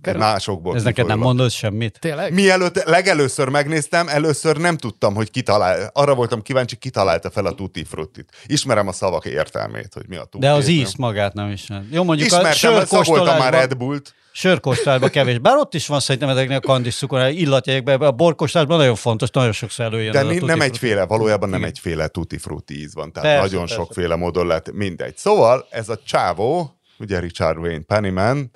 Egy 0.01 0.15
Másokból 0.15 0.75
Ez 0.75 0.83
neked 0.83 1.05
nem 1.05 1.19
mondod 1.19 1.51
semmit? 1.51 1.97
Tényleg? 1.99 2.33
Mielőtt 2.33 2.83
legelőször 2.83 3.47
megnéztem, 3.49 4.07
először 4.07 4.57
nem 4.57 4.77
tudtam, 4.77 5.15
hogy 5.15 5.31
kitalál. 5.31 5.89
Arra 5.93 6.15
voltam 6.15 6.41
kíváncsi, 6.41 6.75
kitalálta 6.75 7.29
fel 7.29 7.45
a 7.45 7.51
Tutti 7.51 7.83
Fruttit. 7.83 8.31
Ismerem 8.45 8.87
a 8.87 8.91
szavak 8.91 9.25
értelmét, 9.25 9.93
hogy 9.93 10.05
mi 10.07 10.15
a 10.15 10.23
tutti. 10.23 10.39
De 10.39 10.51
az 10.51 10.67
ízt 10.67 10.97
magát 10.97 11.33
nem 11.33 11.49
ismer. 11.51 11.83
Jó, 11.91 12.03
mondjuk 12.03 12.31
a 12.31 12.35
Ismertem, 12.37 12.73
mert 12.73 12.87
szagoltam 12.87 13.37
már 13.37 13.53
Red 13.53 13.77
Bullt. 13.77 14.13
sörkóstolásban 14.31 15.09
kevés. 15.09 15.37
Bár 15.39 15.55
ott 15.55 15.73
is 15.73 15.87
van 15.87 15.99
szerintem 15.99 16.29
ezeknek 16.29 16.57
a 16.57 16.67
kandis 16.67 16.95
cukor, 16.95 17.27
illatjegyekben, 17.29 18.01
a 18.01 18.11
borkóstolásban 18.11 18.77
nagyon 18.77 18.95
fontos, 18.95 19.29
nagyon 19.29 19.51
sokszor 19.51 19.85
előjön. 19.85 20.11
De 20.11 20.19
a 20.19 20.23
nem 20.23 20.37
Frutti. 20.37 20.61
egyféle, 20.61 21.05
valójában 21.05 21.49
nem 21.49 21.59
Igen. 21.59 21.71
egyféle 21.71 22.07
tutti 22.07 22.37
frutti 22.37 22.79
íz 22.79 22.93
van, 22.93 23.11
tehát 23.11 23.29
Persze, 23.29 23.45
nagyon 23.45 23.59
persze. 23.59 23.75
sokféle 23.75 24.15
módon 24.15 24.47
lehet, 24.47 24.71
mindegy. 24.71 25.17
Szóval 25.17 25.67
ez 25.69 25.89
a 25.89 25.99
csávó, 26.05 26.71
ugye 26.99 27.19
Richard 27.19 27.57
Wayne 27.57 27.83
Pennyman, 27.83 28.51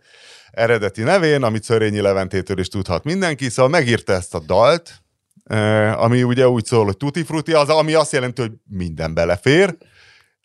eredeti 0.54 1.02
nevén, 1.02 1.44
amit 1.44 1.64
Szörényi 1.64 2.02
Leventétől 2.02 2.60
is 2.60 2.68
tudhat 2.68 3.04
mindenki, 3.04 3.50
szóval 3.50 3.72
megírta 3.72 4.14
ezt 4.14 4.36
a 4.36 4.40
dalt, 4.40 5.02
ami 5.96 6.24
ugye 6.24 6.48
úgy 6.48 6.66
szól, 6.66 6.86
hogy 6.86 6.98
tutti 6.98 7.24
frutti, 7.24 7.54
az, 7.54 7.70
ami 7.70 7.94
azt 7.94 8.12
jelenti, 8.12 8.42
hogy 8.42 8.52
minden 8.70 9.14
belefér, 9.14 9.78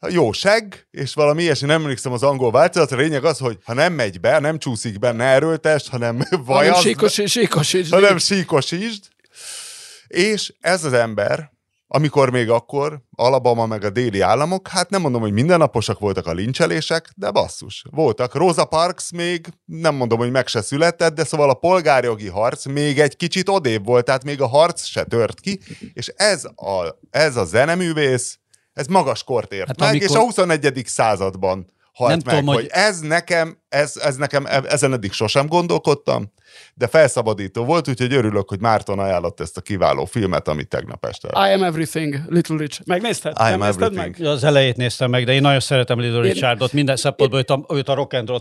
jó 0.08 0.32
segg, 0.32 0.74
és 0.90 1.14
valami 1.14 1.42
ilyesmi, 1.42 1.66
nem 1.66 1.82
emlékszem 1.82 2.12
az 2.12 2.22
angol 2.22 2.50
változat, 2.50 2.92
a 2.92 2.96
lényeg 2.96 3.24
az, 3.24 3.38
hogy 3.38 3.58
ha 3.64 3.74
nem 3.74 3.92
megy 3.92 4.20
be, 4.20 4.38
nem 4.38 4.58
csúszik 4.58 4.98
be, 4.98 5.12
ne 5.12 5.24
erőltest, 5.24 5.88
hanem 5.88 6.18
Hanem 6.30 6.44
vajazd, 6.44 6.80
síkos, 6.80 7.20
síkosítsd. 7.26 7.92
hanem 7.92 8.18
síkosítsd. 8.18 9.04
És 10.06 10.52
ez 10.60 10.84
az 10.84 10.92
ember, 10.92 11.52
amikor 11.90 12.30
még 12.30 12.50
akkor 12.50 13.00
Alabama 13.16 13.66
meg 13.66 13.84
a 13.84 13.90
déli 13.90 14.20
államok, 14.20 14.68
hát 14.68 14.90
nem 14.90 15.00
mondom, 15.00 15.20
hogy 15.20 15.32
mindennaposak 15.32 15.98
voltak 15.98 16.26
a 16.26 16.32
lincselések, 16.32 17.10
de 17.16 17.30
basszus, 17.30 17.84
voltak. 17.90 18.34
Rosa 18.34 18.64
Parks 18.64 19.10
még 19.10 19.46
nem 19.64 19.94
mondom, 19.94 20.18
hogy 20.18 20.30
meg 20.30 20.46
se 20.46 20.62
született, 20.62 21.14
de 21.14 21.24
szóval 21.24 21.50
a 21.50 21.54
polgárjogi 21.54 22.28
harc 22.28 22.66
még 22.66 22.98
egy 23.00 23.16
kicsit 23.16 23.48
odébb 23.48 23.84
volt, 23.84 24.04
tehát 24.04 24.24
még 24.24 24.40
a 24.40 24.46
harc 24.46 24.84
se 24.84 25.04
tört 25.04 25.40
ki, 25.40 25.60
és 25.92 26.08
ez 26.16 26.44
a, 26.44 26.98
ez 27.10 27.36
a 27.36 27.44
zeneművész, 27.44 28.38
ez 28.72 28.86
magas 28.86 29.24
kort 29.24 29.52
ért 29.52 29.66
Hát 29.66 29.78
meg, 29.78 29.88
amikor- 29.88 30.08
és 30.10 30.16
a 30.16 30.20
21. 30.20 30.82
században 30.86 31.72
halt 31.92 32.10
Nem 32.10 32.20
meg, 32.24 32.38
tudom, 32.38 32.54
hogy 32.54 32.62
hogy- 32.62 32.70
ez 32.82 33.00
nekem, 33.00 33.58
ez, 33.68 33.96
ez 33.96 34.16
nekem, 34.16 34.46
ezen 34.46 34.92
eddig 34.92 35.12
sosem 35.12 35.46
gondolkodtam, 35.46 36.32
de 36.74 36.86
felszabadító 36.86 37.64
volt, 37.64 37.88
úgyhogy 37.88 38.12
örülök, 38.12 38.48
hogy 38.48 38.60
Márton 38.60 38.98
ajánlott 38.98 39.40
ezt 39.40 39.56
a 39.56 39.60
kiváló 39.60 40.04
filmet, 40.04 40.48
amit 40.48 40.68
tegnap 40.68 41.04
este. 41.04 41.28
I 41.28 41.52
am 41.52 41.62
everything, 41.62 42.16
Little 42.28 42.56
Rich. 42.56 42.80
Megnézted? 42.86 43.32
I 43.38 43.52
am 43.52 43.62
everything. 43.62 43.94
meg? 43.96 44.26
Az 44.26 44.44
elejét 44.44 44.76
néztem 44.76 45.10
meg, 45.10 45.24
de 45.24 45.32
én 45.32 45.40
nagyon 45.40 45.60
szeretem 45.60 46.00
Little 46.00 46.16
Én- 46.16 46.32
Richardot, 46.32 46.72
minden 46.72 46.96
szempontból 46.96 47.38
őt 47.38 47.50
a, 47.50 47.64
őt 47.74 47.88
a 47.88 47.94
rock 47.94 48.12
and 48.12 48.28
roll 48.28 48.40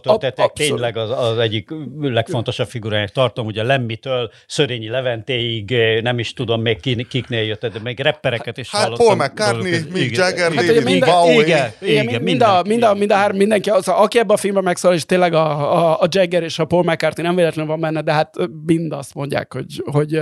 tényleg 0.54 0.98
az, 0.98 1.10
az 1.10 1.38
egyik 1.38 1.70
legfontosabb 2.02 2.68
figurájának 2.68 3.12
tartom, 3.12 3.46
ugye 3.46 3.64
Lemmitől, 3.64 4.32
Szörényi 4.48 4.90
Leventéig, 4.90 5.72
eh, 5.72 6.02
nem 6.02 6.20
is 6.20 6.34
tudom 6.34 6.62
még 6.62 6.80
ki, 6.80 7.04
kiknél 7.10 7.44
jött, 7.44 7.66
de 7.66 7.80
még 7.84 8.00
rappereket 8.00 8.58
is 8.58 8.72
Hát 8.72 8.82
hallottam. 8.84 9.06
Paul 9.06 9.28
McCartney. 9.28 9.80
Mick. 9.92 10.16
Jagger, 10.16 10.54
Hát 10.54 10.66
David 10.66 10.84
minden- 10.84 11.10
Bowie. 11.10 11.42
Igen, 11.46 11.72
Igen, 11.80 12.04
igen, 12.04 12.06
mind, 12.06 12.24
mind, 12.24 12.42
a, 12.42 12.62
mind, 12.66 12.84
a, 12.84 12.94
mind 12.94 13.12
a 13.12 13.16
három, 13.16 13.38
mindenki, 13.38 13.70
az, 13.70 13.88
aki 13.88 14.18
ebben 14.20 14.36
a 14.36 14.40
filmben 14.40 14.64
megszólal, 14.64 14.96
és 14.98 15.06
tényleg 15.06 15.34
a, 15.34 15.74
a, 15.78 16.02
a 16.02 16.08
Jagger 16.10 16.44
és 16.44 16.60
a 16.60 16.66
Paul 16.66 16.84
McCartney 16.84 17.26
nem 17.26 17.36
véletlenül 17.36 17.72
van 17.72 17.80
benne, 17.80 17.97
benne, 17.98 18.02
de 18.02 18.12
hát 18.12 18.50
mind 18.66 18.92
azt 18.92 19.14
mondják, 19.14 19.54
hogy, 19.54 19.84
hogy 19.86 20.22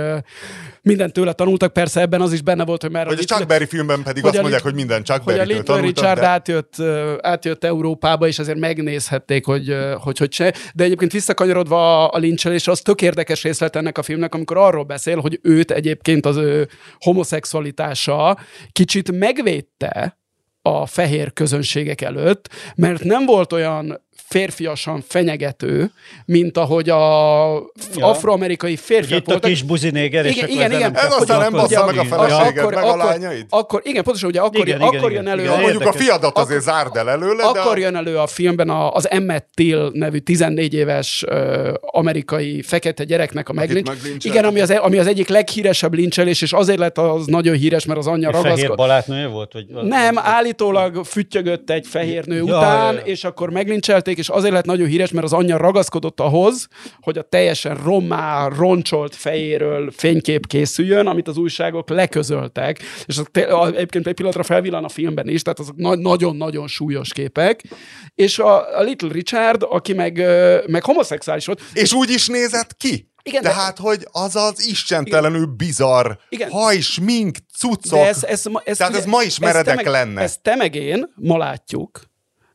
mindent 0.82 1.12
tőle 1.12 1.32
tanultak. 1.32 1.72
Persze 1.72 2.00
ebben 2.00 2.20
az 2.20 2.32
is 2.32 2.42
benne 2.42 2.64
volt, 2.64 2.82
hogy 2.82 2.90
már... 2.90 3.06
Hogy 3.06 3.18
a 3.18 3.24
Chuck 3.24 3.46
Berry 3.46 3.66
filmben 3.66 4.02
pedig 4.02 4.24
azt 4.24 4.40
mondják, 4.40 4.62
hogy 4.62 4.74
minden 4.74 5.04
Chuck 5.04 5.22
Hogy 5.22 5.38
a 5.38 5.42
Little 5.42 5.80
Richard 5.80 6.18
de... 6.18 6.26
átjött, 6.26 6.74
átjött 7.20 7.64
Európába, 7.64 8.26
és 8.26 8.38
azért 8.38 8.58
megnézhették, 8.58 9.44
hogy 9.44 9.76
hogy, 9.94 10.18
hogy 10.18 10.32
se. 10.32 10.54
De 10.74 10.84
egyébként 10.84 11.12
visszakanyarodva 11.12 12.08
a 12.08 12.18
lincselésre, 12.18 12.72
az 12.72 12.80
tök 12.80 13.02
érdekes 13.02 13.42
részlet 13.42 13.76
ennek 13.76 13.98
a 13.98 14.02
filmnek, 14.02 14.34
amikor 14.34 14.56
arról 14.56 14.84
beszél, 14.84 15.20
hogy 15.20 15.38
őt 15.42 15.70
egyébként 15.70 16.26
az 16.26 16.36
ő 16.36 16.68
homoszexualitása 16.98 18.38
kicsit 18.72 19.12
megvédte 19.12 20.18
a 20.62 20.86
fehér 20.86 21.32
közönségek 21.32 22.00
előtt, 22.00 22.48
mert 22.76 23.04
nem 23.04 23.26
volt 23.26 23.52
olyan 23.52 24.05
férfiasan 24.28 25.04
fenyegető, 25.08 25.90
mint 26.24 26.56
ahogy 26.58 26.88
a 26.90 26.96
ja. 27.96 28.06
afroamerikai 28.06 28.76
férfiak 28.76 29.20
Itt 29.20 29.34
a 29.34 29.38
kis 29.38 29.62
buzinéger, 29.62 30.24
és 30.26 30.36
igen, 30.36 30.48
igen, 30.48 30.72
igen. 30.72 30.94
Ez 30.96 31.12
aztán 31.12 31.40
nem 31.40 31.52
bassza 31.52 31.86
meg 31.86 31.98
a 31.98 32.04
feleséged, 32.04 32.74
meg 32.74 32.84
a 32.84 32.96
lányait? 32.96 33.46
Akkor, 33.48 33.80
igen, 33.84 34.02
pontosan, 34.02 34.28
ugye 34.28 34.40
akkor, 34.40 34.66
Igen, 34.68 34.80
akkor 34.80 35.10
igen, 35.10 35.10
jön 35.12 35.22
igen, 35.22 35.26
elő... 35.32 35.42
igen. 35.42 35.54
a- 35.54 35.60
Mondjuk 35.60 35.86
a 35.86 35.92
fiadat 35.92 36.38
azért 36.38 36.62
zárd 36.62 36.96
el 36.96 37.10
előle, 37.10 37.42
de... 37.52 37.60
akkor 37.60 37.78
jön 37.78 37.96
elő 37.96 38.16
a 38.18 38.26
filmben 38.26 38.68
a, 38.68 38.92
az 38.92 39.10
Emmett 39.10 39.48
Till 39.54 39.90
nevű 39.92 40.18
14 40.18 40.74
éves 40.74 41.24
ö, 41.28 41.72
amerikai 41.80 42.62
fekete 42.62 43.04
gyereknek 43.04 43.48
a 43.48 43.52
meglincs. 43.52 43.90
Igen, 44.22 44.44
ami 44.44 44.60
az, 44.60 44.70
ami 44.70 44.98
az 44.98 45.06
egyik 45.06 45.28
leghíresebb 45.28 45.94
lincselés, 45.94 46.42
és 46.42 46.52
azért 46.52 46.78
lett 46.78 46.98
az 46.98 47.26
nagyon 47.26 47.54
híres, 47.56 47.84
mert 47.84 47.98
az 47.98 48.06
anyja 48.06 48.28
Egy 48.28 48.34
fehér 48.34 48.46
ragaszkodott. 48.48 48.76
barátnője 48.76 49.26
volt? 49.26 49.52
Vagy 49.52 49.66
Nem, 49.82 50.18
állítólag 50.18 51.04
füttyögött 51.04 51.70
egy 51.70 51.86
fehér 51.86 52.24
nő 52.26 52.36
Ja, 52.36 52.42
után, 52.44 52.92
ja, 52.94 52.98
ja. 52.98 53.04
és 53.04 53.24
akkor 53.24 53.50
meglincselték, 53.50 54.15
és 54.18 54.28
azért 54.28 54.52
lett 54.52 54.64
nagyon 54.64 54.86
híres, 54.86 55.10
mert 55.10 55.24
az 55.24 55.32
anyja 55.32 55.56
ragaszkodott 55.56 56.20
ahhoz, 56.20 56.68
hogy 57.00 57.18
a 57.18 57.22
teljesen 57.22 57.76
rommá, 57.76 58.48
roncsolt 58.48 59.14
fejéről 59.14 59.90
fénykép 59.90 60.46
készüljön, 60.46 61.06
amit 61.06 61.28
az 61.28 61.36
újságok 61.36 61.88
leközöltek, 61.88 62.78
és 63.06 63.18
az 63.48 63.68
egyébként 63.72 64.06
egy 64.06 64.14
pillanatra 64.14 64.42
felvillan 64.42 64.84
a 64.84 64.88
filmben 64.88 65.28
is, 65.28 65.42
tehát 65.42 65.58
azok 65.58 65.76
na- 65.76 65.94
nagyon-nagyon 65.96 66.66
súlyos 66.68 67.12
képek, 67.12 67.62
és 68.14 68.38
a, 68.38 68.78
a 68.78 68.82
Little 68.82 69.12
Richard, 69.12 69.62
aki 69.68 69.92
meg, 69.92 70.16
meg 70.66 70.84
homoszexuális 70.84 71.46
volt, 71.46 71.60
És 71.72 71.92
úgy 71.92 72.10
is 72.10 72.26
nézett 72.26 72.76
ki. 72.76 73.10
Igen, 73.22 73.42
de- 73.42 73.48
Tehát, 73.48 73.78
hogy 73.78 74.06
az 74.10 74.36
az 74.36 74.66
istentelenül 74.66 75.46
bizarr 75.46 76.10
Igen. 76.28 76.50
haj, 76.50 76.80
smink, 76.80 77.36
cuccok. 77.58 77.98
De 77.98 78.06
ez, 78.06 78.24
ez, 78.24 78.42
ez, 78.64 78.76
Tehát 78.76 78.94
ez 78.94 79.04
ma 79.04 79.22
is 79.22 79.34
te 79.34 79.44
meredek 79.46 79.76
meg, 79.76 79.86
lenne. 79.86 80.20
Ezt 80.20 80.42
te 80.42 80.54
meg 80.54 80.74
én 80.74 81.12
ma 81.14 81.36
látjuk, 81.38 82.00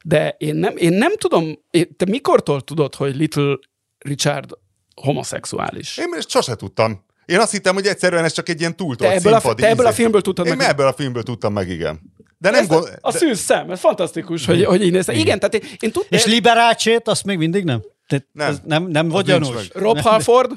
de 0.04 0.36
én 0.38 0.56
nem, 0.56 0.78
én 0.78 0.94
nem 0.94 1.16
tudom, 1.16 1.60
én- 1.70 1.96
te 1.98 2.06
mikortól 2.06 2.62
tudod, 2.62 2.96
hogy 2.96 3.16
Little 3.16 3.58
Richard 3.98 4.50
homoszexuális? 4.96 5.98
Én 5.98 6.14
ezt 6.18 6.30
sose 6.30 6.56
tudtam. 6.56 7.06
Én 7.26 7.40
azt 7.40 7.52
hittem, 7.52 7.74
hogy 7.74 7.86
egyszerűen 7.86 8.24
ez 8.24 8.34
csak 8.34 8.50
egy 8.50 8.60
ilyen 8.60 8.72
Te 8.72 8.78
túltolt 8.78 9.14
ebből, 9.14 9.34
a, 9.34 9.54
te 9.54 9.68
ebből 9.68 9.86
a 9.86 9.92
filmből 9.92 10.22
tudtad 10.22 10.46
Én 10.46 10.56
meg. 10.56 10.68
ebből 10.70 10.88
a 10.88 10.94
filmből 10.94 11.24
tudtam 11.24 11.54
meg, 11.54 11.70
igen. 11.70 12.00
De 12.38 12.50
nem 12.50 12.68
gond... 12.68 12.98
a 13.02 13.12
szűz 13.12 13.40
szem, 13.40 13.72
ez 13.72 13.80
fantasztikus, 13.80 14.46
hogy, 14.46 14.64
hogy 14.66 14.84
így 14.84 14.92
nézte. 14.92 15.14
Igen, 15.14 15.40
tehát 15.40 15.54
én, 15.54 15.62
én 15.80 15.92
tudtam. 15.92 16.18
És 16.20 16.26
Liberácsét, 16.26 17.08
azt 17.08 17.24
még 17.26 17.38
mindig 17.38 17.64
nem? 17.64 17.82
Te, 18.08 18.26
Nem. 18.32 18.48
Ez 18.50 18.62
nem, 18.66 18.88
nem 18.88 19.08
vagy 19.10 19.26
gyanús? 19.26 19.70
Rob 19.74 20.00
Halford. 20.00 20.52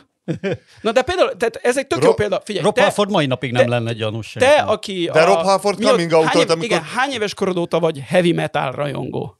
Na 0.81 0.93
de 0.93 1.03
például, 1.03 1.37
tehát 1.37 1.57
ez 1.62 1.79
egy 1.79 1.87
tök 1.87 1.99
jó 2.01 2.07
Rob- 2.07 2.16
példa. 2.16 2.41
Figyelj, 2.45 2.64
Rob 2.64 2.75
te, 2.75 2.83
Halford 2.83 3.11
mai 3.11 3.27
napig 3.27 3.53
nem 3.53 3.62
te- 3.64 3.68
lenne 3.70 3.93
gyanús. 3.93 4.33
te, 4.39 4.53
aki... 4.55 5.11
De 5.12 5.25
Rob 5.25 5.43
Halford 5.43 5.81
coming 5.85 6.11
év- 6.11 6.51
amikor- 6.51 6.64
Igen, 6.64 6.83
hány 6.83 7.11
éves 7.11 7.35
korod 7.35 7.57
óta 7.57 7.79
vagy 7.81 7.99
heavy 8.07 8.33
metal 8.33 8.72
rajongó? 8.72 9.37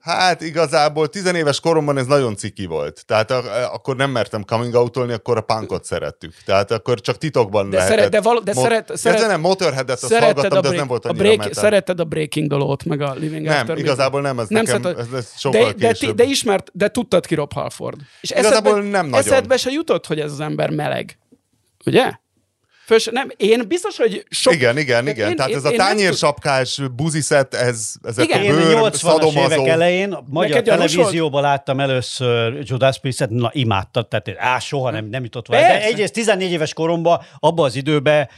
Hát 0.00 0.40
igazából 0.40 1.08
tizenéves 1.08 1.60
koromban 1.60 1.98
ez 1.98 2.06
nagyon 2.06 2.36
ciki 2.36 2.66
volt. 2.66 3.02
Tehát 3.06 3.30
a, 3.30 3.72
akkor 3.74 3.96
nem 3.96 4.10
mertem 4.10 4.44
coming 4.44 4.74
out 4.74 4.96
akkor 4.96 5.36
a 5.36 5.40
punkot 5.40 5.84
szerettük. 5.84 6.34
Tehát 6.44 6.70
akkor 6.70 7.00
csak 7.00 7.18
titokban 7.18 7.70
De 7.70 7.76
lehetett. 7.76 7.96
szeret- 7.96 8.12
de 8.12 8.20
val- 8.20 8.42
de 8.44 8.52
Mo- 8.54 8.64
szeret- 8.64 9.20
de 9.20 9.26
nem, 9.26 9.40
Motorheadet 9.40 10.02
azt 10.02 10.14
hallgattam, 10.14 10.44
a, 10.44 10.48
de 10.48 10.54
ez 10.56 10.60
break, 10.60 10.76
nem 10.76 10.86
volt 10.86 11.04
a 11.04 11.08
annyira 11.08 11.24
break, 11.24 11.38
metal. 11.38 11.62
szeretted 11.62 12.00
a 12.00 12.04
Breaking 12.04 12.48
Dolót, 12.48 12.84
meg 12.84 13.00
a 13.00 13.14
Living 13.14 13.46
Nem, 13.46 13.58
After 13.60 13.78
igazából 13.78 14.20
nem, 14.20 14.38
ez 14.38 14.48
nekem- 14.48 14.82
szereted- 14.82 14.98
ez- 15.06 15.12
ez 15.18 15.32
sokkal 15.36 15.60
de, 15.72 15.72
de, 15.72 15.92
később. 15.92 16.14
de 16.16 16.24
ismert, 16.24 16.70
de 16.72 16.88
tudtad 16.88 17.26
ki 17.26 17.34
Rob 17.34 17.52
Halford. 17.52 17.96
És 18.20 18.30
Igazából 18.30 18.72
eszedbe, 18.72 18.88
nem 18.90 19.06
nagyon. 19.06 19.18
Eszedbe 19.26 19.56
se 19.56 19.70
jutott, 19.70 20.06
hogy 20.06 20.20
ez 20.20 20.32
az 20.32 20.40
ember 20.40 20.70
meleg. 20.70 21.18
Ugye? 21.86 22.12
Föl, 22.88 22.98
se- 22.98 23.10
nem, 23.10 23.28
én 23.36 23.64
biztos, 23.68 23.96
hogy 23.96 24.24
sok... 24.30 24.52
Igen, 24.54 24.78
igen, 24.78 25.04
de 25.04 25.10
igen. 25.10 25.28
én- 25.28 25.36
Tehát 25.36 25.50
én- 25.50 25.56
ez 25.56 25.64
a 25.64 25.70
én 25.70 25.76
tud- 25.76 25.86
tányérsapkás 25.86 26.80
buziszet, 26.96 27.54
ez, 27.54 27.92
ezek 28.02 28.24
Igen. 28.24 28.40
a 28.40 28.42
Én 28.44 28.50
a 28.50 28.54
bőr, 28.54 28.74
80-as 28.76 28.94
szadomazó. 28.94 29.40
évek 29.40 29.66
elején 29.66 30.12
a 30.12 30.22
magyar 30.28 30.62
televízióban 30.62 31.42
láttam 31.42 31.80
először 31.80 32.58
Judas 32.62 32.98
Priest-et, 33.00 33.30
na 33.30 33.50
imádtad, 33.54 34.08
tehát 34.08 34.28
á, 34.38 34.58
soha 34.58 34.90
nem, 34.90 35.06
nem 35.08 35.22
jutott 35.24 35.46
vele. 35.46 35.66
De 35.68 35.82
egyrészt 35.84 36.12
14 36.12 36.50
éves 36.50 36.72
koromban, 36.74 37.20
abban 37.38 37.64
az 37.64 37.76
időben 37.76 38.28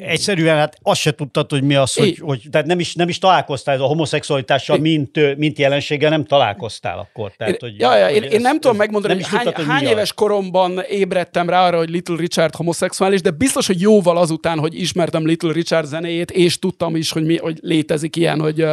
egyszerűen 0.00 0.56
hát 0.56 0.78
azt 0.82 1.00
se 1.00 1.10
tudtad, 1.10 1.50
hogy 1.50 1.62
mi 1.62 1.74
az, 1.74 1.94
hogy, 1.94 2.06
I- 2.06 2.18
hogy 2.20 2.42
tehát 2.50 2.66
nem 2.66 2.80
is, 2.80 2.94
nem 2.94 3.08
is 3.08 3.18
találkoztál 3.18 3.74
ez 3.74 3.80
a 3.80 3.84
homoszexualitással, 3.84 4.78
mint, 4.78 5.16
ö, 5.16 5.32
mint 5.36 5.58
jelenséggel 5.58 6.10
nem 6.10 6.24
találkoztál 6.24 6.98
akkor. 6.98 7.32
Tehát, 7.36 7.52
Én, 7.52 7.58
hogy, 7.70 7.80
ja, 7.80 7.96
ja, 7.96 8.08
én, 8.08 8.22
hogy 8.22 8.30
én 8.32 8.36
ez- 8.36 8.42
nem 8.42 8.54
tudom 8.54 8.72
ez- 8.72 8.78
megmondani, 8.78 9.14
nem 9.14 9.22
hogy 9.22 9.32
hány, 9.32 9.44
tudtad, 9.44 9.64
hogy 9.64 9.74
hány 9.74 9.86
éves 9.86 10.12
koromban 10.12 10.80
ébredtem 10.88 11.48
rá 11.48 11.66
arra, 11.66 11.76
hogy 11.76 11.90
Little 11.90 12.16
Richard 12.16 12.54
homoszexuális, 12.54 13.20
de 13.20 13.30
biztos, 13.30 13.66
hogy 13.66 13.80
jóval 13.84 14.16
azután, 14.16 14.58
hogy 14.58 14.80
ismertem 14.80 15.26
Little 15.26 15.52
Richard 15.52 15.86
zenéjét, 15.86 16.30
és 16.30 16.58
tudtam 16.58 16.96
is, 16.96 17.10
hogy, 17.12 17.24
mi, 17.24 17.36
hogy 17.36 17.58
létezik 17.62 18.16
ilyen, 18.16 18.40
hogy, 18.40 18.64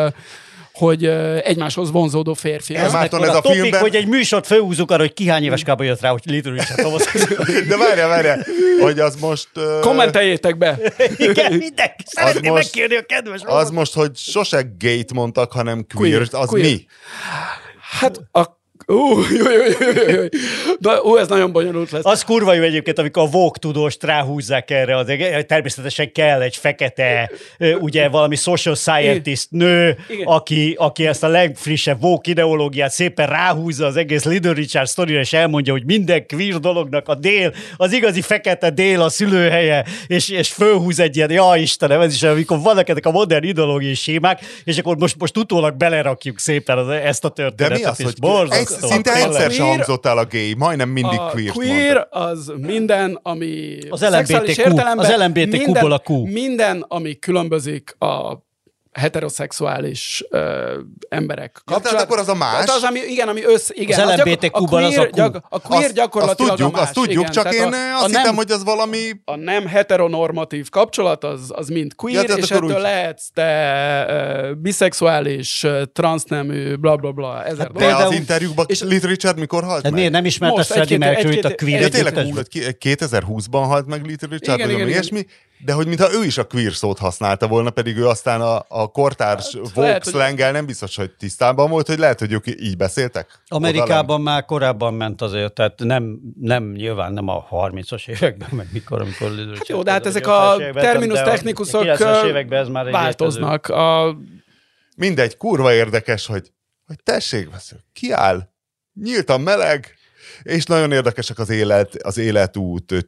hogy 0.74 1.06
egymáshoz 1.44 1.92
vonzódó 1.92 2.34
férfi. 2.34 2.76
Ez 2.76 2.92
már- 2.92 3.14
ez 3.14 3.28
a 3.28 3.38
a 3.38 3.42
topik, 3.42 3.60
filmben- 3.60 3.82
hogy 3.82 3.96
egy 3.96 4.08
műsort 4.08 4.46
főhúzunk 4.46 4.92
arra, 4.92 5.02
hogy 5.02 5.14
ki 5.14 5.28
hány 5.28 5.44
éves 5.44 5.64
kában 5.64 5.86
jött 5.86 6.02
rá, 6.02 6.10
hogy 6.10 6.22
Little 6.26 6.52
Richard 6.52 6.82
homoszexuális. 6.82 7.66
De 7.68 7.78
várjál, 7.78 8.08
várjál, 8.08 8.46
hogy 8.82 9.00
az 9.00 9.16
most... 9.16 9.50
Kommenteljétek 9.82 10.58
be! 10.58 10.80
Igen, 11.18 11.52
mindenki 11.54 12.04
szeretné 12.06 12.50
most- 12.50 12.64
megkérni 12.64 12.96
a 12.96 13.02
kedves 13.06 13.42
Az 13.46 13.70
most, 13.70 13.94
hogy 13.94 14.16
sose 14.16 14.62
gate 14.80 15.14
mondtak, 15.14 15.52
hanem 15.52 15.86
queer, 15.96 16.14
Queer, 16.16 16.28
az 16.44 16.48
queer. 16.50 16.66
mi? 16.66 16.86
Hát 18.00 18.20
a 18.32 18.60
Ú, 18.92 19.20
jó, 19.38 19.52
jó, 19.52 19.64
jó, 19.80 20.04
jó, 20.08 20.22
jó. 20.22 20.28
De, 20.80 21.02
ú, 21.02 21.16
ez 21.18 21.28
nagyon 21.28 21.52
bonyolult 21.52 21.92
lesz. 21.92 22.06
Az 22.06 22.24
kurva 22.24 22.54
jó 22.54 22.64
egyébként, 22.64 23.00
amikor 23.00 23.24
a 23.24 23.26
Vogue 23.26 23.60
tudóst 23.60 24.04
ráhúzzák 24.04 24.72
erre, 24.72 24.98
az, 24.98 25.12
természetesen 25.48 26.12
kell 26.12 26.42
egy 26.42 26.56
fekete, 26.56 27.32
ugye 27.80 28.10
valami 28.10 28.36
social 28.36 28.76
scientist 28.76 29.48
nő, 29.50 29.98
Igen. 30.10 30.28
aki, 30.28 30.76
aki 30.78 31.08
ezt 31.08 31.24
a 31.24 31.28
legfrissebb 31.28 32.02
Vogue 32.02 32.22
ideológiát 32.24 32.92
szépen 32.92 33.28
ráhúzza 33.28 33.86
az 33.86 33.96
egész 33.96 34.24
Little 34.24 34.54
Richard 34.54 34.88
sztorira, 34.88 35.20
és 35.20 35.34
elmondja, 35.34 35.74
hogy 35.74 35.86
minden 35.86 36.26
queer 36.28 36.60
dolognak 36.60 37.08
a 37.08 37.16
dél, 37.16 37.54
az 37.78 37.94
igazi 37.94 38.22
fekete 38.22 38.70
dél 38.70 39.02
a 39.02 39.10
szülőhelye, 39.10 39.86
és, 40.08 40.30
és 40.30 40.50
fölhúz 40.50 41.00
egy 41.00 41.16
ilyen, 41.16 41.32
ja 41.32 41.56
Istenem, 41.56 42.02
ez 42.02 42.14
is, 42.14 42.24
amikor 42.24 42.60
vannak 42.60 42.90
ezek 42.90 43.06
a 43.06 43.12
modern 43.12 43.46
ideológiai 43.46 43.94
sémák, 43.94 44.40
és 44.64 44.78
akkor 44.78 44.98
most, 44.98 45.16
most 45.20 45.38
utólag 45.38 45.76
belerakjuk 45.78 46.40
szépen 46.40 46.78
az, 46.78 46.88
ezt 46.90 47.26
a 47.26 47.28
De 47.28 47.34
történetet. 47.34 47.78
mi 47.80 47.84
az, 47.84 48.00
és 48.00 48.06
hogy 48.06 48.20
borzasztó. 48.20 48.81
Szinte 48.82 49.12
Tényleg. 49.12 49.32
egyszer 49.32 49.52
sem 49.52 49.66
hangzott 49.66 50.06
el 50.06 50.18
a 50.18 50.26
gay, 50.26 50.54
majdnem 50.58 50.90
mindig 50.90 51.20
a 51.20 51.30
queer 51.30 51.52
queer 51.52 52.08
az 52.10 52.54
minden, 52.58 53.20
ami 53.24 53.78
Az 53.90 54.02
LMBTQ, 54.02 54.78
az 54.98 55.14
LMBTQ-ból 55.18 55.92
a 55.92 56.02
Q. 56.06 56.26
Minden, 56.26 56.86
ami 56.88 57.20
különbözik 57.20 57.96
a 58.00 58.38
heteroszexuális 58.92 60.24
ö, 60.30 60.80
emberek 61.10 61.62
Ja, 61.72 61.78
tehát 61.80 62.02
akkor 62.02 62.20
az 62.20 62.28
a 62.30 62.36
más? 62.36 62.52
Tehát 62.52 62.70
az, 62.70 62.84
ami, 62.84 63.00
igen, 63.00 63.28
ami 63.28 63.44
össz, 63.44 63.70
igen. 63.74 64.00
Az 64.00 64.16
gyakor- 64.16 64.26
LMBTQ-ban 64.26 64.84
az 64.84 64.98
a 64.98 65.04
Q. 65.06 65.10
gyak, 65.14 65.46
a 65.50 65.60
queer 65.60 65.84
azt, 65.84 65.94
gyakorlatilag 65.94 66.52
azt 66.52 66.58
tudjuk, 66.60 66.76
a 66.76 66.80
más. 66.80 66.82
azt 66.90 66.94
tudjuk, 66.94 67.20
igen. 67.22 67.32
csak 67.32 67.54
én 67.54 67.62
a, 67.74 67.94
azt 67.96 68.04
a 68.04 68.08
hittem, 68.08 68.24
nem, 68.24 68.36
hogy 68.36 68.52
az 68.52 68.64
valami... 68.64 68.98
a 69.26 69.36
nem 69.36 69.68
heteronormatív 69.68 70.70
kapcsolat 70.70 71.24
az, 71.24 71.40
az 71.54 71.68
mind 71.68 71.96
queer, 71.96 72.16
Ja, 72.22 72.24
tehát 72.26 72.42
és 72.44 72.52
ettől 72.52 72.70
úgy- 72.76 72.82
lehetsz 72.82 73.30
te 73.34 74.06
uh, 74.50 74.56
biszexuális, 74.56 75.64
uh, 75.64 75.82
transznemű, 75.94 76.76
bla 76.76 76.96
bla 76.96 77.12
bla, 77.12 77.44
ezer 77.44 77.58
De 77.58 77.64
dolog. 77.64 77.78
Például- 77.78 78.12
az 78.12 78.14
interjúkban 78.20 78.66
és- 78.70 78.82
Little 78.82 79.10
Richard 79.10 79.40
mikor 79.40 79.64
halt 79.64 79.82
Tehát 79.82 79.98
meg? 80.00 80.12
nem 80.12 80.26
ismerte 80.26 80.56
Most, 80.56 80.72
Freddie 80.72 80.98
Mercury-t 80.98 81.46
a 81.46 81.56
Queen 81.56 81.82
Ja, 81.82 81.90
tényleg 81.90 82.18
együttes? 82.18 82.40
úgy, 82.40 82.78
ki- 82.78 82.96
2020-ban 82.96 83.64
halt 83.66 83.86
meg 83.86 84.06
Little 84.06 84.28
Richard, 84.32 84.62
vagy 84.76 84.88
ilyesmi, 84.88 85.26
de 85.66 85.74
hogy 85.74 85.88
mintha 85.88 86.14
ő 86.14 86.24
is 86.26 86.38
a 86.38 86.44
queer 86.44 86.74
szót 86.74 86.98
használta 87.00 87.48
volna, 87.48 87.70
pedig 87.70 87.98
ő 87.98 88.08
aztán 88.08 88.42
a, 88.42 88.66
a 88.68 88.81
kortárs 88.88 89.54
hát, 89.54 89.62
hogy- 89.62 89.74
Volkswagen 89.74 90.52
nem 90.52 90.66
biztos, 90.66 90.96
hogy 90.96 91.12
tisztában 91.12 91.70
volt, 91.70 91.88
hogy 91.88 92.00
lehet, 92.00 92.20
hogy 92.20 92.32
ők 92.32 92.48
így 92.48 92.78
beszéltek. 92.78 93.42
Amerikában 93.48 94.22
már 94.22 94.46
korábban 94.46 94.94
ment 94.94 95.22
azért, 95.22 95.54
tehát 95.54 95.80
nem, 95.80 96.20
nem 96.40 96.72
nyilván 96.72 97.14
nem 97.14 97.28
a 97.28 97.48
30-as 97.52 98.08
években, 98.10 98.50
meg 98.52 98.68
mikor, 98.72 99.02
amikor 99.02 99.32
Hát 99.56 99.68
jó, 99.68 99.84
de 99.84 99.92
hát 99.92 100.06
ezek 100.06 100.28
a 100.28 100.56
terminus 100.74 101.20
technikusok 101.20 101.84
90-es 101.84 102.26
években 102.26 102.60
ez 102.60 102.68
már 102.68 102.86
egy 102.86 102.92
változnak. 102.92 103.68
A, 103.68 104.18
Mindegy, 104.96 105.38
kurva 105.38 105.74
érdekes, 105.74 106.26
hogy, 106.26 106.52
hogy 106.86 107.04
tessék, 107.04 107.52
vesző, 107.52 107.76
kiáll, 107.94 108.50
nyíltan 108.94 109.42
meleg, 109.42 109.96
és 110.44 110.66
nagyon 110.66 110.92
érdekesek 110.92 111.40
az, 111.40 111.50
élet, 111.50 111.96
az 111.96 112.18
életút 112.18 113.06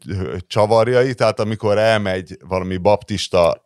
csavarjai, 0.48 1.14
tehát 1.14 1.40
amikor 1.40 1.78
elmegy 1.78 2.38
valami 2.48 2.78
baptista 2.78 3.63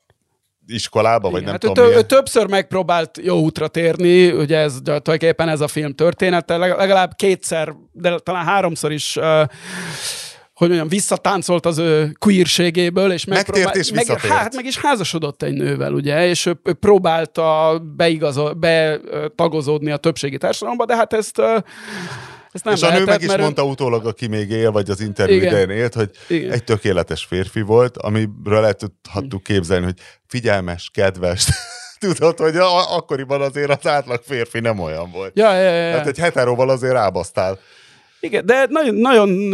iskolába, 0.68 1.30
vagy 1.30 1.41
Igen, 1.41 1.43
nem 1.43 1.51
hát 1.51 1.63
ő, 1.63 1.68
tudom 1.68 1.86
milyen. 1.86 2.03
ő 2.03 2.05
többször 2.05 2.47
megpróbált 2.47 3.20
jó 3.22 3.39
útra 3.39 3.68
térni, 3.68 4.32
ugye 4.32 4.57
ez 4.57 4.78
tulajdonképpen 4.84 5.49
ez 5.49 5.61
a 5.61 5.68
film 5.68 5.93
története, 5.93 6.57
leg- 6.57 6.78
legalább 6.78 7.11
kétszer, 7.15 7.74
de 7.91 8.18
talán 8.20 8.45
háromszor 8.45 8.91
is 8.91 9.15
uh, 9.15 9.41
hogy 10.57 10.68
mondjam, 10.68 10.88
visszatáncolt 10.88 11.65
az 11.65 11.78
ő 11.78 12.15
queerségéből, 12.20 13.11
és 13.11 13.26
Megtért 13.26 13.76
és 13.76 13.91
meg, 13.91 14.20
hát 14.20 14.55
meg 14.55 14.65
is 14.65 14.78
házasodott 14.78 15.43
egy 15.43 15.53
nővel, 15.53 15.93
ugye, 15.93 16.28
és 16.28 16.45
ő, 16.45 16.59
ő 16.63 16.74
próbálta 16.74 17.80
beigazol, 17.95 18.53
betagozódni 18.53 19.91
a 19.91 19.97
többségi 19.97 20.38
társadalomba, 20.38 20.86
de 20.86 20.95
hát 20.95 21.13
ezt, 21.13 21.39
ö, 21.39 21.57
ezt 22.51 22.63
nem 22.63 22.73
és 22.73 22.81
a 22.81 22.85
nő 22.85 22.91
lehetett, 22.91 23.09
meg 23.13 23.21
is 23.21 23.27
mert 23.27 23.41
mondta 23.41 23.63
utólag, 23.63 24.05
aki 24.05 24.27
még 24.27 24.49
él, 24.49 24.71
vagy 24.71 24.89
az 24.89 24.99
interjú 25.01 25.35
Igen. 25.35 25.47
idején 25.47 25.69
élt, 25.69 25.93
hogy 25.93 26.09
Igen. 26.27 26.51
egy 26.51 26.63
tökéletes 26.63 27.25
férfi 27.25 27.61
volt, 27.61 27.97
amiről 27.97 28.65
el 28.65 28.73
tudhattuk 28.73 29.43
képzelni, 29.43 29.85
hogy 29.85 29.99
figyelmes, 30.27 30.89
kedves. 30.93 31.47
Tudod, 31.99 32.37
hogy 32.37 32.57
a- 32.57 32.95
akkoriban 32.95 33.41
azért 33.41 33.69
az 33.83 33.91
átlag 33.91 34.21
férfi 34.25 34.59
nem 34.59 34.79
olyan 34.79 35.11
volt. 35.11 35.31
Ja, 35.37 35.53
ja, 35.53 35.61
ja. 35.71 35.91
Tehát 35.91 36.07
egy 36.07 36.17
heteróval 36.17 36.69
azért 36.69 36.93
rábasztál. 36.93 37.59
Igen, 38.28 38.45
de 38.45 38.65
nagyon, 38.69 38.95
nagyon, 38.95 39.49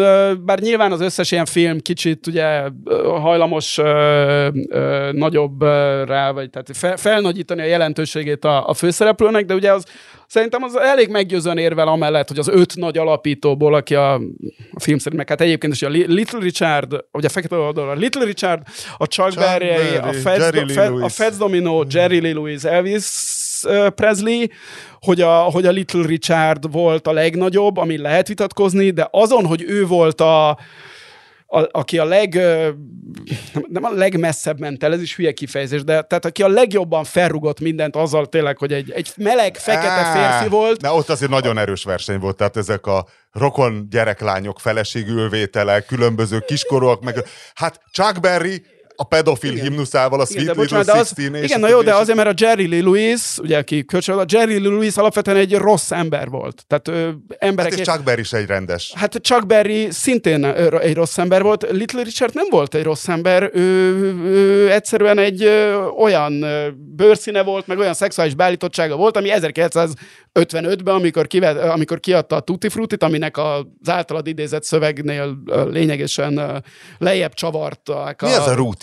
bár 0.45 0.59
nyilván 0.59 0.91
az 0.91 1.01
összes 1.01 1.31
ilyen 1.31 1.45
film 1.45 1.79
kicsit 1.79 2.27
ugye 2.27 2.61
hajlamos 3.05 3.77
ö, 3.77 4.47
ö, 4.69 5.09
nagyobb 5.11 5.61
rá, 6.05 6.31
vagy 6.31 6.49
tehát 6.49 6.67
fel, 6.73 6.97
felnagyítani 6.97 7.61
a 7.61 7.65
jelentőségét 7.65 8.45
a, 8.45 8.67
a 8.69 8.73
főszereplőnek, 8.73 9.45
de 9.45 9.53
ugye 9.53 9.71
az 9.73 9.83
szerintem 10.27 10.63
az 10.63 10.75
elég 10.79 11.09
meggyőzően 11.09 11.57
érvel 11.57 11.87
amellett, 11.87 12.27
hogy 12.27 12.39
az 12.39 12.47
öt 12.47 12.75
nagy 12.75 12.97
alapítóból, 12.97 13.73
aki 13.73 13.95
a, 13.95 14.13
a 14.73 14.79
film 14.79 14.97
szerint, 14.97 15.15
meg 15.17 15.29
hát 15.29 15.41
egyébként 15.41 15.73
is 15.73 15.81
a 15.81 15.89
Li- 15.89 16.13
Little 16.13 16.39
Richard, 16.39 16.95
ugye 17.11 17.27
a 17.27 17.31
fekete 17.31 17.55
oldalon 17.55 17.89
a 17.89 17.99
Little 17.99 18.25
Richard, 18.25 18.61
a 18.97 19.07
Chuck, 19.07 19.29
Chuck 19.29 19.39
Berry, 19.39 19.95
a 19.97 20.13
Fats, 20.13 20.37
Jerry 20.37 20.57
Do- 20.59 20.67
Lee 20.67 20.75
Fe- 20.75 20.87
a 20.87 20.95
Lewis. 20.95 21.13
Fats 21.13 21.37
Domino, 21.37 21.83
Jerry 21.89 22.19
Lee 22.21 22.33
Lewis, 22.33 22.63
Elvis 22.63 23.03
Presley, 23.95 24.45
hogy 24.99 25.21
a, 25.21 25.33
hogy 25.33 25.65
a 25.65 25.71
Little 25.71 26.05
Richard 26.05 26.71
volt 26.71 27.07
a 27.07 27.11
legnagyobb, 27.11 27.77
ami 27.77 27.97
lehet 27.97 28.27
vitatkozni, 28.27 28.89
de 28.89 29.07
azon, 29.11 29.45
hogy 29.45 29.63
ő 29.67 29.85
volt 29.85 30.21
a, 30.21 30.49
a, 31.53 31.67
aki 31.71 31.97
a 31.97 32.05
leg, 32.05 32.35
ö, 32.35 32.69
nem 33.67 33.83
a 33.83 33.91
legmesszebb 33.91 34.59
ment 34.59 34.83
el, 34.83 34.93
ez 34.93 35.01
is 35.01 35.15
hülye 35.15 35.31
kifejezés, 35.31 35.83
de 35.83 36.01
tehát 36.01 36.25
aki 36.25 36.43
a 36.43 36.47
legjobban 36.47 37.03
felrugott 37.03 37.59
mindent 37.59 37.95
azzal 37.95 38.25
tényleg, 38.25 38.57
hogy 38.57 38.73
egy, 38.73 38.91
egy 38.91 39.11
meleg, 39.17 39.57
fekete 39.57 40.11
férfi 40.13 40.49
volt, 40.49 40.81
Na 40.81 40.95
ott 40.95 41.09
azért 41.09 41.31
nagyon 41.31 41.57
erős 41.57 41.83
verseny 41.83 42.19
volt, 42.19 42.35
tehát 42.35 42.57
ezek 42.57 42.85
a 42.85 43.05
rokon 43.31 43.87
gyereklányok 43.89 44.59
feleségülvétele, 44.59 45.81
különböző 45.81 46.39
kiskorúak, 46.39 47.03
meg 47.03 47.23
hát 47.53 47.81
Chuck 47.91 48.19
Berry 48.19 48.65
a 48.95 49.03
pedofil 49.03 49.51
Igen. 49.51 49.63
himnuszával, 49.65 50.19
a 50.19 50.25
Igen, 50.29 50.43
Sweet 50.43 50.55
de 50.55 50.61
Little 50.61 50.77
bocsánat, 50.77 51.15
de 51.17 51.23
az, 51.31 51.41
és 51.41 51.49
igen, 51.49 51.63
a 51.63 51.65
na 51.65 51.69
jó, 51.69 51.81
de 51.81 51.93
a 51.93 51.99
azért, 51.99 52.17
mert 52.17 52.29
a 52.29 52.45
Jerry 52.45 52.67
Lee 52.67 52.81
Lewis, 52.81 53.37
ugye, 53.37 53.57
aki 53.57 53.85
kölcsön, 53.85 54.17
a 54.17 54.25
Jerry 54.27 54.59
Lee 54.59 54.69
Lewis 54.69 54.97
alapvetően 54.97 55.37
egy 55.37 55.55
rossz 55.55 55.91
ember 55.91 56.29
volt. 56.29 56.63
Tehát 56.67 56.87
ő, 56.87 57.17
emberek... 57.37 57.71
Hát 57.71 57.79
és 57.79 57.87
Chuck 57.87 58.03
Berry 58.03 58.21
is 58.21 58.33
egy 58.33 58.45
rendes. 58.45 58.93
Hát 58.95 59.19
Chuck 59.21 59.45
Berry 59.45 59.87
szintén 59.91 60.43
ö, 60.43 60.79
egy 60.79 60.93
rossz 60.95 61.17
ember 61.17 61.41
volt. 61.41 61.67
Little 61.71 62.03
Richard 62.03 62.33
nem 62.33 62.45
volt 62.49 62.75
egy 62.75 62.83
rossz 62.83 63.07
ember, 63.07 63.49
ő, 63.53 63.93
ő 64.23 64.71
egyszerűen 64.71 65.17
egy 65.17 65.43
ö, 65.43 65.85
olyan 65.85 66.41
ö, 66.41 66.67
bőrszíne 66.95 67.43
volt, 67.43 67.67
meg 67.67 67.77
olyan 67.77 67.93
szexuális 67.93 68.35
beállítottsága 68.35 68.95
volt, 68.95 69.17
ami 69.17 69.29
1955-ben, 69.33 70.95
amikor, 70.95 71.27
kivet, 71.27 71.57
amikor 71.57 71.99
kiadta 71.99 72.35
a 72.35 72.39
Tutti 72.39 72.69
Frutit, 72.69 73.03
aminek 73.03 73.37
az 73.37 73.89
általad 73.89 74.27
idézett 74.27 74.63
szövegnél 74.63 75.37
ö, 75.45 75.69
lényegesen 75.69 76.37
ö, 76.37 76.57
lejjebb 76.97 77.33
csavarták. 77.33 78.21
Mi 78.21 78.33
az 78.33 78.47
a 78.47 78.53
rúti? 78.53 78.82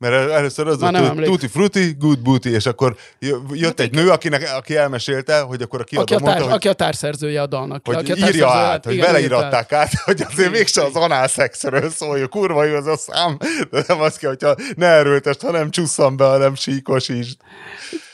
Mert 0.00 0.14
el- 0.14 0.32
először 0.32 0.66
az 0.66 0.80
Már 0.80 0.98
volt, 0.98 1.14
hogy 1.14 1.24
tutti 1.24 1.46
frutti, 1.46 1.94
good 1.98 2.22
booty, 2.22 2.48
és 2.48 2.66
akkor 2.66 2.96
jö- 3.18 3.40
jött 3.52 3.80
egy 3.80 3.92
nő, 3.92 4.08
akinek, 4.10 4.50
aki 4.56 4.76
elmesélte, 4.76 5.40
hogy 5.40 5.62
akkor 5.62 5.78
a 5.78 5.82
Aki 5.82 5.94
kiadó 5.94 6.14
a, 6.14 6.18
társ, 6.18 6.22
mondta, 6.22 6.44
hogy, 6.44 6.52
aki 6.52 6.68
a 6.68 6.72
társszerzője 6.72 7.42
a 7.42 7.46
dalnak. 7.46 7.86
hogy 7.86 7.94
aki 7.96 8.12
a 8.12 8.26
írja 8.26 8.50
át, 8.50 8.84
hogy 8.84 8.94
igen, 8.94 9.06
beleíratták 9.06 9.72
át, 9.72 9.90
hogy 10.04 10.22
azért 10.28 10.50
mégse 10.50 10.82
az 10.84 10.94
análszexről 10.94 11.90
szóljon, 11.90 12.28
kurva 12.28 12.64
jó 12.64 12.74
az 12.76 12.86
a 12.86 12.96
szám, 12.96 13.36
de 13.70 13.84
nem 13.86 14.00
az 14.00 14.16
kell, 14.16 14.30
hogyha 14.30 14.54
ne 14.76 14.86
erőltest, 14.86 15.40
hanem 15.42 15.70
csusszam 15.70 16.16
be, 16.16 16.24
hanem 16.24 16.54
síkosítsd. 16.54 17.36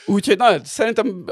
Úgyhogy 0.05 0.37
na, 0.37 0.51
szerintem 0.63 1.23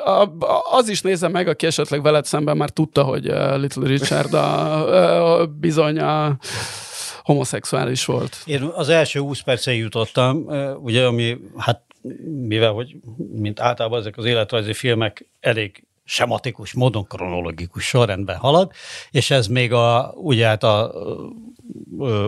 az 0.72 0.90
is 0.90 1.02
nézze 1.02 1.28
meg, 1.28 1.48
aki 1.48 1.66
esetleg 1.66 2.02
veled 2.02 2.26
szemben 2.26 2.58
már 2.58 2.70
tudta, 2.70 3.04
hogy 3.04 3.30
uh, 3.30 3.58
Little 3.58 3.88
Richard 3.88 4.34
a, 4.34 5.40
a, 5.42 5.46
bizony 5.46 6.00
a 6.00 6.38
homoszexuális 7.26 8.06
volt. 8.06 8.38
Én 8.46 8.62
az 8.62 8.90
első 8.90 9.20
20 9.20 9.42
percig 9.42 9.78
jutottam, 9.78 10.46
ugye, 10.82 11.06
ami, 11.06 11.38
hát 11.58 11.82
mivel, 12.48 12.72
hogy 12.72 12.96
mint 13.36 13.60
általában 13.60 14.00
ezek 14.00 14.18
az 14.18 14.26
életrajzi 14.26 14.74
filmek 14.74 15.26
elég 15.40 15.84
sematikus 16.04 16.74
módon, 16.74 17.08
kronológikus 17.08 17.84
sorrendben 17.84 18.38
halad, 18.38 18.72
és 19.12 19.32
ez 19.32 19.48
még 19.48 19.74
a, 19.74 20.14
ugye 20.16 20.48
hát 20.48 20.64
a, 20.64 20.94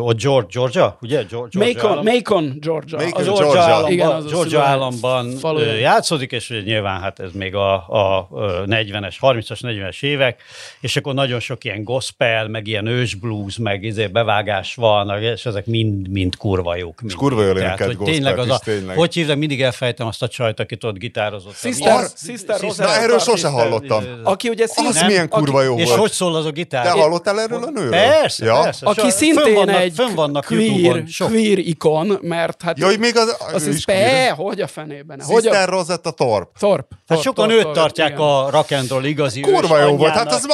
a 0.05 0.13
George, 0.13 0.47
Georgia, 0.51 0.97
ugye? 1.01 1.23
Georgia 1.29 1.65
Macon, 1.65 1.89
állam- 1.91 2.05
Macon, 2.05 2.57
Georgia. 2.59 2.97
Macon, 2.97 3.11
a 3.21 3.23
Georgia, 3.23 3.43
Georgia. 3.43 3.61
államban, 3.61 3.91
Igen, 3.91 4.07
az 4.09 4.25
a 4.25 4.29
Georgia 4.29 4.61
államban 4.61 5.31
falu. 5.31 5.59
játszódik, 5.59 6.31
és 6.31 6.49
ugye 6.49 6.61
nyilván 6.61 7.01
hát 7.01 7.19
ez 7.19 7.29
még 7.33 7.55
a, 7.55 7.73
a 7.73 8.27
ö, 8.35 8.63
40-es, 8.65 9.15
30-as, 9.21 9.59
40-es 9.61 10.03
évek, 10.03 10.41
és 10.79 10.95
akkor 10.95 11.13
nagyon 11.13 11.39
sok 11.39 11.63
ilyen 11.63 11.83
gospel, 11.83 12.47
meg 12.47 12.67
ilyen 12.67 12.85
ősblues, 12.87 13.57
meg 13.57 13.83
izé 13.83 14.07
bevágás 14.07 14.75
van, 14.75 15.21
és 15.21 15.45
ezek 15.45 15.65
mind-mind 15.65 16.35
kurva 16.37 16.75
jók. 16.75 17.01
Mind. 17.01 17.13
kurva 17.13 17.43
jól 17.43 17.53
Tehát, 17.53 17.81
hogy 17.83 17.97
tényleg 17.97 18.37
az 18.39 18.49
a, 18.49 18.59
tényleg. 18.63 18.95
hogy 18.95 19.13
hívják, 19.13 19.37
mindig 19.37 19.61
elfejtem 19.61 20.07
azt 20.07 20.23
a 20.23 20.27
csajt, 20.27 20.59
akit 20.59 20.83
ott 20.83 20.97
gitározott. 20.97 21.55
Sister, 21.55 21.95
Az- 21.95 22.13
Sister, 22.25 22.59
Sister- 22.59 22.87
Na, 22.87 22.93
erről 22.93 23.19
sose 23.19 23.31
Sister- 23.31 23.51
hallottam. 23.51 24.03
Aki 24.23 24.49
ugye 24.49 24.65
Az 24.75 25.03
milyen 25.05 25.29
kurva 25.29 25.61
jó 25.63 25.77
És 25.77 25.85
volt. 25.87 25.99
hogy 25.99 26.11
szól 26.11 26.35
az 26.35 26.45
a 26.45 26.51
gitár? 26.51 26.85
Te 26.85 26.91
hallottál 26.91 27.39
erről 27.41 27.63
a 27.63 27.69
nőről? 27.69 27.89
Persze, 27.91 28.45
ja? 28.45 28.59
persze. 28.61 28.85
aki 28.85 29.09
szintén 29.43 29.65
vannak- 29.65 29.81
egy 29.81 29.93
fönn 29.93 30.15
vannak 30.15 30.45
queer, 30.45 31.03
queer 31.17 31.57
ikon, 31.57 32.17
mert 32.21 32.61
hát... 32.61 32.77
Ja, 32.77 32.85
hogy 32.85 32.99
még 32.99 33.17
az... 33.17 33.37
az 33.53 33.67
is 33.67 33.85
be, 33.85 34.29
hogy 34.29 34.61
a 34.61 34.67
fenében. 34.67 35.21
Hogy 35.21 35.47
a, 35.47 35.65
Rosetta 35.65 36.11
Thorpe. 36.11 36.51
Thorpe. 36.59 36.87
Hát 36.89 37.05
Thorpe, 37.05 37.23
sokan 37.23 37.47
Thorpe, 37.47 37.67
őt 37.67 37.73
tartják 37.75 38.09
igen. 38.09 38.21
a 38.21 38.49
rock 38.49 38.71
and 38.71 38.89
roll 38.89 39.03
igazi 39.03 39.39
Kurva 39.39 39.79
jó 39.79 39.95
volt. 39.95 40.13
Hát 40.13 40.31
az, 40.31 40.47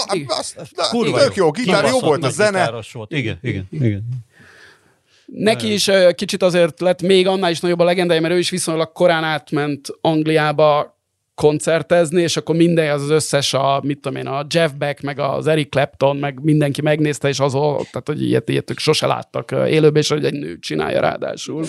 Kurva 0.89 1.19
jó, 1.35 1.51
gitár, 1.51 1.85
jó 1.85 1.99
volt 1.99 2.23
a 2.23 2.29
zene. 2.29 2.73
Igen, 3.07 3.39
igen, 3.41 3.67
igen. 3.71 4.03
Neki 5.25 5.73
is 5.73 5.89
kicsit 6.15 6.43
azért 6.43 6.79
lett 6.79 7.01
még 7.01 7.27
annál 7.27 7.51
is 7.51 7.59
nagyobb 7.59 7.79
a 7.79 7.83
legendája, 7.83 8.21
mert 8.21 8.33
ő 8.33 8.37
is 8.37 8.49
viszonylag 8.49 8.91
korán 8.91 9.23
átment 9.23 9.87
Angliába 10.01 10.97
koncertezni, 11.35 12.21
és 12.21 12.37
akkor 12.37 12.55
minden 12.55 12.89
az, 12.93 13.01
az 13.01 13.09
összes, 13.09 13.53
a, 13.53 13.79
mit 13.83 13.99
tudom 13.99 14.17
én, 14.17 14.27
a 14.27 14.45
Jeff 14.49 14.71
Beck, 14.77 15.01
meg 15.01 15.19
az 15.19 15.47
Eric 15.47 15.69
Clapton, 15.69 16.17
meg 16.17 16.39
mindenki 16.43 16.81
megnézte, 16.81 17.27
és 17.27 17.39
az, 17.39 17.51
tehát, 17.51 18.03
hogy 18.05 18.21
ilyet, 18.23 18.49
ilyet 18.49 18.69
ők 18.71 18.79
sose 18.79 19.07
láttak 19.07 19.51
élőben, 19.51 20.01
és 20.01 20.09
hogy 20.09 20.25
egy 20.25 20.33
nő 20.33 20.59
csinálja 20.59 20.99
ráadásul. 20.99 21.65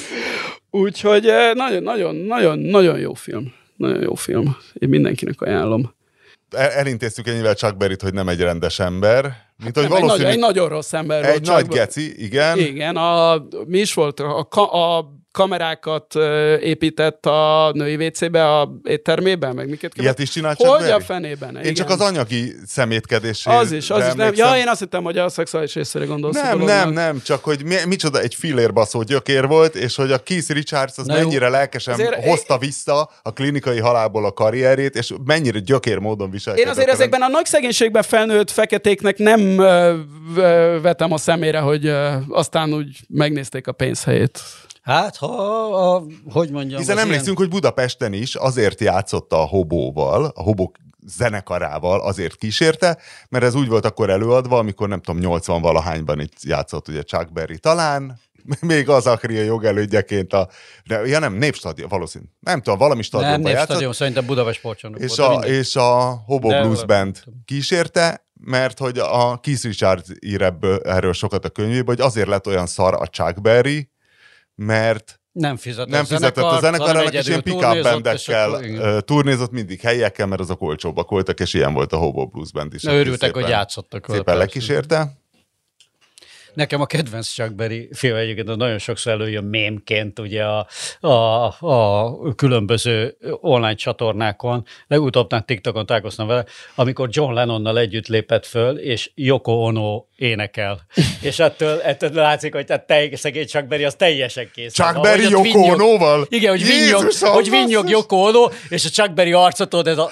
Úgyhogy 0.71 1.27
ö, 1.27 1.53
nagyon, 1.55 1.83
nagyon, 1.83 2.15
nagyon, 2.17 2.59
nagyon 2.59 2.99
jó 2.99 3.15
film. 3.15 3.53
Nagyon 3.77 4.03
jó 4.03 4.15
film. 4.15 4.57
Én 4.73 4.89
mindenkinek 4.89 5.41
ajánlom. 5.41 5.95
El- 6.51 6.71
Elintéztük 6.71 7.29
ennyivel 7.29 7.55
Chuck 7.55 7.77
Berryt, 7.77 8.03
hogy 8.03 8.13
nem 8.15 8.29
egy 8.29 8.41
rendes 8.41 8.79
ember. 8.79 9.33
Mint 9.63 9.77
hogy 9.79 9.89
Nem, 9.89 9.97
egy, 9.97 10.05
nagy, 10.05 10.23
egy 10.25 10.39
nagyon 10.39 10.69
rossz 10.69 10.93
ember 10.93 11.25
egy 11.25 11.31
volt. 11.31 11.47
nagy 11.47 11.65
csak- 11.65 11.75
geci, 11.75 12.25
igen. 12.25 12.59
Igen, 12.59 12.97
a, 12.97 13.45
mi 13.67 13.79
is 13.79 13.95
volt? 13.95 14.21
A, 14.21 14.47
ka, 14.51 14.97
a 14.97 15.11
kamerákat 15.35 16.15
épített 16.61 17.27
a 17.27 17.71
női 17.73 18.07
WC-be, 18.07 18.59
a 18.59 18.73
éttermében, 18.85 19.55
meg 19.55 19.69
miket 19.69 19.93
Ilyet 19.97 20.19
is 20.19 20.31
csinált 20.31 20.57
Hogy 20.63 20.91
a 20.91 21.01
fenében? 21.01 21.57
Én 21.57 21.75
csak 21.75 21.91
az 21.91 22.01
anyagi 22.01 22.53
szemétkedésére 22.67 23.57
Az 23.57 23.73
is, 23.73 23.91
az 23.91 24.07
is. 24.07 24.13
Nem. 24.13 24.33
Ja, 24.35 24.57
én 24.57 24.69
azt 24.69 24.79
hittem, 24.81 25.03
hogy 25.03 25.19
a 25.19 25.29
szexuális 25.29 25.75
részére 25.75 26.05
gondolsz. 26.05 26.35
Nem, 26.43 26.59
nem, 26.59 26.91
nem, 26.91 27.21
csak 27.25 27.45
hogy 27.45 27.65
mi, 27.65 27.75
micsoda 27.87 28.21
egy 28.21 28.35
fillérbaszó 28.35 29.03
gyökér 29.03 29.47
volt, 29.47 29.75
és 29.75 29.97
hogy 29.97 30.13
a 30.13 30.19
Keith 30.19 30.51
Richards 30.51 30.99
az 30.99 31.07
Na 31.07 31.17
jó. 31.17 31.23
mennyire 31.23 31.49
lelkesen 31.49 31.95
Azért- 31.95 32.25
hozta 32.25 32.59
vissza 32.59 33.11
a 33.23 33.33
klinikai 33.33 33.79
halálból 33.79 34.25
a 34.25 34.33
karrierét, 34.33 34.95
és 34.97 35.13
mennyire 35.25 35.59
gyökér 35.59 35.99
módon 35.99 36.31
viselkedett. 36.31 36.67
Én 36.67 36.73
azért 36.73 36.89
ezekben 36.91 37.23
a 37.23 37.29
nagy 37.29 37.47
szegénységben 37.47 38.03
felnőtt 38.03 38.51
feketéknek 38.51 39.19
nem 39.19 39.59
ö, 39.59 39.97
ö, 40.37 40.79
vetem 40.83 41.13
a 41.13 41.17
szemére, 41.19 41.59
hogy 41.59 41.87
ö, 41.87 42.13
aztán 42.29 42.75
úgy 42.75 42.99
megnézték 43.09 43.67
a 43.67 43.73
pénzhelyét. 43.73 44.41
Hát, 44.85 45.17
ha, 45.17 45.95
a, 45.95 46.03
hogy 46.31 46.51
mondjam... 46.51 46.79
Hiszen 46.79 46.99
emlékszünk, 46.99 47.39
hogy 47.39 47.49
Budapesten 47.49 48.13
is 48.13 48.35
azért 48.35 48.81
játszotta 48.81 49.41
a 49.41 49.47
hobóval, 49.47 50.25
a 50.35 50.43
hobók 50.43 50.77
zenekarával 51.07 52.01
azért 52.01 52.37
kísérte, 52.37 52.99
mert 53.29 53.45
ez 53.45 53.55
úgy 53.55 53.69
volt 53.69 53.85
akkor 53.85 54.11
előadva, 54.11 54.59
amikor 54.59 54.89
nem 54.89 55.01
tudom, 55.01 55.21
80 55.21 55.61
valahányban 55.61 56.21
itt 56.21 56.43
játszott 56.43 56.89
ugye 56.89 57.03
Chuck 57.03 57.33
Berry 57.33 57.59
talán, 57.59 58.21
még 58.61 58.89
az 58.89 59.07
Akria 59.07 59.43
jogelődjeként 59.43 60.33
a, 60.33 60.49
de, 60.87 61.07
ja 61.07 61.19
nem, 61.19 61.35
Népstadion, 61.35 61.89
valószínű. 61.89 62.25
Nem 62.41 62.61
tudom, 62.63 62.79
valami 62.79 62.95
Nem, 62.95 63.03
stadionban 63.03 63.41
nem 63.41 63.51
játszott. 63.51 63.69
stadion, 63.69 63.93
szerintem 63.93 64.27
Budapest 64.27 64.59
sportcsarnok 64.59 65.01
és 65.01 65.17
volt, 65.17 65.31
a, 65.31 65.33
mindegy. 65.33 65.51
és 65.51 65.77
a 65.77 66.23
Hobo 66.27 66.49
De 66.49 66.63
Blues 66.63 66.85
Band 66.85 67.23
kísérte, 67.45 68.27
mert 68.41 68.79
hogy 68.79 68.99
a 68.99 69.41
Keith 69.41 69.63
Richards 69.63 70.09
ír 70.21 70.43
ebből, 70.43 70.81
erről 70.81 71.13
sokat 71.13 71.45
a 71.45 71.49
könyvében, 71.49 71.97
hogy 71.97 72.01
azért 72.01 72.29
lett 72.29 72.47
olyan 72.47 72.67
szar 72.67 72.95
a 72.95 73.07
Chuck 73.07 73.41
Berry, 73.41 73.93
mert 74.55 75.21
Nem 75.33 75.57
fizetett, 75.57 75.89
nem 75.93 76.05
fizetett 76.05 76.45
a 76.45 76.59
zenekar, 76.61 76.97
annak 76.97 77.15
is 77.15 77.27
ilyen 77.27 77.43
pick-up 77.43 77.83
bandekkel 77.83 79.01
turnézott 79.01 79.51
mindig 79.51 79.81
helyekkel, 79.81 80.27
mert 80.27 80.41
azok 80.41 80.63
olcsóbbak 80.63 81.11
voltak, 81.11 81.41
és 81.41 81.55
ilyen 81.55 81.73
volt 81.73 81.93
a 81.93 81.97
Hobo 81.97 82.27
Blues 82.27 82.53
Band 82.53 82.75
is. 82.75 82.85
Örültek, 82.85 83.35
hogy 83.35 83.49
játszottak. 83.49 84.07
Szépen 84.09 84.37
lekísérte. 84.37 85.24
Nekem 86.55 86.81
a 86.81 86.87
kedvenc 86.87 87.29
Chuck 87.29 87.55
Berry 87.55 87.89
film 87.93 88.17
egyébként 88.17 88.57
nagyon 88.57 88.79
sokszor 88.79 89.13
előjön 89.13 89.45
mémként 89.45 90.19
ugye 90.19 90.45
a, 90.45 90.67
a, 91.01 91.45
a 91.59 92.35
különböző 92.35 93.17
online 93.41 93.75
csatornákon, 93.75 94.67
legutóbb 94.87 95.29
TikTokon 95.45 95.87
találkoztam 95.87 96.27
vele, 96.27 96.45
amikor 96.75 97.09
John 97.13 97.33
Lennonnal 97.33 97.79
együtt 97.79 98.07
lépett 98.07 98.47
föl, 98.47 98.79
és 98.79 99.11
Yoko 99.15 99.53
Ono 99.53 100.05
énekel. 100.17 100.81
és 101.23 101.39
ettől, 101.39 101.81
ettől 101.81 102.13
látszik, 102.13 102.55
hogy 102.55 102.67
tehát 102.67 102.87
te, 102.87 103.17
szegény 103.17 103.47
Chuck 103.47 103.67
Berry 103.67 103.85
az 103.85 103.95
teljesen 103.95 104.51
kész. 104.55 104.73
Chuck 104.73 105.01
Berry 105.01 105.29
Yoko 105.29 105.59
Ono-val? 105.59 106.27
Igen, 106.29 106.51
hogy 106.51 106.67
vinnyog, 106.67 107.11
hogy 107.21 107.51
vinnyog 107.51 107.89
Yoko 107.89 108.17
Ono, 108.17 108.49
és 108.69 108.85
a 108.85 108.89
Chuck 108.89 109.15
Berry 109.15 109.33
arcot 109.33 109.87
ez 109.87 109.99
a 109.99 110.11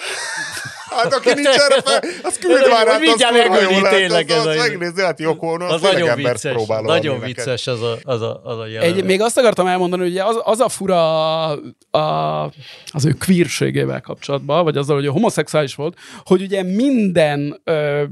Hát 0.97 1.15
aki 1.15 1.33
nincs 1.35 1.47
erre 1.47 1.81
fel, 1.85 2.03
az 2.23 2.39
küld 2.39 2.69
már 2.69 2.89
át, 2.89 3.01
az 3.03 3.25
kurva 3.25 3.61
jó 3.61 3.81
lehet. 3.81 4.31
Ez 4.31 4.37
az, 4.37 4.47
az 4.47 4.57
megnézni, 4.57 5.03
hát 5.03 5.21
Joko 5.21 5.47
az, 5.47 5.73
az 5.73 5.81
nagyon 5.81 6.17
vicces, 6.17 6.67
nagyon 6.83 7.21
vicces 7.21 7.67
az 7.67 7.83
a, 7.83 7.99
az 8.03 8.21
a, 8.23 8.41
az 8.45 8.59
a 8.59 8.67
jelenet. 8.67 8.97
Egy, 8.97 9.05
még 9.05 9.21
azt 9.21 9.39
akartam 9.39 9.67
elmondani, 9.67 10.03
hogy 10.03 10.19
az, 10.19 10.41
az 10.45 10.61
a 10.61 10.69
fura 10.69 11.47
a, 11.91 12.45
az 12.93 13.05
ő 13.05 13.15
queerségével 13.19 14.01
kapcsolatban, 14.01 14.65
vagy 14.65 14.77
azzal, 14.77 14.97
hogy 14.97 15.07
a 15.07 15.13
homoszexuális 15.13 15.75
volt, 15.75 15.99
hogy 16.25 16.43
ugye 16.43 16.63
minden 16.63 17.61
ö, 17.65 18.03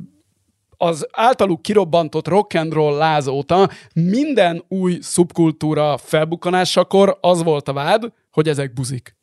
az 0.76 1.06
általuk 1.12 1.62
kirobbantott 1.62 2.28
rock 2.28 2.54
and 2.54 2.72
roll 2.72 2.96
láz 2.96 3.26
óta 3.26 3.70
minden 3.94 4.64
új 4.68 4.98
szubkultúra 5.00 5.98
felbukkanásakor 5.98 7.18
az 7.20 7.42
volt 7.42 7.68
a 7.68 7.72
vád, 7.72 8.12
hogy 8.30 8.48
ezek 8.48 8.72
buzik. 8.72 9.18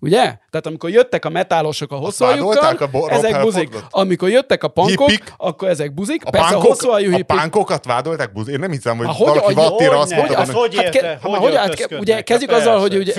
Ugye? 0.00 0.22
Tehát 0.22 0.66
amikor 0.66 0.90
jöttek 0.90 1.24
a 1.24 1.28
metálosok 1.28 1.92
a 1.92 1.96
hosszúajukkal, 1.96 2.78
ezek 3.08 3.40
buzik. 3.40 3.74
Amikor 3.90 4.28
jöttek 4.28 4.62
a 4.62 4.68
pankok, 4.68 5.10
Hippik. 5.10 5.32
akkor 5.36 5.68
ezek 5.68 5.94
buzik. 5.94 6.24
A 6.24 6.30
Persze 6.30 6.48
pánkok, 6.48 6.64
a 6.64 6.68
hosszúajú 6.68 7.10
hippik. 7.10 7.30
A 7.30 7.34
pánkokat 7.34 7.84
vádolták 7.84 8.32
buzik? 8.32 8.54
Én 8.54 8.60
nem 8.60 8.70
hiszem, 8.70 8.96
hogy, 8.96 9.06
hogy 9.06 9.26
valaki 9.26 9.54
vattira 9.54 9.98
azt 9.98 10.14
mondta, 10.14 10.44
hogy... 10.44 10.54
Hogy 10.54 10.74
érte? 10.74 11.18
Hogy, 11.22 11.38
hogy 11.38 11.54
hát, 11.56 11.88
ugye 11.90 12.20
kezdjük 12.20 12.50
azzal, 12.50 12.80
hogy 12.80 12.96
ugye... 12.96 13.12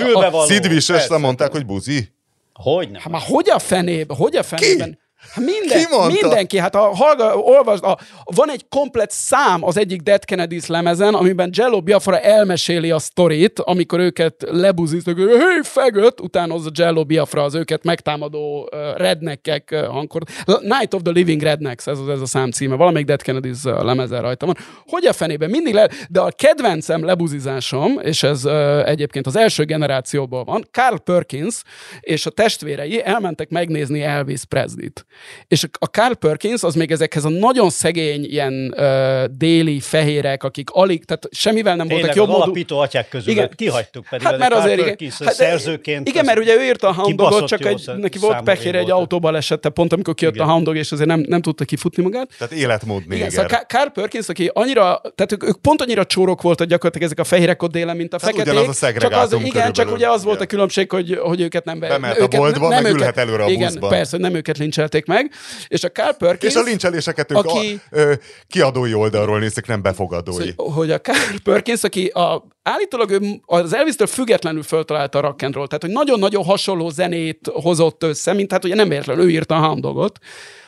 Sid 0.46 0.68
Vicious 0.68 1.08
mondták, 1.08 1.50
hogy 1.52 1.66
buzi? 1.66 2.12
Hogy 2.52 2.90
nem? 2.90 3.00
Hát 3.00 3.12
már 3.12 3.22
hogy 3.24 3.50
a 3.50 3.58
fenébe? 3.58 4.14
Hogy 4.14 4.36
a 4.36 4.42
fenében? 4.42 4.90
Ki? 4.90 4.98
Hát 5.18 5.44
minden, 5.44 6.10
mindenki, 6.12 6.58
hát 6.58 6.74
a 6.74 6.94
hallga, 6.94 7.36
olvasd, 7.36 7.84
a, 7.84 7.98
van 8.24 8.50
egy 8.50 8.68
komplet 8.68 9.10
szám 9.10 9.64
az 9.64 9.76
egyik 9.76 10.00
Dead 10.00 10.24
Kennedys 10.24 10.66
lemezen, 10.66 11.14
amiben 11.14 11.50
Jello 11.54 11.80
Biafra 11.80 12.18
elmeséli 12.18 12.90
a 12.90 12.98
sztorit, 12.98 13.58
amikor 13.58 13.98
őket 13.98 14.34
lebuziztak, 14.50 15.18
hogy 15.18 15.28
hey, 15.28 15.60
fegött, 15.62 16.20
utána 16.20 16.54
az 16.54 16.66
a 16.66 16.70
Jello 16.74 17.04
Biafra 17.04 17.42
az 17.42 17.54
őket 17.54 17.84
megtámadó 17.84 18.68
uh, 18.72 18.96
redneckek 18.96 19.68
uh, 19.72 19.86
hangkor. 19.86 20.22
Night 20.60 20.94
of 20.94 21.02
the 21.02 21.12
Living 21.12 21.42
Rednecks, 21.42 21.86
ez, 21.86 21.98
ez 22.08 22.20
a 22.20 22.26
szám 22.26 22.50
címe, 22.50 22.74
valamelyik 22.74 23.06
Dead 23.06 23.22
Kennedys 23.22 23.64
uh, 23.64 23.82
lemezen 23.82 24.22
rajta 24.22 24.46
van. 24.46 24.56
Hogy 24.86 25.06
a 25.06 25.12
fenében 25.12 25.50
mindig 25.50 25.74
le, 25.74 25.88
de 26.08 26.20
a 26.20 26.30
kedvencem 26.36 27.04
lebuzizásom, 27.04 27.98
és 28.02 28.22
ez 28.22 28.44
uh, 28.44 28.88
egyébként 28.88 29.26
az 29.26 29.36
első 29.36 29.64
generációból 29.64 30.44
van, 30.44 30.66
Carl 30.70 30.96
Perkins 30.96 31.62
és 32.00 32.26
a 32.26 32.30
testvérei 32.30 33.04
elmentek 33.04 33.48
megnézni 33.48 34.02
Elvis 34.02 34.44
Presley-t. 34.44 35.06
És 35.48 35.64
a 35.78 35.84
Carl 35.84 36.12
Perkins 36.12 36.62
az 36.62 36.74
még 36.74 36.90
ezekhez 36.90 37.24
a 37.24 37.28
nagyon 37.28 37.70
szegény 37.70 38.24
ilyen 38.24 38.74
uh, 38.76 39.24
déli 39.24 39.80
fehérek, 39.80 40.42
akik 40.42 40.70
alig, 40.70 41.04
tehát 41.04 41.28
semmivel 41.30 41.76
nem 41.76 41.86
Tényleg, 41.86 42.04
voltak 42.04 42.22
jobb 42.22 42.28
módú... 42.28 42.42
alapító 42.42 42.78
atyák 42.78 43.08
közül 43.08 43.32
igen. 43.32 43.50
kihagytuk 43.56 44.06
pedig. 44.10 44.26
Hát 44.26 44.38
mert 44.38 44.52
azért 44.52 44.78
igen, 44.78 45.12
hát, 45.24 45.34
szerzőként. 45.34 46.08
Igen, 46.08 46.24
mert 46.24 46.38
ugye 46.38 46.54
ő 46.54 46.64
írta 46.64 46.88
a 46.88 46.92
Houndogot, 46.92 47.46
csak 47.46 47.64
egy, 47.64 47.90
neki 47.96 48.18
volt 48.18 48.42
pehére 48.42 48.78
egy 48.78 48.90
autóba 48.90 49.36
esette 49.36 49.68
pont, 49.68 49.92
amikor 49.92 50.14
kijött 50.14 50.34
igen. 50.34 50.46
a 50.46 50.50
Houndog, 50.50 50.76
és 50.76 50.92
azért 50.92 51.08
nem, 51.08 51.24
nem 51.28 51.42
tudta 51.42 51.64
kifutni 51.64 52.02
magát. 52.02 52.30
Tehát 52.38 52.54
életmód 52.54 53.00
néger. 53.06 53.16
Igen, 53.16 53.30
szóval 53.30 53.64
Carl 53.66 53.88
Perkins, 53.88 54.28
aki 54.28 54.50
annyira, 54.54 55.00
tehát 55.14 55.32
ők, 55.32 55.44
ők 55.44 55.56
pont 55.56 55.82
annyira 55.82 56.04
csórok 56.04 56.42
voltak 56.42 56.66
gyakorlatilag 56.66 57.06
ezek 57.06 57.18
a 57.18 57.24
fehérek 57.24 57.62
ott 57.62 57.72
délen, 57.72 57.96
mint 57.96 58.14
a 58.14 58.16
tehát 58.16 58.34
feketék. 58.34 58.68
A 58.68 59.00
csak 59.00 59.12
az, 59.12 59.32
igen, 59.32 59.42
körülbelül. 59.42 59.72
csak 59.72 59.92
ugye 59.92 60.08
az 60.08 60.24
volt 60.24 60.40
a 60.40 60.46
különbség, 60.46 60.90
hogy, 60.90 61.18
hogy 61.22 61.40
őket 61.40 61.64
nem 61.64 61.78
be, 61.78 61.88
Bemelt 61.88 62.18
őket, 62.18 62.34
a 62.34 62.36
boltba, 62.36 62.68
nem, 62.68 62.82
meg 62.82 62.92
ülhet 62.92 63.18
előre 63.18 63.44
a 63.44 63.50
Igen, 63.50 63.78
persze, 63.80 64.16
nem 64.16 64.34
őket 64.34 64.58
lincselték 64.58 64.97
meg. 65.06 65.32
És 65.68 65.84
a 65.84 65.88
Carl 65.88 66.10
Perkins... 66.10 66.54
És 66.54 66.60
a 66.60 66.62
lincseléseket 66.62 67.30
ők 67.30 67.36
aki, 67.36 67.80
a, 67.90 67.96
ö, 67.96 68.12
kiadói 68.46 68.94
oldalról 68.94 69.38
nézik, 69.38 69.66
nem 69.66 69.82
befogadói. 69.82 70.48
Szóval, 70.48 70.72
hogy 70.72 70.90
a 70.90 71.00
Carl 71.00 71.36
Perkins, 71.42 71.82
aki 71.82 72.06
a, 72.06 72.46
állítólag 72.62 73.10
ő 73.10 73.40
az 73.46 73.72
Elvis-től 73.72 74.06
függetlenül 74.06 74.62
föltalálta 74.62 75.18
a 75.18 75.20
rock 75.20 75.42
and 75.42 75.54
roll, 75.54 75.66
tehát 75.66 75.82
hogy 75.82 75.92
nagyon-nagyon 75.92 76.44
hasonló 76.44 76.90
zenét 76.90 77.50
hozott 77.52 78.02
össze, 78.02 78.32
mint 78.32 78.52
hát 78.52 78.64
ugye 78.64 78.74
nem 78.74 78.90
értelen, 78.90 79.20
ő 79.20 79.30
írta 79.30 79.54
a 79.54 79.66
Houndogot, 79.66 80.18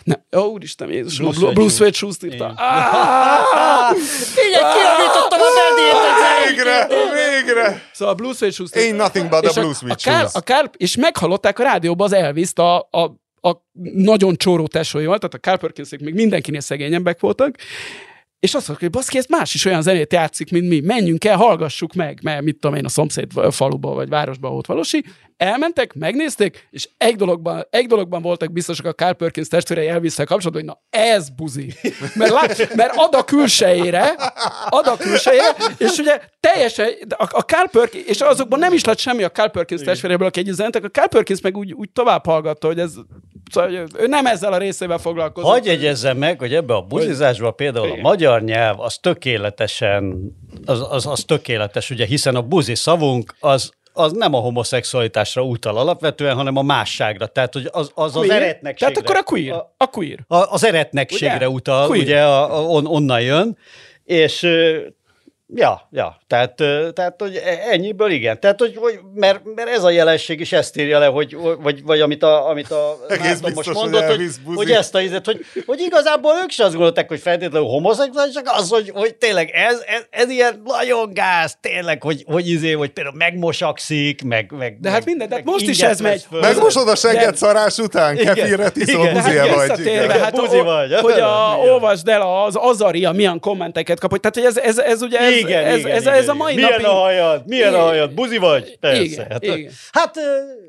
ne, 0.02 0.14
ó, 0.36 0.44
úristen, 0.44 0.90
Jézusom, 0.90 1.26
Bruce, 1.26 1.46
a 1.46 1.52
Bruce 1.52 1.82
Wade 1.82 1.96
Shoes 1.96 2.16
írta. 2.24 2.54
Igen, 4.46 4.72
kiavítottam 4.72 5.40
a 5.40 5.50
vendéget. 5.60 6.00
Végre, 6.46 6.86
végre. 7.12 7.82
Szóval 7.92 8.14
a 8.14 8.16
Bruce 8.16 8.38
Wade 8.44 8.54
Shoes 8.54 8.70
Ain't 8.70 8.96
nothing 8.96 9.28
but 9.28 9.56
a 9.56 9.60
Bruce. 9.60 10.30
A 10.32 10.38
Carl, 10.38 10.66
és 10.76 10.96
meghallották 10.96 11.58
a 11.58 11.62
rádióban 11.62 12.06
az 12.06 12.12
Elvis-t 12.12 12.58
a, 12.58 12.78
a 12.78 13.18
a 13.40 13.52
nagyon 13.94 14.36
csóró 14.36 14.66
tesóival, 14.66 15.18
tehát 15.18 15.34
a 15.34 15.38
Carl 15.38 15.58
Perkinsék 15.58 16.00
még 16.00 16.14
mindenkinél 16.14 16.60
szegényebbek 16.60 17.20
voltak, 17.20 17.56
és 18.40 18.54
azt 18.54 18.68
mondjuk, 18.68 18.78
hogy 18.78 19.00
baszki, 19.00 19.18
ez 19.18 19.26
más 19.28 19.54
is 19.54 19.64
olyan 19.64 19.82
zenét 19.82 20.12
játszik, 20.12 20.50
mint 20.50 20.68
mi. 20.68 20.80
Menjünk 20.80 21.24
el, 21.24 21.36
hallgassuk 21.36 21.94
meg, 21.94 22.18
mert 22.22 22.42
mit 22.42 22.58
tudom 22.58 22.76
én, 22.76 22.84
a 22.84 22.88
szomszéd 22.88 23.32
faluba 23.50 23.94
vagy 23.94 24.08
városba 24.08 24.50
volt 24.50 24.66
valósi. 24.66 25.04
Elmentek, 25.40 25.94
megnézték, 25.94 26.68
és 26.70 26.88
egy 26.96 27.16
dologban, 27.16 27.66
egy 27.70 27.86
dologban 27.86 28.22
voltak 28.22 28.52
biztosak 28.52 28.86
a 28.86 28.92
Carl 28.92 29.12
Perkins 29.12 29.48
testvérei 29.48 29.88
elviszel 29.88 30.26
kapcsolatban, 30.26 30.62
hogy 30.62 30.70
na 30.70 30.98
ez 30.98 31.28
buzi. 31.28 31.74
Mert, 32.14 32.30
lát, 32.30 32.74
mert 32.74 32.92
ad 32.96 33.14
a 33.14 33.24
külsejére, 33.24 34.14
ad 34.68 34.86
a 34.86 34.96
külsejére, 34.96 35.54
és 35.78 35.98
ugye 35.98 36.20
teljesen, 36.40 36.88
a, 37.08 37.28
a 37.30 37.40
Carl 37.40 37.68
Perkins, 37.70 38.04
és 38.06 38.20
azokban 38.20 38.58
nem 38.58 38.72
is 38.72 38.84
lett 38.84 38.98
semmi 38.98 39.22
a 39.22 39.30
Carl 39.30 39.50
Perkins 39.50 39.82
testvéréből, 39.82 40.26
aki 40.26 40.40
egy 40.40 40.46
zenetek, 40.52 40.84
a 40.84 40.88
Carl 40.88 41.08
Perkins 41.08 41.40
meg 41.40 41.56
úgy, 41.56 41.72
úgy 41.72 41.90
tovább 41.90 42.24
hallgatta, 42.24 42.66
hogy 42.66 42.78
ez 42.78 42.92
Szóval 43.50 43.70
ő 43.98 44.06
nem 44.06 44.26
ezzel 44.26 44.52
a 44.52 44.58
részével 44.58 44.98
foglalkozik. 44.98 45.50
Hagy 45.50 45.68
egyezzem 45.68 46.16
meg, 46.16 46.38
hogy 46.38 46.54
ebbe 46.54 46.74
a 46.74 46.82
buzizásban 46.82 47.54
például 47.54 47.86
Igen. 47.86 47.98
a 47.98 48.02
magyar 48.02 48.42
nyelv 48.42 48.80
az 48.80 48.96
tökéletesen, 48.96 50.32
az, 50.64 50.86
az, 50.90 51.06
az 51.06 51.24
tökéletes, 51.24 51.90
ugye, 51.90 52.04
hiszen 52.04 52.34
a 52.34 52.42
buzi 52.42 52.74
szavunk 52.74 53.34
az 53.40 53.70
az 53.92 54.12
nem 54.12 54.34
a 54.34 54.38
homoszexualitásra 54.38 55.42
utal 55.42 55.76
alapvetően, 55.76 56.34
hanem 56.34 56.56
a 56.56 56.62
másságra. 56.62 57.26
Tehát, 57.26 57.52
hogy 57.52 57.68
az 57.72 57.90
az, 57.94 58.16
az 58.16 58.30
eretnekségre. 58.30 58.94
Tehát 58.94 58.96
akkor 58.96 59.16
a 59.16 59.22
queer. 59.22 59.54
A, 59.54 59.74
a 59.76 59.86
queer. 59.86 60.18
A, 60.28 60.36
az 60.36 60.64
eretnekségre 60.64 61.36
ugye? 61.36 61.48
utal, 61.48 61.86
queer. 61.86 62.02
ugye 62.02 62.22
a, 62.22 62.56
a, 62.56 62.62
on, 62.62 62.86
onnan 62.86 63.20
jön, 63.20 63.56
és 64.04 64.46
Ja, 65.54 65.88
ja, 65.90 66.20
tehát, 66.26 66.54
tehát 66.92 67.14
hogy 67.18 67.34
e, 67.44 67.58
ennyiből 67.70 68.10
igen. 68.10 68.40
Tehát, 68.40 68.58
hogy, 68.58 68.76
hogy 68.76 69.00
mert, 69.14 69.40
mert, 69.54 69.68
ez 69.68 69.84
a 69.84 69.90
jelenség 69.90 70.40
is 70.40 70.52
ezt 70.52 70.76
írja 70.76 70.98
le, 70.98 71.06
hogy, 71.06 71.36
vagy, 71.60 71.82
vagy 71.82 72.00
amit 72.00 72.22
a, 72.22 72.48
amit 72.48 72.70
a 72.70 72.96
Márton 73.22 73.52
most 73.54 73.72
mondott, 73.72 74.04
hogy, 74.04 74.30
hogy, 74.44 74.56
hogy, 74.56 74.70
ezt 74.70 74.94
a 74.94 75.00
izet, 75.00 75.24
hogy, 75.24 75.44
hogy 75.66 75.80
igazából 75.80 76.32
ők 76.42 76.50
sem 76.50 76.66
azt 76.66 76.74
gondolták, 76.74 77.08
hogy 77.08 77.20
feltétlenül 77.20 77.68
homoszexuális, 77.68 78.34
csak 78.34 78.50
az, 78.56 78.68
hogy, 78.68 78.90
hogy 78.94 79.14
tényleg 79.14 79.50
ez, 79.50 79.82
ez, 79.86 80.06
ez, 80.10 80.30
ilyen 80.30 80.62
nagyon 80.64 81.12
gáz, 81.12 81.56
tényleg, 81.60 82.02
hogy, 82.02 82.24
hogy 82.26 82.48
izé, 82.48 82.72
hogy 82.72 82.90
például 82.90 83.16
megmosakszik, 83.16 84.22
meg, 84.22 84.52
meg 84.58 84.80
De 84.80 84.90
hát 84.90 85.04
minden, 85.04 85.28
de 85.28 85.34
hát 85.34 85.44
most 85.44 85.68
is 85.68 85.82
ez 85.82 86.00
megy. 86.00 86.26
Föl. 86.30 86.40
Megmosod 86.40 86.88
a 86.88 86.96
segget 86.96 87.36
szarás 87.36 87.78
után, 87.78 88.16
kefirre 88.16 88.68
tiszol, 88.68 89.12
buzia 89.12 89.46
hát 89.46 89.68
vagy. 89.68 89.80
Igen. 89.80 90.10
Hát, 90.10 90.34
buzi 90.34 90.60
vagy. 90.60 90.94
Hogy 90.94 91.20
a, 91.20 91.56
olvasd 91.56 92.08
el 92.08 92.44
az 92.44 92.56
Azaria 92.56 93.12
milyen 93.12 93.40
kommenteket 93.40 94.00
kap, 94.00 94.18
tehát 94.18 94.34
hogy 94.34 94.44
ez, 94.44 94.56
ez, 94.56 94.78
ez 94.78 95.02
ugye 95.02 95.18
ez, 95.18 95.39
igen, 95.48 95.64
ez, 95.64 95.78
igen, 95.78 95.90
ez, 95.90 96.02
igen, 96.02 96.14
ez 96.14 96.28
a 96.28 96.34
mai 96.34 96.54
Milyen 96.54 96.70
napig... 96.70 96.86
a 96.86 96.92
hajad? 96.92 97.42
Milyen 97.46 97.68
igen. 97.68 97.80
a 97.80 97.84
hajad? 97.84 98.12
Buzi 98.14 98.36
vagy? 98.36 98.78
Persze. 98.78 99.02
Igen, 99.02 99.26
hát, 99.30 99.42
igen. 99.44 99.72
hát 99.92 100.16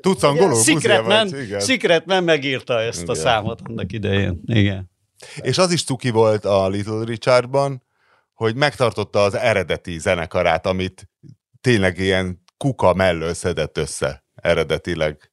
Tudsz 0.00 0.22
angolul? 0.22 0.62
Secretman, 0.62 1.34
Secretman 1.60 2.24
megírta 2.24 2.80
ezt 2.80 3.02
igen. 3.02 3.14
a 3.14 3.14
számot 3.14 3.60
annak 3.64 3.92
idején. 3.92 4.40
Igen. 4.46 4.90
És 5.36 5.58
az 5.58 5.72
is 5.72 5.84
cuki 5.84 6.10
volt 6.10 6.44
a 6.44 6.68
Little 6.68 7.04
Richardban, 7.04 7.82
hogy 8.34 8.54
megtartotta 8.54 9.22
az 9.22 9.34
eredeti 9.34 9.98
zenekarát, 9.98 10.66
amit 10.66 11.08
tényleg 11.60 11.98
ilyen 11.98 12.42
kuka 12.56 12.94
mellől 12.94 13.34
szedett 13.34 13.78
össze 13.78 14.24
eredetileg. 14.34 15.30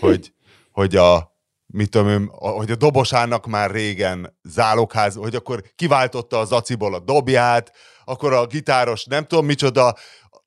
Hogy, 0.00 0.32
hogy 0.70 0.96
a 0.96 1.32
mit 1.66 1.90
tudom 1.90 2.08
én, 2.08 2.28
hogy 2.32 2.70
a 2.70 2.76
dobosának 2.76 3.46
már 3.46 3.70
régen 3.70 4.38
zálogház, 4.42 5.14
hogy 5.14 5.34
akkor 5.34 5.62
kiváltotta 5.74 6.38
az 6.38 6.52
aciból 6.52 6.94
a 6.94 7.00
dobját, 7.00 7.72
akkor 8.04 8.32
a 8.32 8.46
gitáros 8.46 9.04
nem 9.04 9.26
tudom 9.26 9.44
micsoda, 9.44 9.94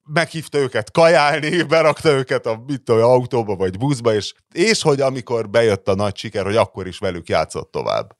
meghívta 0.04 0.58
őket 0.58 0.92
kajálni, 0.92 1.64
berakta 1.64 2.10
őket 2.10 2.46
a 2.46 2.64
mit 2.68 2.82
tudom, 2.82 3.04
autóba 3.04 3.56
vagy 3.56 3.78
buszba, 3.78 4.14
és, 4.14 4.34
és 4.54 4.82
hogy 4.82 5.02
amikor 5.02 5.50
bejött 5.50 5.88
a 5.88 5.96
nagy 5.96 6.18
siker, 6.18 6.46
hogy 6.46 6.56
akkor 6.56 6.88
is 6.88 6.98
velük 6.98 7.30
játszott 7.30 7.72
tovább. 7.72 8.16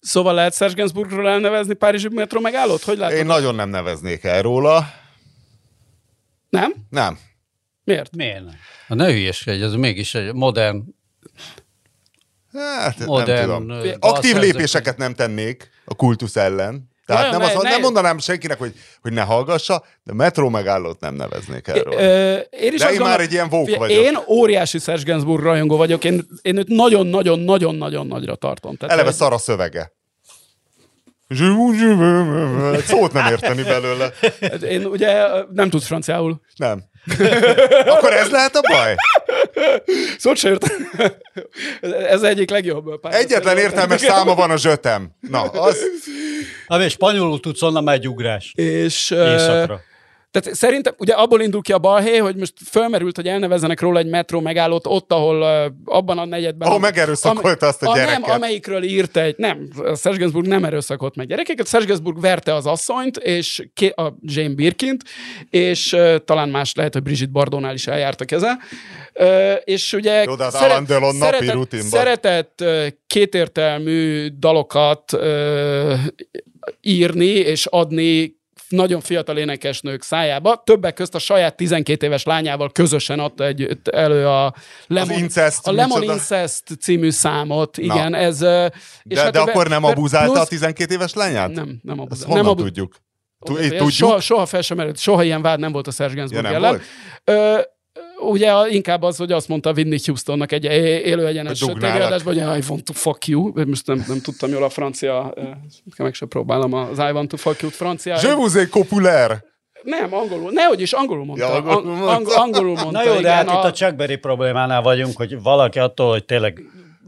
Szóval 0.00 0.34
lehet 0.34 0.52
Szerzsgensburgról 0.52 1.28
elnevezni 1.28 1.74
Párizsi 1.74 2.08
metró 2.08 2.40
megállót? 2.40 2.82
Hogy 2.82 2.98
látod? 2.98 3.16
Én 3.16 3.26
nagyon 3.26 3.54
nem 3.54 3.68
neveznék 3.68 4.24
el 4.24 4.42
róla. 4.42 4.90
Nem? 6.48 6.74
Nem. 6.90 7.18
Miért? 7.84 8.16
Miért 8.16 8.44
nem? 8.44 8.54
Ha 8.86 8.94
ne 8.94 9.06
hülyeskedj, 9.06 9.62
ez 9.62 9.72
mégis 9.72 10.14
egy 10.14 10.34
modern, 10.34 10.84
Hát, 12.52 13.06
modern... 13.06 13.64
nem 13.64 13.80
tudom. 13.80 13.96
Aktív 14.00 14.36
lépéseket 14.36 14.96
nem 14.96 15.14
tennék 15.14 15.70
a 15.84 15.94
kultusz 15.94 16.36
ellen. 16.36 16.87
Tehát 17.08 17.24
Ja, 17.24 17.30
nem, 17.30 17.40
ne- 17.40 17.46
azt, 17.46 17.62
ne- 17.62 17.70
nem 17.70 17.80
mondanám 17.80 18.18
senkinek, 18.18 18.58
hogy, 18.58 18.72
hogy 19.02 19.12
ne 19.12 19.22
hallgassa, 19.22 19.84
de 20.04 20.12
metró 20.12 20.48
megállót 20.48 21.00
nem 21.00 21.14
neveznék 21.14 21.68
erről. 21.68 21.92
Ö, 21.92 22.34
én 22.36 22.72
is 22.72 22.80
De 22.80 22.92
én 22.92 23.00
már 23.00 23.20
egy 23.20 23.32
ilyen 23.32 23.48
Figyelj, 23.50 23.76
vagyok. 23.76 24.04
Én 24.04 24.18
óriási 24.28 24.78
Serge 24.78 25.02
Gainsbourg 25.04 25.42
rajongó 25.42 25.76
vagyok, 25.76 26.04
én, 26.04 26.26
én 26.42 26.56
őt 26.56 26.68
nagyon-nagyon-nagyon-nagyon 26.68 28.06
nagyra 28.06 28.34
tartom. 28.34 28.76
Tehát 28.76 28.94
Eleve 28.94 29.08
egy- 29.08 29.14
szar 29.14 29.32
a 29.32 29.38
szövege. 29.38 29.92
Egy 31.28 32.84
Szót 32.84 33.12
nem 33.12 33.26
érteni 33.26 33.62
belőle. 33.62 34.10
Én 34.68 34.84
ugye 34.84 35.26
nem 35.52 35.70
tudsz 35.70 35.86
franciául. 35.86 36.40
Nem. 36.56 36.84
Akkor 37.94 38.12
ez 38.12 38.30
lehet 38.30 38.56
a 38.56 38.60
baj? 38.60 38.94
Szót 40.18 40.36
se 40.36 40.48
értem. 40.48 40.90
Ez 42.08 42.22
egyik 42.22 42.50
legjobb. 42.50 43.00
pár- 43.00 43.14
Egyetlen 43.14 43.58
értelmes 43.58 44.00
száma 44.00 44.34
van 44.34 44.50
a 44.50 44.56
zsötem. 44.56 45.10
Na, 45.20 45.42
az... 45.42 45.78
És 46.78 46.92
spanyolul 46.92 47.40
tudsz, 47.40 47.62
onnan 47.62 47.84
megy 47.84 48.08
ugrás. 48.08 48.52
És 48.54 49.10
Éjszakra. 49.10 49.80
Tehát 50.40 50.58
szerintem, 50.58 50.94
ugye 50.98 51.12
abból 51.12 51.40
indul 51.40 51.62
ki 51.62 51.72
a 51.72 51.78
balhé, 51.78 52.16
hogy 52.16 52.36
most 52.36 52.52
fölmerült, 52.70 53.16
hogy 53.16 53.26
elnevezzenek 53.26 53.80
róla 53.80 53.98
egy 53.98 54.06
metró 54.06 54.40
megállót 54.40 54.86
ott, 54.86 55.12
ahol 55.12 55.42
abban 55.84 56.18
a 56.18 56.24
negyedben... 56.24 56.68
Ahol 56.68 56.80
megerőszakolta 56.80 57.66
azt 57.66 57.82
a 57.82 57.94
gyereket. 57.94 58.20
Nem, 58.20 58.30
amelyikről 58.30 58.82
írt 58.82 59.16
egy... 59.16 59.34
Nem, 59.38 59.68
a 59.84 59.94
Serge 59.94 60.18
Gainsbourg 60.18 60.46
nem 60.46 60.64
erőszakolt 60.64 61.16
meg 61.16 61.26
gyerekeket. 61.26 61.68
Serge 61.68 61.86
Gainsbourg 61.86 62.20
verte 62.20 62.54
az 62.54 62.66
asszonyt, 62.66 63.16
és 63.16 63.68
ké, 63.74 63.88
a 63.88 64.16
Jane 64.20 64.54
Birkint, 64.54 65.02
és 65.50 65.92
uh, 65.92 66.16
talán 66.24 66.48
más 66.48 66.74
lehet, 66.74 66.92
hogy 66.92 67.02
Brigitte 67.02 67.30
Bardónál 67.32 67.74
is 67.74 67.86
eljárt 67.86 68.20
a 68.20 68.24
keze. 68.24 68.58
Uh, 69.14 69.52
és 69.64 69.92
ugye... 69.92 70.22
Jó, 70.22 70.34
de 70.34 70.48
napi 71.18 71.50
rutinban. 71.50 71.88
Szeretett 71.88 72.60
uh, 72.60 72.86
kétértelmű 73.06 74.28
dalokat 74.38 75.12
uh, 75.12 75.98
írni 76.80 77.24
és 77.24 77.66
adni 77.66 78.36
nagyon 78.68 79.00
fiatal 79.00 79.38
énekesnők 79.38 80.02
szájába. 80.02 80.62
Többek 80.64 80.94
közt 80.94 81.14
a 81.14 81.18
saját 81.18 81.56
12 81.56 82.06
éves 82.06 82.24
lányával 82.24 82.70
közösen 82.72 83.18
adta 83.18 83.44
egy, 83.44 83.78
elő 83.92 84.26
a 84.26 84.54
Lemon, 84.86 85.18
Incest, 85.18 85.66
a 85.66 85.72
Lemon 85.72 85.98
micsoda? 85.98 86.16
Incest 86.18 86.62
című 86.80 87.10
számot. 87.10 87.78
Igen, 87.78 88.14
ez... 88.14 88.40
ö, 88.40 88.66
és 89.02 89.16
De, 89.16 89.22
hát 89.22 89.32
de 89.32 89.40
akkor 89.40 89.68
nem 89.68 89.84
abuzálta 89.84 90.32
plusz- 90.32 90.46
a 90.46 90.48
12 90.48 90.94
éves 90.94 91.14
lányát? 91.14 91.50
Nem, 91.52 91.78
nem 91.82 92.00
abuzálta. 92.00 92.26
honnan 92.26 92.42
Nem 92.44 92.52
abu- 92.52 92.64
tudjuk? 92.64 92.94
Tudjuk? 93.44 93.90
Soha, 93.90 94.20
soha 94.20 94.46
fel 94.46 94.62
sem 94.62 94.76
merült, 94.76 94.98
soha 94.98 95.22
ilyen 95.22 95.42
vád 95.42 95.58
nem 95.60 95.72
volt 95.72 95.86
a 95.86 95.90
Serge 95.90 96.14
Gainsbourg 96.14 96.44
Ja, 96.44 96.54
ellen. 96.54 96.70
volt? 96.70 96.82
Ö, 97.24 97.60
ugye 98.20 98.52
a- 98.52 98.68
inkább 98.68 99.02
az, 99.02 99.16
hogy 99.16 99.32
azt 99.32 99.48
mondta 99.48 99.72
Whitney 99.72 99.98
Houstonnak 100.06 100.52
egy 100.52 100.64
élő 100.64 101.26
egyenes 101.26 101.58
tévéadásban, 101.58 102.34
hogy 102.34 102.58
I 102.58 102.64
want 102.68 102.84
to 102.84 102.92
fuck 102.92 103.26
you. 103.26 103.52
Most 103.66 103.86
nem, 103.86 104.04
nem 104.08 104.20
tudtam 104.20 104.50
jól 104.50 104.62
a 104.62 104.68
francia, 104.68 105.34
meg 105.96 106.14
sem 106.14 106.28
próbálom 106.28 106.72
az 106.72 106.98
I 106.98 107.10
want 107.12 107.28
to 107.28 107.36
fuck 107.36 107.60
you 107.62 107.70
francia. 107.70 108.18
Je 108.22 108.34
vous 108.34 108.54
ai 108.54 108.66
populaire. 108.66 109.44
Nem, 109.82 110.14
angolul. 110.14 110.50
Nehogy 110.52 110.80
is, 110.80 110.92
angolul 110.92 111.24
mondta. 111.24 111.46
Ja, 111.46 111.52
angolul 111.52 111.76
Ang- 111.76 111.86
mondta. 111.86 112.10
ang- 112.14 112.28
angolul 112.30 112.74
mondta. 112.74 112.90
Na 112.90 113.02
jó, 113.04 113.12
de 113.12 113.18
igen, 113.18 113.32
hát 113.32 113.44
itt 113.48 113.70
a 113.70 113.72
Chuck 113.72 113.94
Berry 113.96 114.16
problémánál 114.16 114.82
vagyunk, 114.82 115.16
hogy 115.16 115.42
valaki 115.42 115.78
attól, 115.78 116.10
hogy 116.10 116.24
tényleg 116.24 116.62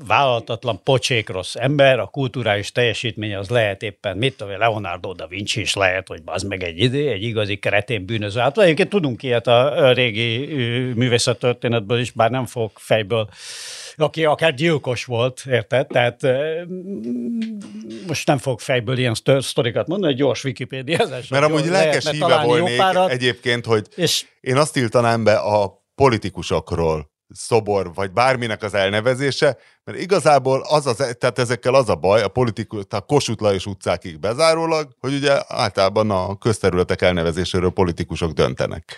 vállalhatatlan, 0.07 0.81
pocsék 0.83 1.29
rossz 1.29 1.55
ember, 1.55 1.99
a 1.99 2.07
kulturális 2.07 2.73
teljesítménye 2.73 3.39
az 3.39 3.49
lehet 3.49 3.83
éppen, 3.83 4.17
mit 4.17 4.37
tudom, 4.37 4.59
Leonardo 4.59 5.13
da 5.13 5.27
Vinci 5.27 5.61
is 5.61 5.75
lehet, 5.75 6.09
hogy 6.09 6.21
az 6.25 6.43
meg 6.43 6.63
egy 6.63 6.79
idő, 6.79 7.11
egy 7.11 7.23
igazi 7.23 7.57
keretén 7.57 8.05
bűnöző. 8.05 8.41
Hát 8.41 8.59
egyébként 8.59 8.89
tudunk 8.89 9.23
ilyet 9.23 9.47
a 9.47 9.93
régi 9.93 10.47
művészettörténetből 10.95 11.99
is, 11.99 12.11
bár 12.11 12.31
nem 12.31 12.47
fog 12.47 12.71
fejből 12.75 13.29
aki 13.97 14.25
akár 14.25 14.55
gyilkos 14.55 15.05
volt, 15.05 15.43
érted? 15.47 15.87
Tehát 15.87 16.21
most 18.07 18.27
nem 18.27 18.39
fog 18.39 18.61
fejből 18.61 18.99
ilyen 18.99 19.15
sztor- 19.15 19.43
sztorikat 19.43 19.87
mondani, 19.87 20.13
egy 20.13 20.19
gyors 20.19 20.45
Wikipédiázás. 20.45 21.29
Mert 21.29 21.45
amúgy 21.45 21.67
lelkes 21.67 22.11
híve 22.11 22.43
volnék 22.43 22.77
párat, 22.77 23.11
egyébként, 23.11 23.67
hogy 23.67 23.87
és 23.97 24.27
én 24.41 24.57
azt 24.57 24.73
tiltanám 24.73 25.25
be 25.25 25.35
a 25.35 25.85
politikusokról 25.95 27.10
szobor, 27.33 27.95
vagy 27.95 28.11
bárminek 28.11 28.63
az 28.63 28.75
elnevezése, 28.75 29.59
mert 29.85 29.99
igazából 29.99 30.65
az 30.69 30.87
az, 30.87 30.97
tehát 30.97 31.39
ezekkel 31.39 31.75
az 31.75 31.89
a 31.89 31.95
baj, 31.95 32.23
a 32.23 32.29
politikus, 32.29 32.83
a 32.89 33.01
Kossuth 33.01 33.43
Lajos 33.43 33.67
utcákig 33.67 34.19
bezárólag, 34.19 34.89
hogy 35.01 35.15
ugye 35.15 35.41
általában 35.47 36.11
a 36.11 36.39
közterületek 36.39 37.03
elnevezéséről 37.03 37.71
politikusok 37.71 38.33
döntenek. 38.33 38.97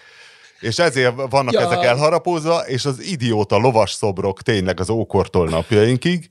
És 0.61 0.79
ezért 0.79 1.15
vannak 1.31 1.53
ja. 1.53 1.61
ezek 1.61 1.85
elharapózva, 1.85 2.59
és 2.67 2.85
az 2.85 3.01
idióta 3.01 3.57
lovas 3.57 3.93
szobrok 3.93 4.43
tényleg 4.43 4.81
az 4.81 4.91
ókortól 4.91 5.49
napjainkig, 5.49 6.31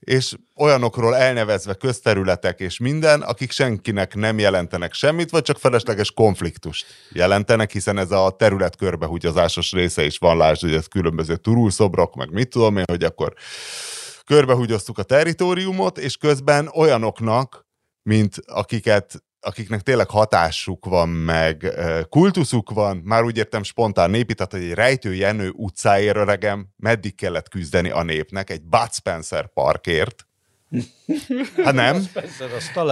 és 0.00 0.34
olyanokról 0.56 1.16
elnevezve 1.16 1.74
közterületek 1.74 2.60
és 2.60 2.78
minden, 2.78 3.22
akik 3.22 3.50
senkinek 3.50 4.14
nem 4.14 4.38
jelentenek 4.38 4.92
semmit, 4.92 5.30
vagy 5.30 5.42
csak 5.42 5.58
felesleges 5.58 6.12
konfliktust 6.12 6.86
jelentenek, 7.12 7.70
hiszen 7.70 7.98
ez 7.98 8.10
a 8.10 8.34
terület 8.38 8.76
körbehúgyozásos 8.76 9.72
része 9.72 10.04
is 10.04 10.18
van, 10.18 10.36
lásd, 10.36 10.60
hogy 10.60 10.74
ez 10.74 10.86
különböző 10.86 11.36
turulszobrok, 11.36 12.14
meg 12.14 12.30
mit 12.30 12.48
tudom 12.48 12.76
én, 12.76 12.84
hogy 12.86 13.04
akkor 13.04 13.34
körbehúgyoztuk 14.24 14.98
a 14.98 15.02
territóriumot, 15.02 15.98
és 15.98 16.16
közben 16.16 16.70
olyanoknak, 16.74 17.66
mint 18.02 18.34
akiket 18.46 19.24
akiknek 19.40 19.80
tényleg 19.80 20.10
hatásuk 20.10 20.84
van, 20.84 21.08
meg 21.08 21.72
kultuszuk 22.08 22.70
van, 22.70 22.96
már 22.96 23.22
úgy 23.22 23.36
értem 23.36 23.62
spontán 23.62 24.10
népi, 24.10 24.34
tehát 24.34 24.52
hogy 24.52 24.62
egy 24.62 24.74
rejtő 24.74 25.14
Jenő 25.14 25.50
utcáért 25.56 26.16
öregem, 26.16 26.66
meddig 26.76 27.14
kellett 27.14 27.48
küzdeni 27.48 27.90
a 27.90 28.02
népnek, 28.02 28.50
egy 28.50 28.62
Bud 28.62 28.92
Spencer 28.92 29.52
parkért. 29.52 30.24
Hát 31.64 31.74
nem? 31.74 31.96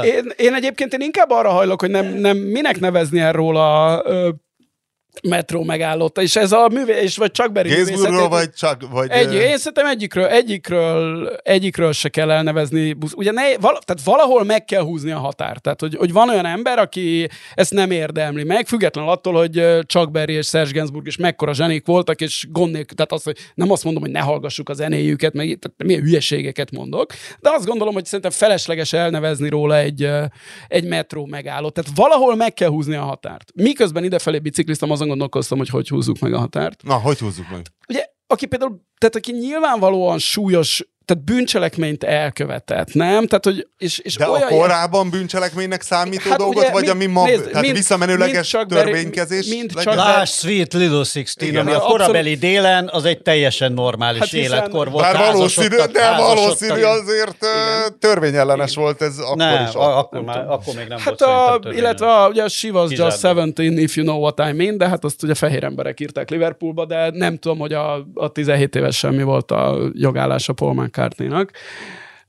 Én, 0.05 0.33
én 0.37 0.55
egyébként 0.55 0.93
én 0.93 1.01
inkább 1.01 1.31
arra 1.31 1.51
hajlok, 1.51 1.81
hogy 1.81 1.91
nem, 1.91 2.07
nem 2.07 2.37
minek 2.37 2.81
nevezni 2.81 3.19
el 3.19 3.33
róla 3.33 4.03
ö, 4.05 4.31
metró 5.23 5.63
megállót, 5.65 6.19
és 6.19 6.37
ez 6.37 6.53
a 6.53 6.69
művé, 6.73 7.03
és 7.03 7.17
vagy 7.17 7.31
csak 7.31 7.53
Gézburgról 7.63 7.97
művészetét- 7.97 8.29
vagy 8.29 8.51
csak... 8.53 8.89
Vagy, 8.91 9.11
Egy, 9.11 9.35
én 9.35 9.57
szerintem 9.59 9.87
egyikről, 9.87 10.25
egyikről, 10.27 11.27
egyikről 11.43 11.93
se 11.93 12.09
kell 12.09 12.31
elnevezni. 12.31 12.93
busz- 12.93 13.17
Ugye 13.17 13.33
ne, 13.33 13.43
val, 13.43 13.79
tehát 13.85 14.03
valahol 14.05 14.45
meg 14.45 14.65
kell 14.65 14.83
húzni 14.83 15.11
a 15.11 15.19
határt. 15.19 15.63
Tehát, 15.63 15.81
hogy, 15.81 15.95
hogy 15.97 16.13
van 16.13 16.29
olyan 16.29 16.47
ember, 16.47 16.79
aki 16.79 17.29
ezt 17.55 17.73
nem 17.73 17.91
érdemli 17.91 18.45
meg, 18.45 18.67
függetlenül 18.67 19.11
attól, 19.11 19.35
hogy 19.35 19.65
Chuck 19.87 20.11
Berry 20.11 20.33
és 20.33 20.47
Serge 20.47 20.73
Gainsbourg 20.73 21.07
is 21.07 21.17
mekkora 21.17 21.55
zsenik 21.55 21.87
voltak, 21.87 22.21
és 22.21 22.47
gond 22.51 22.73
nélkül, 22.73 22.97
tehát 22.97 23.13
az, 23.13 23.23
hogy 23.23 23.37
nem 23.55 23.71
azt 23.71 23.85
mondom, 23.85 24.03
hogy 24.03 24.13
ne 24.13 24.21
hallgassuk 24.21 24.69
a 24.69 24.73
zenéjüket, 24.73 25.33
meg 25.33 25.47
tehát 25.47 25.83
milyen 25.85 26.03
hülyeségeket 26.03 26.71
mondok, 26.71 27.13
de 27.41 27.51
azt 27.53 27.67
gondolom, 27.67 27.95
hogy 27.95 28.05
szerintem 28.05 28.31
felesleges 28.31 28.93
elnevezni 28.93 29.49
róla 29.49 29.77
egy, 29.77 30.09
egy 30.69 30.85
metró 30.85 31.27
megállót. 31.27 31.73
Tehát 31.75 31.91
valahol 31.95 32.37
meg 32.37 32.55
kell 32.55 32.69
húzni 32.69 32.95
a 32.95 33.03
határt. 33.03 33.51
Miközben 33.55 34.05
idefelé 34.05 34.39
bicikliztem, 34.39 34.91
azon 34.91 35.08
gondolkoztam, 35.09 35.59
hogy 35.59 35.69
hogy 35.69 35.89
húzzuk 35.89 36.19
meg 36.19 36.33
a 36.33 36.39
határt 36.39 36.83
Na, 36.83 36.95
hogy 36.95 37.19
húzzuk 37.19 37.51
meg? 37.51 37.67
ugye, 37.89 38.05
aki 38.27 38.47
például, 38.47 38.81
tehát 38.99 39.17
aki 39.17 39.33
nyilvánvalóan 39.33 40.19
súlyos, 40.19 40.85
tehát 41.09 41.25
bűncselekményt 41.25 42.05
elkövetett, 42.05 42.95
nem? 42.95 43.27
Tehát, 43.27 43.45
hogy, 43.45 43.67
és, 43.79 43.99
és 43.99 44.17
De 44.17 44.25
a 44.25 44.31
olyan 44.31 44.49
korábban 44.49 45.11
bűncselekménynek 45.11 45.83
számító 45.83 46.29
Hát 46.31 46.39
dolgot, 46.39 46.57
ugye, 46.57 46.71
vagy 46.71 46.83
mind- 46.83 46.95
ami 46.95 47.07
ma, 47.07 47.25
nézd, 47.25 47.45
tehát 47.47 47.63
mind- 47.63 47.77
visszamenőleges 47.77 48.53
mind 48.53 48.67
Berry- 48.69 48.85
törvénykezés? 48.93 49.47
mind? 49.49 49.71
Chuck 49.71 49.95
Lásd 49.95 50.33
Sweet 50.33 50.73
Little 50.73 51.05
Sixteen, 51.05 51.51
Igen, 51.51 51.61
ami 51.63 51.71
a 51.71 51.75
abszolút- 51.77 51.97
korabeli 52.01 52.35
délen 52.35 52.89
az 52.93 53.05
egy 53.05 53.23
teljesen 53.23 53.73
normális 53.73 54.19
Hát 54.21 54.29
hiszen- 54.29 54.53
életkor 54.59 54.91
volt. 54.91 55.05
Bár 55.13 55.33
valószínű, 55.33 55.77
de 55.93 56.17
valószínű 56.17 56.83
azért 56.83 57.37
ö, 57.45 57.47
törvényellenes 57.99 58.75
volt 58.75 59.03
ez 59.03 59.19
akkor 59.19 59.37
Nem, 59.37 59.65
is. 59.69 59.75
a- 59.75 59.99
akkor, 59.99 60.21
már, 60.23 60.45
akkor 60.49 60.75
még 60.75 60.87
nem 60.89 60.99
Hát 60.99 61.21
volt 61.25 61.65
a, 61.65 61.73
illetve 61.73 62.07
a, 62.15 62.29
ugye 62.29 62.43
a 62.43 62.49
She 62.49 62.71
was 62.71 62.91
just 62.91 63.23
dolog. 63.23 63.53
17, 63.53 63.79
if 63.79 63.97
you 63.97 64.07
know 64.07 64.21
what 64.21 64.39
I 64.49 64.53
mean, 64.53 64.79
de 64.79 64.89
hát 64.89 65.05
azt 65.05 65.23
ugye 65.23 65.35
fehér 65.35 65.65
emberek 65.65 66.01
írták 66.01 66.31
Liverpoolba, 66.31 66.85
de 66.85 67.11
nem 67.11 67.37
tudom, 67.37 67.59
hogy 67.59 67.73
a, 67.73 68.07
a 68.15 68.29
17 68.29 68.75
éves 68.77 68.97
semmi 68.97 69.23
volt 69.23 69.51
a 69.51 69.79
jogállása 69.93 70.53
Paul 70.53 70.75
kartne 70.99 71.31
inak. 71.31 71.55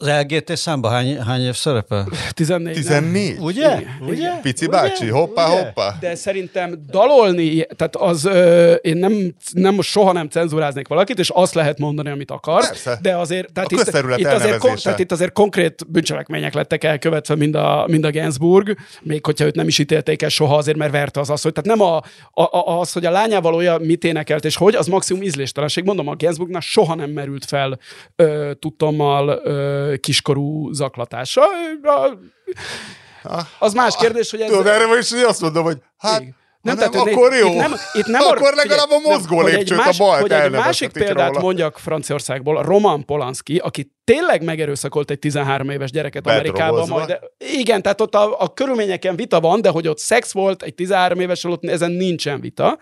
Az 0.01 0.07
LGT 0.07 0.57
számba 0.57 0.89
hány, 0.89 1.21
hány 1.21 1.41
év 1.41 1.53
szerepel? 1.55 2.07
14. 2.33 2.73
nem? 2.73 2.83
14? 2.83 3.37
Ugye? 3.39 3.79
Igen. 3.79 3.97
Ugye? 4.07 4.29
Pici 4.41 4.65
Ugye? 4.65 4.77
bácsi, 4.77 5.07
hoppá, 5.07 5.47
Ugye? 5.47 5.63
hoppá. 5.63 5.97
De 5.99 6.15
szerintem 6.15 6.83
dalolni, 6.89 7.65
tehát 7.75 7.95
az, 7.95 8.25
ö, 8.25 8.73
én 8.73 8.97
nem, 8.97 9.35
nem 9.53 9.75
most 9.75 9.89
soha 9.89 10.11
nem 10.11 10.27
cenzuráznék 10.27 10.87
valakit, 10.87 11.19
és 11.19 11.29
azt 11.29 11.53
lehet 11.53 11.79
mondani, 11.79 12.09
amit 12.09 12.31
akar. 12.31 12.67
Persze. 12.67 12.99
De 13.01 13.17
azért, 13.17 13.53
tehát 13.53 13.71
A 13.71 13.75
itt, 13.75 14.19
itt, 14.19 14.25
azért, 14.25 14.57
kon, 14.57 14.75
tehát 14.83 14.99
itt 14.99 15.11
azért 15.11 15.31
konkrét 15.31 15.91
bűncselekmények 15.91 16.53
lettek 16.53 16.83
elkövetve, 16.83 17.35
mind 17.35 17.55
a, 17.55 17.85
mind 17.87 18.03
a 18.03 18.11
Gainsbourg, 18.11 18.77
még 19.01 19.25
hogyha 19.25 19.45
őt 19.45 19.55
nem 19.55 19.67
is 19.67 19.79
ítélték 19.79 20.21
el 20.21 20.29
soha 20.29 20.55
azért, 20.55 20.77
mert 20.77 20.91
verte 20.91 21.19
az 21.19 21.29
asszonyt. 21.29 21.53
Tehát 21.53 21.77
nem 21.77 21.87
a, 21.87 21.95
a, 22.43 22.57
a, 22.57 22.79
az, 22.79 22.91
hogy 22.91 23.05
a 23.05 23.11
lányával 23.11 23.53
olyan 23.53 23.81
mit 23.81 24.03
énekelt, 24.03 24.45
és 24.45 24.55
hogy, 24.55 24.75
az 24.75 24.87
maximum 24.87 25.21
ízléstelenség. 25.21 25.83
Mondom, 25.83 26.07
a 26.07 26.15
Gainsbourgnál 26.17 26.61
soha 26.61 26.95
nem 26.95 27.09
merült 27.09 27.45
fel 27.45 27.79
ö, 28.15 28.51
tudtommal 28.59 29.41
ö, 29.43 29.88
kiskorú 29.97 30.73
zaklatása. 30.73 31.41
Ö, 31.83 31.89
a, 33.23 33.41
az 33.59 33.73
más 33.73 33.95
kérdés, 33.95 34.31
hogy 34.31 34.41
ez... 34.41 34.49
Tudod, 34.49 34.67
erre 34.67 34.97
is 34.97 35.11
azt 35.11 35.41
mondom, 35.41 35.63
hogy 35.63 35.77
hát 35.97 36.21
Igen. 36.21 36.35
Nem, 36.61 36.75
tehát 36.75 36.93
nem, 36.93 37.07
itt- 37.07 37.13
akkor 37.13 37.33
jó. 37.33 37.47
Itt 37.47 37.55
nem, 37.55 37.73
itt 37.93 38.05
nem 38.05 38.21
Akkor 38.21 38.37
arra- 38.47 38.55
legalább 38.55 38.89
a 38.89 38.99
mozgó 39.09 39.41
nem, 39.41 39.45
lépcsőt, 39.45 39.79
a 39.79 39.83
más- 39.83 39.97
balt 39.97 40.21
Hogy 40.21 40.31
egy 40.31 40.51
másik 40.51 40.91
példát 40.91 41.27
róla. 41.27 41.39
mondjak 41.39 41.77
Franciaországból, 41.77 42.57
a 42.57 42.61
Roman 42.61 43.05
Polanski, 43.05 43.57
aki 43.57 43.91
tényleg 44.03 44.43
megerőszakolt 44.43 45.11
egy 45.11 45.19
13 45.19 45.69
éves 45.69 45.91
gyereket 45.91 46.27
Amerikában. 46.27 46.87
Majd, 46.87 47.19
igen, 47.37 47.81
tehát 47.81 48.01
ott 48.01 48.15
a, 48.15 48.39
a 48.41 48.53
körülményeken 48.53 49.15
vita 49.15 49.39
van, 49.39 49.61
de 49.61 49.69
hogy 49.69 49.87
ott 49.87 49.97
szex 49.99 50.31
volt 50.33 50.63
egy 50.63 50.73
13 50.75 51.19
éves 51.19 51.43
ott 51.43 51.65
ezen 51.65 51.91
nincsen 51.91 52.39
vita. 52.41 52.77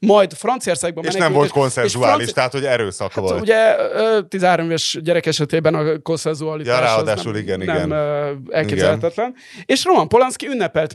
Majd 0.00 0.32
Franciaországban 0.32 1.04
És 1.04 1.14
nem 1.14 1.32
volt 1.32 1.50
konszenzuális, 1.50 2.14
Franci- 2.14 2.34
tehát 2.34 2.52
hogy 2.52 2.64
erőszak 2.64 3.12
Hát 3.12 3.24
volt. 3.24 3.40
ugye 3.40 3.76
ö, 3.92 4.20
13 4.28 4.66
éves 4.66 4.98
gyerek 5.02 5.26
esetében 5.26 5.74
a 5.74 5.98
konszenzualitás 6.02 6.74
Ja, 6.78 6.84
ráadásul 6.84 7.32
nem, 7.32 7.40
igen, 7.40 7.58
nem 7.58 7.76
igen. 7.76 7.90
ö, 7.90 8.32
elképzelhetetlen. 8.50 9.34
És 9.64 9.84
Roman 9.84 10.08
Polanski 10.08 10.46
ünnepelt 10.46 10.94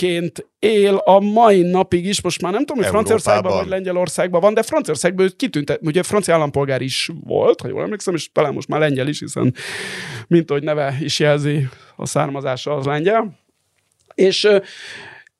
művészként 0.00 0.46
él 0.58 0.94
a 0.94 1.20
mai 1.20 1.62
napig 1.62 2.06
is, 2.06 2.22
most 2.22 2.42
már 2.42 2.52
nem 2.52 2.64
tudom, 2.64 2.76
hogy 2.76 2.86
Európában. 2.86 3.18
Franciaországban 3.18 3.62
vagy 3.62 3.68
Lengyelországban 3.78 4.40
van, 4.40 4.54
de 4.54 4.62
Franciaországban 4.62 5.26
ő 5.26 5.28
kitűnt, 5.36 5.78
ugye 5.82 6.02
francia 6.02 6.34
állampolgár 6.34 6.80
is 6.80 7.10
volt, 7.24 7.60
ha 7.60 7.68
jól 7.68 7.82
emlékszem, 7.82 8.14
és 8.14 8.32
talán 8.32 8.52
most 8.52 8.68
már 8.68 8.80
lengyel 8.80 9.08
is, 9.08 9.18
hiszen 9.18 9.54
mint 10.26 10.50
ahogy 10.50 10.62
neve 10.62 10.96
is 11.00 11.18
jelzi, 11.18 11.68
a 11.96 12.06
származása 12.06 12.76
az 12.76 12.84
lengyel. 12.84 13.38
És 14.14 14.48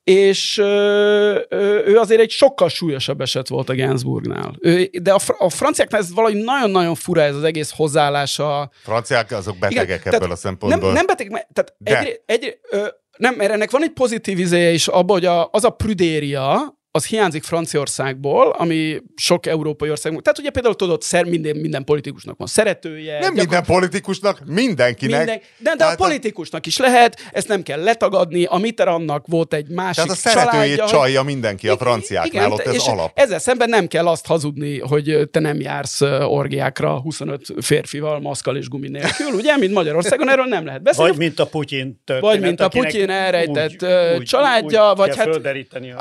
és 0.08 0.58
ö, 0.58 1.40
ö, 1.48 1.86
ő 1.86 1.96
azért 1.96 2.20
egy 2.20 2.30
sokkal 2.30 2.68
súlyosabb 2.68 3.20
eset 3.20 3.48
volt 3.48 3.68
a 3.68 3.74
Gainsbourgnál. 3.74 4.54
Ő, 4.60 4.90
de 5.02 5.12
a, 5.12 5.18
fr- 5.18 5.40
a 5.40 5.48
franciáknál 5.48 6.00
ez 6.00 6.14
valahogy 6.14 6.36
nagyon-nagyon 6.36 6.94
fura 6.94 7.22
ez 7.22 7.34
az 7.34 7.42
egész 7.42 7.72
hozzáállása. 7.76 8.70
Franciák 8.82 9.30
azok 9.30 9.58
betegek 9.58 10.00
Igen, 10.00 10.14
ebből 10.14 10.30
a 10.30 10.36
szempontból. 10.36 10.80
Nem, 10.80 10.92
nem 10.92 11.06
beteg, 11.06 11.28
tehát 11.28 11.74
De. 11.78 11.98
egy, 11.98 12.20
egy, 12.26 12.58
ö, 12.70 12.86
nem, 13.18 13.34
mert 13.34 13.52
ennek 13.52 13.70
van 13.70 13.82
egy 13.82 13.92
pozitív 13.92 14.38
izéje 14.38 14.70
is 14.70 14.88
abban, 14.88 15.16
hogy 15.16 15.24
a, 15.24 15.48
az 15.52 15.64
a 15.64 15.70
prüdéria, 15.70 16.77
az 16.98 17.06
hiányzik 17.06 17.42
Franciaországból, 17.42 18.54
ami 18.58 19.02
sok 19.16 19.46
európai 19.46 19.90
országban. 19.90 20.22
Tehát 20.22 20.38
ugye 20.38 20.50
például 20.50 20.74
tudod, 20.76 21.02
szer, 21.02 21.24
minden, 21.24 21.56
minden 21.56 21.84
politikusnak 21.84 22.38
van 22.38 22.46
szeretője. 22.46 23.18
nem 23.18 23.32
minden 23.32 23.64
politikusnak, 23.64 24.40
mindenkinek. 24.46 25.18
Minden, 25.18 25.40
de, 25.58 25.62
de 25.62 25.70
a 25.70 25.76
Tehát 25.76 26.00
a- 26.00 26.04
politikusnak 26.04 26.66
is 26.66 26.76
lehet, 26.78 27.20
ezt 27.32 27.48
nem 27.48 27.62
kell 27.62 27.82
letagadni. 27.82 28.44
A 28.44 28.56
Mitterrandnak 28.56 29.26
volt 29.26 29.54
egy 29.54 29.68
másik 29.68 29.94
Tehát 29.94 30.10
a 30.10 30.14
szeretőjét 30.14 30.76
családja. 30.76 30.98
csalja 30.98 31.22
mindenki 31.22 31.68
a 31.68 31.76
franciáknál, 31.76 32.52
ott 32.52 32.60
ez 32.60 32.74
és 32.74 32.86
alap. 32.86 33.10
Ezzel 33.14 33.38
szemben 33.38 33.68
nem 33.68 33.86
kell 33.86 34.06
azt 34.06 34.26
hazudni, 34.26 34.78
hogy 34.80 35.28
te 35.30 35.40
nem 35.40 35.60
jársz 35.60 36.00
orgiákra 36.22 37.00
25 37.00 37.46
férfival, 37.60 38.20
maszkal 38.20 38.56
és 38.56 38.68
gumi 38.68 38.88
nélkül, 38.88 39.32
ugye? 39.32 39.56
Mint 39.56 39.72
Magyarországon, 39.72 40.30
erről 40.30 40.46
nem 40.46 40.64
lehet 40.64 40.82
beszélni. 40.82 41.10
Vagy 41.10 41.18
mint 41.18 41.38
a 41.40 41.46
Putyin 41.46 42.00
történet. 42.04 42.34
Vagy 42.34 42.40
mint 42.46 42.60
a 42.60 42.68
Putyin 42.68 43.10
elrejtett, 43.10 43.84
úgy- 44.18 44.26
családja, 44.26 44.90
úgy 44.90 44.96
vagy 44.96 45.16
hát- 45.16 45.26
földeríteni 45.26 45.94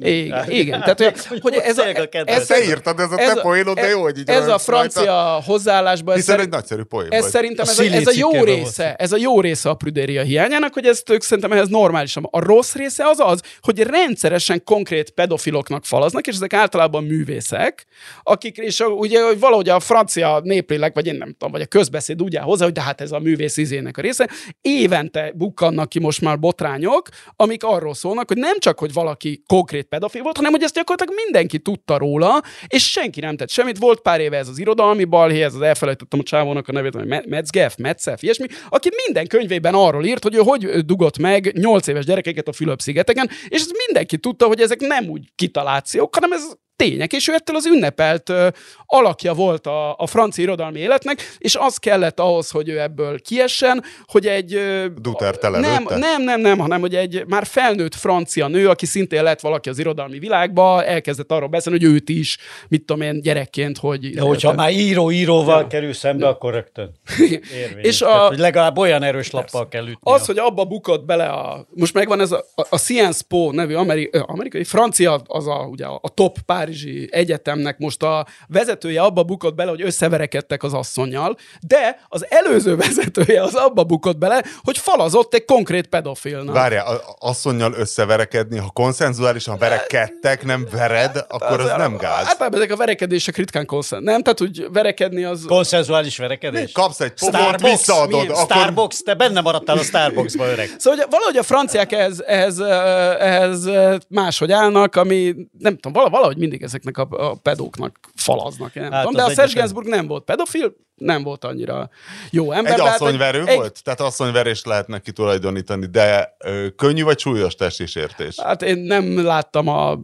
Igen, 0.00 0.50
igen. 0.50 0.80
Tehát, 0.80 1.26
hogy, 1.28 1.40
hogy 1.40 1.54
ez, 1.54 1.78
a, 1.78 1.84
ez, 2.24 2.46
Te 2.46 2.64
írtad, 2.64 3.00
ez 3.00 3.12
a 3.12 3.16
te 3.16 3.38
poénod, 3.42 3.74
de 3.74 3.88
jó, 3.88 4.02
hogy 4.02 4.18
így 4.18 4.28
Ez 4.28 4.42
a 4.42 4.46
rajta. 4.46 4.58
francia 4.58 5.42
hozzáállásban, 5.44 6.14
ez, 6.14 6.20
Hiszen 6.20 6.40
egy 6.40 6.48
nagyszerű 6.48 6.82
poén 6.82 7.08
ez 7.10 7.20
volt. 7.20 7.32
szerintem 7.32 7.68
ez 7.68 7.78
a, 7.78 7.82
ez 7.82 8.06
a 8.06 8.12
jó 8.14 8.44
része, 8.44 8.94
ez 8.94 9.12
a 9.12 9.16
jó 9.16 9.40
része 9.40 9.68
a 9.68 9.74
prüdéria 9.74 10.22
hiányának, 10.22 10.74
hogy 10.74 10.86
ezt 10.86 11.10
ők 11.10 11.22
szerintem 11.22 11.52
ehhez 11.52 11.68
normálisan. 11.68 12.28
A 12.30 12.44
rossz 12.44 12.74
része 12.74 13.04
az 13.06 13.20
az, 13.20 13.40
hogy 13.60 13.80
rendszeresen 13.80 14.64
konkrét 14.64 15.10
pedofiloknak 15.10 15.84
falaznak, 15.84 16.26
és 16.26 16.34
ezek 16.34 16.52
általában 16.52 17.04
művészek, 17.04 17.84
akik, 18.22 18.56
és 18.56 18.80
ugye 18.80 19.22
hogy 19.24 19.38
valahogy 19.38 19.68
a 19.68 19.80
francia 19.80 20.40
néplélek, 20.44 20.94
vagy 20.94 21.06
én 21.06 21.14
nem 21.14 21.30
tudom, 21.30 21.50
vagy 21.52 21.60
a 21.60 21.66
közbeszéd 21.66 22.22
úgy 22.22 22.36
áll 22.36 22.44
hozzá, 22.44 22.64
hogy 22.64 22.72
de 22.74 22.82
hát 22.82 23.00
ez 23.00 23.12
a 23.12 23.18
művész 23.18 23.56
izének 23.56 23.96
a 23.96 24.00
része, 24.00 24.28
évente 24.60 25.32
bukkannak 25.34 25.88
ki 25.88 25.98
most 25.98 26.20
már 26.20 26.38
botrányok, 26.38 27.08
amik 27.36 27.64
arról 27.64 27.94
szólnak, 27.94 28.28
hogy 28.28 28.36
nem 28.36 28.58
csak, 28.58 28.78
hogy 28.78 28.92
valaki 28.92 29.42
konkrét 29.52 29.86
pedofil 29.86 30.22
volt, 30.22 30.36
hanem 30.36 30.52
hogy 30.52 30.62
ezt 30.62 30.74
gyakorlatilag 30.74 31.20
mindenki 31.24 31.58
tudta 31.58 31.98
róla, 31.98 32.42
és 32.66 32.90
senki 32.90 33.20
nem 33.20 33.36
tett 33.36 33.50
semmit. 33.50 33.78
Volt 33.78 34.00
pár 34.00 34.20
éve 34.20 34.36
ez 34.36 34.48
az 34.48 34.58
irodalmi 34.58 35.04
balhé, 35.04 35.42
ez 35.42 35.54
az 35.54 35.60
elfelejtettem 35.60 36.20
a 36.20 36.22
csávónak 36.22 36.68
a 36.68 36.72
nevét, 36.72 36.94
hogy 36.94 37.06
Me- 37.06 37.26
Metzgeff, 37.26 37.74
Metzef, 37.76 38.22
ilyesmi, 38.22 38.46
aki 38.68 38.90
minden 39.06 39.26
könyvében 39.26 39.74
arról 39.74 40.04
írt, 40.04 40.22
hogy 40.22 40.34
ő 40.34 40.38
hogy 40.38 40.84
dugott 40.84 41.18
meg 41.18 41.52
8 41.58 41.86
éves 41.86 42.04
gyerekeket 42.04 42.48
a 42.48 42.52
Fülöp-szigeteken, 42.52 43.28
és 43.48 43.60
ez 43.60 43.70
mindenki 43.86 44.18
tudta, 44.18 44.46
hogy 44.46 44.60
ezek 44.60 44.80
nem 44.80 45.08
úgy 45.08 45.32
kitalációk, 45.34 46.14
hanem 46.14 46.32
ez 46.32 46.42
tények, 46.76 47.12
és 47.12 47.28
ő 47.28 47.32
ettől 47.34 47.56
az 47.56 47.66
ünnepelt 47.66 48.28
ö, 48.28 48.48
alakja 48.86 49.32
volt 49.34 49.66
a, 49.66 49.94
a 49.96 50.06
francia 50.06 50.44
irodalmi 50.44 50.78
életnek, 50.78 51.34
és 51.38 51.54
az 51.60 51.76
kellett 51.76 52.20
ahhoz, 52.20 52.50
hogy 52.50 52.68
ő 52.68 52.80
ebből 52.80 53.20
kiessen, 53.20 53.82
hogy 54.06 54.26
egy... 54.26 54.54
ö, 54.54 54.86
Duterte 55.00 55.48
nem, 55.48 55.84
nem, 55.88 56.22
nem, 56.22 56.40
nem, 56.40 56.58
hanem 56.58 56.80
hogy 56.80 56.94
egy 56.94 57.24
már 57.26 57.46
felnőtt 57.46 57.94
francia 57.94 58.46
nő, 58.48 58.68
aki 58.68 58.86
szintén 58.86 59.22
lett 59.22 59.40
valaki 59.40 59.68
az 59.68 59.78
irodalmi 59.78 60.18
világba, 60.18 60.84
elkezdett 60.84 61.32
arról 61.32 61.48
beszélni, 61.48 61.78
hogy 61.84 61.94
őt 61.94 62.08
is, 62.08 62.38
mit 62.68 62.84
tudom 62.84 63.02
én, 63.02 63.20
gyerekként, 63.20 63.78
hogy... 63.78 64.10
De 64.14 64.20
hogyha 64.20 64.52
már 64.52 64.72
író-íróval 64.72 65.66
kerül 65.66 65.92
szembe, 65.92 66.28
akkor 66.28 66.52
rögtön 66.52 66.92
érvényes. 67.62 67.84
És 67.86 68.02
a- 68.02 68.06
Tehát, 68.06 68.28
hogy 68.28 68.38
legalább 68.38 68.78
olyan 68.78 69.02
erős 69.02 69.30
lappal 69.30 69.68
kell 69.68 69.82
ütni. 69.82 69.96
Az, 70.00 70.26
hogy 70.26 70.38
abba 70.38 70.64
bukott 70.64 71.04
bele 71.04 71.26
a... 71.26 71.66
Most 71.74 71.94
megvan 71.94 72.20
ez 72.20 72.32
a, 72.32 72.44
a, 72.54 72.66
a 72.70 72.78
Sciences 72.78 73.22
Po 73.28 73.50
nevű 73.52 73.74
ameri, 73.74 74.10
amerikai, 74.26 74.64
francia, 74.64 75.20
az 75.26 75.46
a, 75.46 75.66
ugye 75.70 75.86
a 75.86 76.08
top 76.14 76.38
párizsi 76.72 77.08
egyetemnek 77.10 77.78
most 77.78 78.02
a 78.02 78.26
vezetője 78.48 79.02
abba 79.02 79.22
bukott 79.22 79.54
bele, 79.54 79.70
hogy 79.70 79.82
összeverekedtek 79.82 80.62
az 80.62 80.72
asszonyjal, 80.74 81.36
de 81.60 82.00
az 82.08 82.26
előző 82.28 82.76
vezetője 82.86 83.42
az 83.42 83.54
abba 83.54 83.84
bukott 83.84 84.18
bele, 84.18 84.42
hogy 84.62 84.78
falazott 84.78 85.34
egy 85.34 85.44
konkrét 85.44 85.86
pedofilnak. 85.86 86.54
Várjál, 86.54 86.86
a- 86.86 86.90
a- 86.92 87.16
asszonnyal 87.18 87.72
összeverekedni, 87.72 88.58
ha 88.58 88.70
konszenzuálisan 88.70 89.58
verekedtek, 89.58 90.44
nem 90.44 90.66
vered, 90.70 91.24
akkor 91.28 91.60
az 91.60 91.72
nem 91.76 91.96
gáz. 91.96 92.26
Általában 92.26 92.58
ezek 92.60 92.72
a 92.72 92.76
verekedések 92.76 93.36
ritkán 93.36 93.66
konszent. 93.66 94.02
Nem? 94.04 94.22
Tehát, 94.22 94.38
hogy 94.38 94.66
verekedni 94.72 95.24
az... 95.24 95.44
Konszenzuális 95.46 96.16
verekedés. 96.16 96.72
Kapsz 96.72 97.00
egy 97.00 97.12
pofont, 97.12 97.36
Starbucks, 97.36 97.70
visszaadod, 97.70 98.28
akkor- 98.30 98.44
Starbucks, 98.44 99.02
te 99.02 99.14
benne 99.14 99.40
maradtál 99.40 99.78
a 99.78 99.82
Starbucksba, 99.82 100.46
öreg. 100.46 100.68
Szóval 100.78 100.98
hogy 100.98 101.06
valahogy 101.10 101.36
a 101.36 101.42
franciák 101.42 101.92
ehhez, 101.92 102.20
ehhez, 102.26 102.58
eh, 102.58 103.20
ehhez 103.20 103.66
eh, 103.66 103.96
máshogy 104.08 104.52
állnak, 104.52 104.96
ami 104.96 105.34
nem 105.58 105.74
tudom, 105.74 105.92
vala- 105.92 106.10
valahogy 106.10 106.36
mindig 106.36 106.51
ezeknek 106.60 106.98
a, 106.98 107.06
a 107.10 107.34
pedóknak 107.34 107.98
falaznak. 108.22 108.74
Nem 108.74 108.92
Hát 108.92 109.06
tudom. 109.06 109.16
De 109.26 109.32
a 109.32 109.34
Serge. 109.34 109.52
Gainsbourg 109.54 109.86
nem 109.86 110.06
volt 110.06 110.24
pedofil, 110.24 110.74
nem 110.94 111.22
volt 111.22 111.44
annyira 111.44 111.90
jó 112.30 112.52
ember. 112.52 112.72
Egy 112.72 112.80
hát 112.80 112.88
asszonyverő 113.00 113.44
egy- 113.46 113.56
volt? 113.56 113.82
Tehát 113.84 114.00
asszonyverést 114.00 114.66
lehet 114.66 114.86
neki 114.88 115.12
tulajdonítani, 115.12 115.86
de 115.86 116.36
ö, 116.38 116.66
könnyű 116.76 117.02
vagy 117.02 117.18
súlyos 117.18 117.54
testsértés? 117.54 118.40
Hát 118.40 118.62
én 118.62 118.78
nem 118.78 119.24
láttam 119.24 119.68
a 119.68 119.98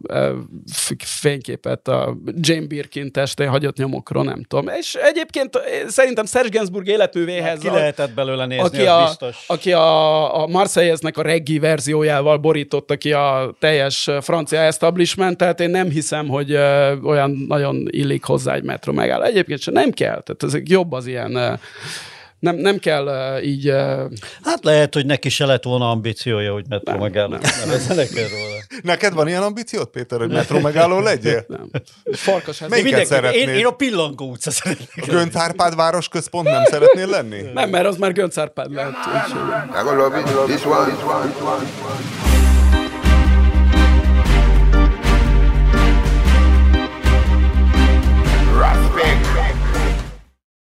f- 0.73 1.03
fényképet 1.03 1.87
a 1.87 2.17
Jane 2.39 2.67
Birkin 2.67 3.11
testén 3.11 3.49
hagyott 3.49 3.77
nyomokról, 3.77 4.23
nem 4.23 4.43
tudom. 4.43 4.67
És 4.67 4.95
egyébként 4.95 5.59
szerintem 5.87 6.25
Serge 6.25 6.49
Gainsbourg 6.49 6.87
életművéhez... 6.87 7.59
Ki 7.59 7.67
a- 7.67 7.73
lehetett 7.73 8.11
belőle 8.13 8.45
nézni, 8.45 8.63
aki 8.65 8.81
az 8.85 9.01
a, 9.01 9.05
biztos. 9.05 9.43
aki 9.47 9.73
a, 9.73 10.41
a 10.41 10.47
Marseillesnek 10.47 11.17
a 11.17 11.21
reggi 11.21 11.59
verziójával 11.59 12.37
borította 12.37 12.95
ki 12.97 13.11
a 13.11 13.55
teljes 13.59 14.09
francia 14.21 14.59
establishment, 14.59 15.37
tehát 15.37 15.59
én 15.59 15.69
nem 15.69 15.89
hiszem, 15.89 16.27
hogy 16.27 16.51
ö, 16.51 16.95
olyan 16.97 17.31
nagyon 17.47 17.87
illik 18.09 18.23
hozzá 18.23 18.53
egy 18.53 18.63
metro 18.63 18.93
megáll. 18.93 19.23
Egyébként 19.23 19.61
sem 19.61 19.73
nem 19.73 19.91
kell, 19.91 20.21
tehát 20.21 20.43
ezek 20.43 20.69
jobb 20.69 20.91
az 20.91 21.05
ilyen, 21.05 21.59
nem, 22.39 22.55
nem 22.55 22.77
kell 22.77 23.05
ö, 23.07 23.37
így, 23.39 23.67
ö, 23.67 24.05
Hát 24.43 24.63
lehet, 24.63 24.93
hogy 24.93 25.05
neki 25.05 25.29
se 25.29 25.45
lett 25.45 25.63
volna 25.63 25.89
ambíciója, 25.89 26.53
hogy 26.53 26.65
metró 26.69 26.97
megálló. 26.97 27.37
Nevezzenek 27.65 28.09
róla. 28.13 28.55
Neked 28.83 29.13
van 29.13 29.27
ilyen 29.27 29.41
ambíciód, 29.43 29.87
Péter, 29.87 30.19
hogy 30.19 30.29
metró 30.31 30.59
megálló 30.59 30.99
legyél? 30.99 31.45
nem. 31.47 31.69
Farkas, 32.11 32.59
hát 32.59 32.69
Melyiket 32.69 32.91
Mindenki, 32.91 33.13
én, 33.13 33.19
szeretnéd? 33.21 33.57
én 33.57 33.65
a 33.65 33.71
pillangó 33.71 34.29
utca 34.31 34.51
szeretnék. 34.51 34.89
A 35.01 35.05
Gönc 35.11 35.35
Árpád 35.35 35.75
város 35.75 36.07
központ 36.07 36.47
nem 36.49 36.63
szeretnél 36.63 37.07
lenni? 37.07 37.41
nem, 37.53 37.69
mert 37.69 37.85
az 37.85 37.97
már 37.97 38.13
Gönc 38.13 38.37
Árpád 38.37 38.73
lett. 38.73 38.87
úgyhogy- 38.87 39.69